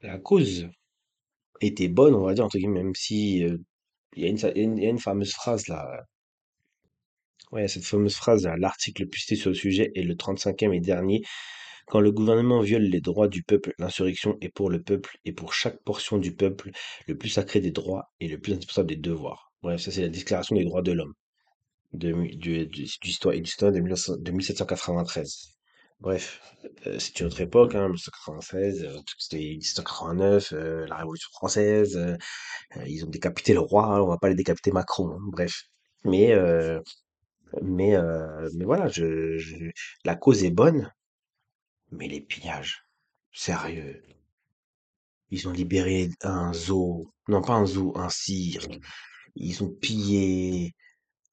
la 0.01 0.17
cause 0.19 0.67
était 1.61 1.87
bonne, 1.87 2.15
on 2.15 2.25
va 2.25 2.33
dire, 2.33 2.45
entre 2.45 2.57
guillemets, 2.57 2.83
même 2.83 2.95
si 2.95 3.43
euh, 3.43 3.57
il 4.15 4.23
y 4.23 4.25
a 4.27 4.29
une, 4.55 4.99
fameuse 4.99 5.33
phrase 5.33 5.67
là 5.67 6.05
Ouais, 7.51 7.67
cette 7.67 7.85
fameuse 7.85 8.15
phrase, 8.15 8.45
l'article 8.57 9.03
le 9.03 9.09
plus 9.09 9.21
cité 9.21 9.35
sur 9.35 9.49
le 9.49 9.55
sujet 9.55 9.91
est 9.95 10.03
le 10.03 10.15
35e 10.15 10.73
et 10.73 10.81
dernier. 10.81 11.21
Quand 11.87 12.01
le 12.01 12.11
gouvernement 12.11 12.61
viole 12.61 12.83
les 12.83 12.99
droits 12.99 13.29
du 13.29 13.43
peuple, 13.43 13.73
l'insurrection 13.79 14.37
est 14.41 14.49
pour 14.49 14.69
le 14.69 14.81
peuple 14.83 15.17
et 15.23 15.31
pour 15.31 15.53
chaque 15.53 15.81
portion 15.83 16.17
du 16.17 16.35
peuple 16.35 16.71
le 17.07 17.17
plus 17.17 17.29
sacré 17.29 17.61
des 17.61 17.71
droits 17.71 18.11
et 18.19 18.27
le 18.27 18.39
plus 18.39 18.53
indispensable 18.53 18.89
des 18.89 18.97
devoirs. 18.97 19.51
Bref, 19.61 19.81
ça 19.81 19.91
c'est 19.91 20.01
la 20.01 20.09
déclaration 20.09 20.55
des 20.57 20.65
droits 20.65 20.81
de 20.81 20.91
l'homme 20.91 21.13
de, 21.93 22.13
du, 22.35 22.65
du, 22.67 22.87
citoyen 22.87 23.41
de, 23.41 23.79
1900 23.79 24.17
de 24.19 24.31
1793. 24.31 25.49
Bref, 25.99 26.41
euh, 26.85 26.99
c'est 26.99 27.19
une 27.19 27.27
autre 27.27 27.41
époque, 27.41 27.73
hein, 27.75 27.83
1993, 27.89 28.83
euh, 28.83 28.97
c'était 29.17 29.37
1789, 29.37 30.53
euh, 30.53 30.85
la 30.87 30.97
Révolution 30.97 31.29
française, 31.33 31.99
ils 32.87 33.05
ont 33.05 33.09
décapité 33.09 33.53
le 33.53 33.61
roi, 33.61 33.85
hein, 33.87 34.01
on 34.01 34.07
va 34.07 34.17
pas 34.17 34.29
les 34.29 34.35
décapiter 34.35 34.71
Macron, 34.71 35.11
hein, 35.11 35.19
bref. 35.31 35.63
Mais 36.05 36.33
mais, 37.61 37.95
mais 38.55 38.65
voilà, 38.65 38.87
je- 38.87 39.71
la 40.05 40.15
cause 40.15 40.43
est 40.43 40.49
bonne, 40.51 40.91
mais 41.91 42.07
les 42.07 42.21
pillages, 42.21 42.85
sérieux. 43.33 44.01
Ils 45.29 45.47
ont 45.47 45.53
libéré 45.53 46.09
un 46.21 46.51
zoo, 46.53 47.13
non 47.29 47.41
pas 47.41 47.53
un 47.53 47.65
zoo, 47.65 47.93
un 47.97 48.09
cirque. 48.09 48.77
Ils 49.35 49.63
ont 49.63 49.69
pillé. 49.69 50.73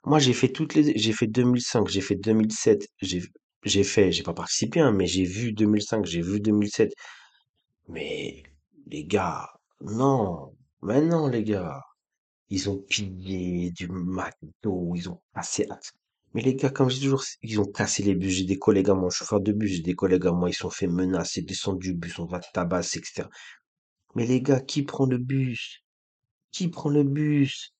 Moi, 0.05 0.19
j'ai 0.19 0.33
fait 0.35 0.49
toutes 0.51 0.75
les, 0.75 0.97
j'ai 0.99 1.13
fait 1.13 1.27
2005, 1.27 1.89
j'ai 1.89 2.01
fait 2.01 2.15
2007, 2.17 2.87
j'ai, 3.01 3.23
j'ai 3.65 3.85
fait, 3.85 4.13
j'ai 4.13 4.23
pas 4.23 4.35
participé, 4.35 4.81
hein, 4.81 4.93
mais 4.93 5.07
j'ai 5.07 5.25
vu 5.25 5.53
2005, 5.53 6.05
j'ai 6.07 6.21
vu 6.23 6.41
2007. 6.41 6.93
Mais 7.89 8.43
les 8.87 9.05
gars, 9.05 9.49
non, 9.83 10.55
mais 10.83 11.01
non, 11.03 11.29
les 11.29 11.45
gars. 11.45 11.81
Ils 12.51 12.71
ont 12.71 12.79
pillé 12.79 13.73
du 13.73 13.89
McDo, 13.89 14.95
ils 14.97 15.09
ont 15.11 15.21
passé 15.35 15.67
à... 15.71 15.81
Mais 16.35 16.43
les 16.43 16.57
gars, 16.57 16.71
comme 16.71 16.91
je 16.91 16.97
dis 16.97 17.03
toujours, 17.05 17.25
ils 17.43 17.61
ont 17.61 17.67
cassé 17.67 18.03
les 18.05 18.15
bus. 18.17 18.33
J'ai 18.35 18.45
des 18.45 18.59
collègues 18.59 18.91
à 18.91 18.95
moi, 18.95 19.11
chauffeur 19.11 19.41
de 19.41 19.53
bus, 19.53 19.73
j'ai 19.73 19.83
des 19.83 19.95
collègues 19.97 20.27
à 20.29 20.33
moi, 20.33 20.51
ils 20.51 20.55
sont 20.55 20.71
fait 20.71 20.87
menacer, 20.89 21.43
descendre 21.43 21.81
du 21.81 21.95
bus, 21.95 22.19
on 22.21 22.27
va 22.27 22.41
te 22.41 22.49
tabasser, 22.55 23.01
etc. 23.01 23.31
Mais 24.17 24.27
les 24.27 24.43
gars, 24.43 24.61
qui 24.61 24.83
prend 24.85 25.07
le 25.07 25.19
bus? 25.19 25.83
Qui 26.53 26.69
prend 26.69 26.91
le 26.91 27.05
bus? 27.05 27.74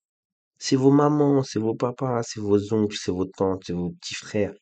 C'est 0.65 0.77
vos 0.77 0.91
mamans, 0.91 1.43
c'est 1.43 1.59
vos 1.59 1.75
papas, 1.75 2.23
c'est 2.23 2.41
vos 2.41 2.73
oncles, 2.73 2.97
c'est 2.99 3.13
vos 3.13 3.27
tantes, 3.27 3.65
c'est 3.67 3.73
vos 3.75 3.91
petits 3.91 4.15
frères. 4.15 4.55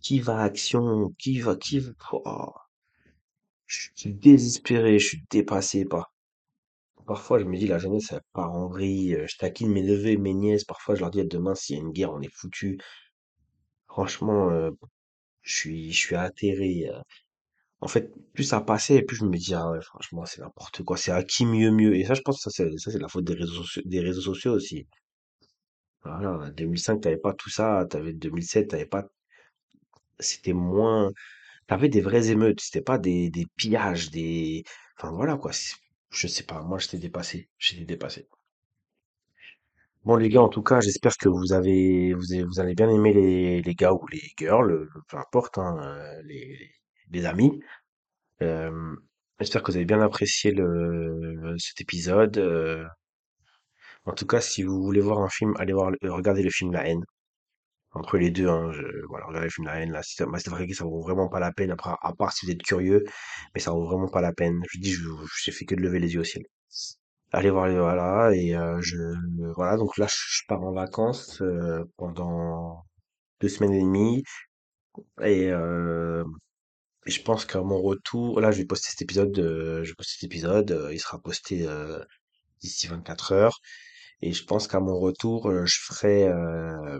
Qui 0.00 0.20
va 0.20 0.38
à 0.40 0.44
Action? 0.44 1.12
Qui 1.18 1.40
va, 1.40 1.56
qui 1.56 1.78
va? 1.80 1.92
Oh, 2.12 2.52
je 3.66 3.88
suis 3.94 4.14
désespéré, 4.14 4.98
je 4.98 5.06
suis 5.08 5.24
dépassé 5.30 5.84
par... 5.84 6.14
Parfois, 7.06 7.38
je 7.38 7.44
me 7.46 7.56
dis, 7.58 7.66
la 7.68 7.78
jeunesse, 7.78 8.12
elle 8.12 8.20
part 8.34 8.52
en 8.52 8.68
vrille. 8.68 9.14
euh, 9.14 9.26
Je 9.28 9.36
taquine 9.38 9.70
mes 9.72 9.82
neveux 9.82 10.08
et 10.08 10.16
mes 10.18 10.34
nièces. 10.34 10.64
Parfois, 10.64 10.94
je 10.96 11.00
leur 11.00 11.10
dis, 11.10 11.24
demain, 11.24 11.54
s'il 11.54 11.76
y 11.76 11.78
a 11.80 11.82
une 11.82 11.92
guerre, 11.92 12.12
on 12.12 12.20
est 12.22 12.32
foutu. 12.34 12.78
Franchement, 13.88 14.50
euh, 14.50 14.70
je 15.42 15.54
suis, 15.54 15.92
je 15.92 15.98
suis 15.98 16.16
atterré. 16.16 16.88
euh. 16.90 17.00
En 17.80 17.88
fait, 17.88 18.12
plus 18.34 18.44
ça 18.44 18.60
passait, 18.62 19.02
plus 19.02 19.16
je 19.18 19.24
me 19.26 19.36
dis, 19.38 19.54
ah 19.54 19.70
ouais, 19.70 19.82
franchement, 19.82 20.26
c'est 20.26 20.40
n'importe 20.42 20.82
quoi. 20.84 20.96
C'est 20.98 21.12
à 21.12 21.24
qui 21.24 21.46
mieux 21.46 21.70
mieux? 21.72 21.96
Et 21.96 22.04
ça, 22.06 22.14
je 22.14 22.22
pense 22.22 22.38
que 22.44 22.50
ça, 22.50 22.64
c'est, 22.64 22.78
ça, 22.78 22.92
c'est 22.92 22.98
la 23.00 23.08
faute 23.08 23.24
des 23.24 23.34
réseaux, 23.34 23.64
des 23.86 24.00
réseaux 24.00 24.22
sociaux 24.22 24.54
aussi. 24.54 24.86
Voilà, 26.04 26.32
en 26.32 26.48
2005, 26.50 27.00
t'avais 27.02 27.16
pas 27.16 27.32
tout 27.34 27.50
ça. 27.50 27.86
T'avais 27.90 28.12
2007, 28.12 28.68
t'avais 28.68 28.86
pas, 28.86 29.04
c'était 30.18 30.52
moins, 30.52 31.10
t'avais 31.68 31.88
des 31.90 32.00
vraies 32.02 32.30
émeutes. 32.30 32.60
C'était 32.62 32.82
pas 32.82 32.98
des, 32.98 33.30
des 33.30 33.46
pillages, 33.56 34.10
des, 34.10 34.64
enfin, 34.98 35.12
voilà, 35.12 35.36
quoi. 35.38 35.52
Je 36.10 36.26
sais 36.28 36.44
pas. 36.44 36.62
Moi, 36.62 36.78
j'étais 36.78 36.98
dépassé. 36.98 37.48
J'étais 37.58 37.84
dépassé. 37.86 38.28
Bon, 40.04 40.16
les 40.16 40.28
gars, 40.28 40.42
en 40.42 40.48
tout 40.48 40.62
cas, 40.62 40.80
j'espère 40.80 41.16
que 41.16 41.28
vous 41.30 41.52
avez, 41.54 42.12
vous 42.14 42.32
avez, 42.32 42.44
vous 42.44 42.60
allez 42.60 42.74
bien 42.74 42.90
aimer 42.90 43.12
les, 43.14 43.62
les 43.62 43.74
gars 43.74 43.92
ou 43.94 44.06
les 44.08 44.20
girls, 44.38 44.86
peu 45.08 45.16
importe, 45.16 45.56
hein, 45.58 45.78
euh, 45.82 46.22
les, 46.24 46.70
les 47.10 47.24
amis. 47.26 47.60
Euh, 48.42 48.96
J'espère 49.40 49.62
que 49.62 49.72
vous 49.72 49.76
avez 49.78 49.86
bien 49.86 50.00
apprécié 50.02 50.52
le, 50.52 51.56
cet 51.58 51.80
épisode. 51.82 52.38
Euh, 52.38 52.84
en 54.06 54.12
tout 54.12 54.26
cas, 54.26 54.40
si 54.40 54.62
vous 54.62 54.82
voulez 54.82 55.00
voir 55.00 55.20
un 55.20 55.28
film, 55.28 55.54
allez 55.58 55.72
voir, 55.72 55.90
euh, 56.04 56.12
regardez 56.12 56.42
le 56.42 56.50
film 56.50 56.72
La 56.72 56.86
Haine. 56.88 57.04
Entre 57.92 58.18
les 58.18 58.30
deux, 58.30 58.48
hein, 58.48 58.72
je, 58.72 58.82
voilà, 59.08 59.26
regardez 59.26 59.46
le 59.46 59.50
film 59.50 59.66
La 59.66 59.80
Haine. 59.80 59.92
Là, 59.92 60.02
c'est 60.02 60.24
ça 60.74 60.84
vaut 60.84 61.02
vraiment 61.02 61.28
pas 61.28 61.40
la 61.40 61.52
peine. 61.52 61.70
Après, 61.70 61.90
à 62.02 62.12
part 62.14 62.32
si 62.32 62.46
vous 62.46 62.52
êtes 62.52 62.62
curieux, 62.62 63.04
mais 63.54 63.60
ça 63.60 63.70
vaut 63.72 63.84
vraiment 63.86 64.08
pas 64.08 64.20
la 64.20 64.32
peine. 64.32 64.62
Je 64.72 64.80
dis, 64.80 64.92
je, 64.92 65.08
j'ai 65.44 65.52
fait 65.52 65.64
que 65.64 65.74
de 65.74 65.80
lever 65.80 66.00
les 66.00 66.14
yeux 66.14 66.20
au 66.20 66.24
ciel. 66.24 66.44
Allez 67.32 67.50
voir, 67.50 67.68
voilà, 67.70 68.32
et 68.34 68.54
euh, 68.56 68.80
je, 68.80 68.96
voilà. 69.56 69.76
Donc 69.76 69.98
là, 69.98 70.06
je, 70.08 70.42
pars 70.48 70.62
en 70.62 70.72
vacances 70.72 71.40
euh, 71.42 71.84
pendant 71.96 72.84
deux 73.40 73.48
semaines 73.48 73.72
et 73.74 73.80
demie, 73.82 74.22
et 75.22 75.50
euh, 75.50 76.24
je 77.06 77.20
pense 77.20 77.44
qu'à 77.46 77.60
mon 77.62 77.80
retour, 77.82 78.40
là, 78.40 78.50
je 78.50 78.58
vais 78.58 78.64
poster 78.66 78.90
cet 78.90 79.02
épisode, 79.02 79.38
euh, 79.38 79.82
je 79.84 79.90
vais 79.90 79.94
poster 79.94 80.14
cet 80.14 80.24
épisode, 80.24 80.70
euh, 80.72 80.92
il 80.92 80.98
sera 81.00 81.18
posté 81.20 81.66
euh, 81.68 81.98
d'ici 82.60 82.86
24 82.86 83.32
heures. 83.32 83.60
Et 84.26 84.32
je 84.32 84.42
pense 84.42 84.68
qu'à 84.68 84.80
mon 84.80 84.98
retour, 84.98 85.50
euh, 85.50 85.66
je 85.66 85.78
ferai 85.82 86.26
euh, 86.26 86.98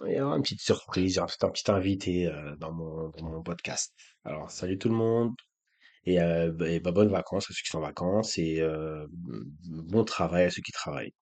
une 0.00 0.40
petite 0.42 0.62
surprise, 0.62 1.18
aura 1.18 1.26
peut-être 1.26 1.44
un 1.44 1.50
petit 1.50 1.70
invité 1.70 2.26
euh, 2.26 2.56
dans 2.56 2.72
mon, 2.72 3.42
podcast. 3.42 3.92
Alors, 4.24 4.50
salut 4.50 4.78
tout 4.78 4.88
le 4.88 4.94
monde 4.94 5.34
et, 6.06 6.22
euh, 6.22 6.50
bah, 6.50 6.66
bah, 6.82 6.90
bonnes 6.90 7.10
vacances 7.10 7.50
à 7.50 7.52
ceux 7.52 7.60
qui 7.62 7.68
sont 7.68 7.78
en 7.78 7.82
vacances 7.82 8.38
et 8.38 8.62
bon 9.64 10.04
travail 10.04 10.44
à 10.44 10.50
ceux 10.50 10.62
qui 10.62 10.72
travaillent. 10.72 11.12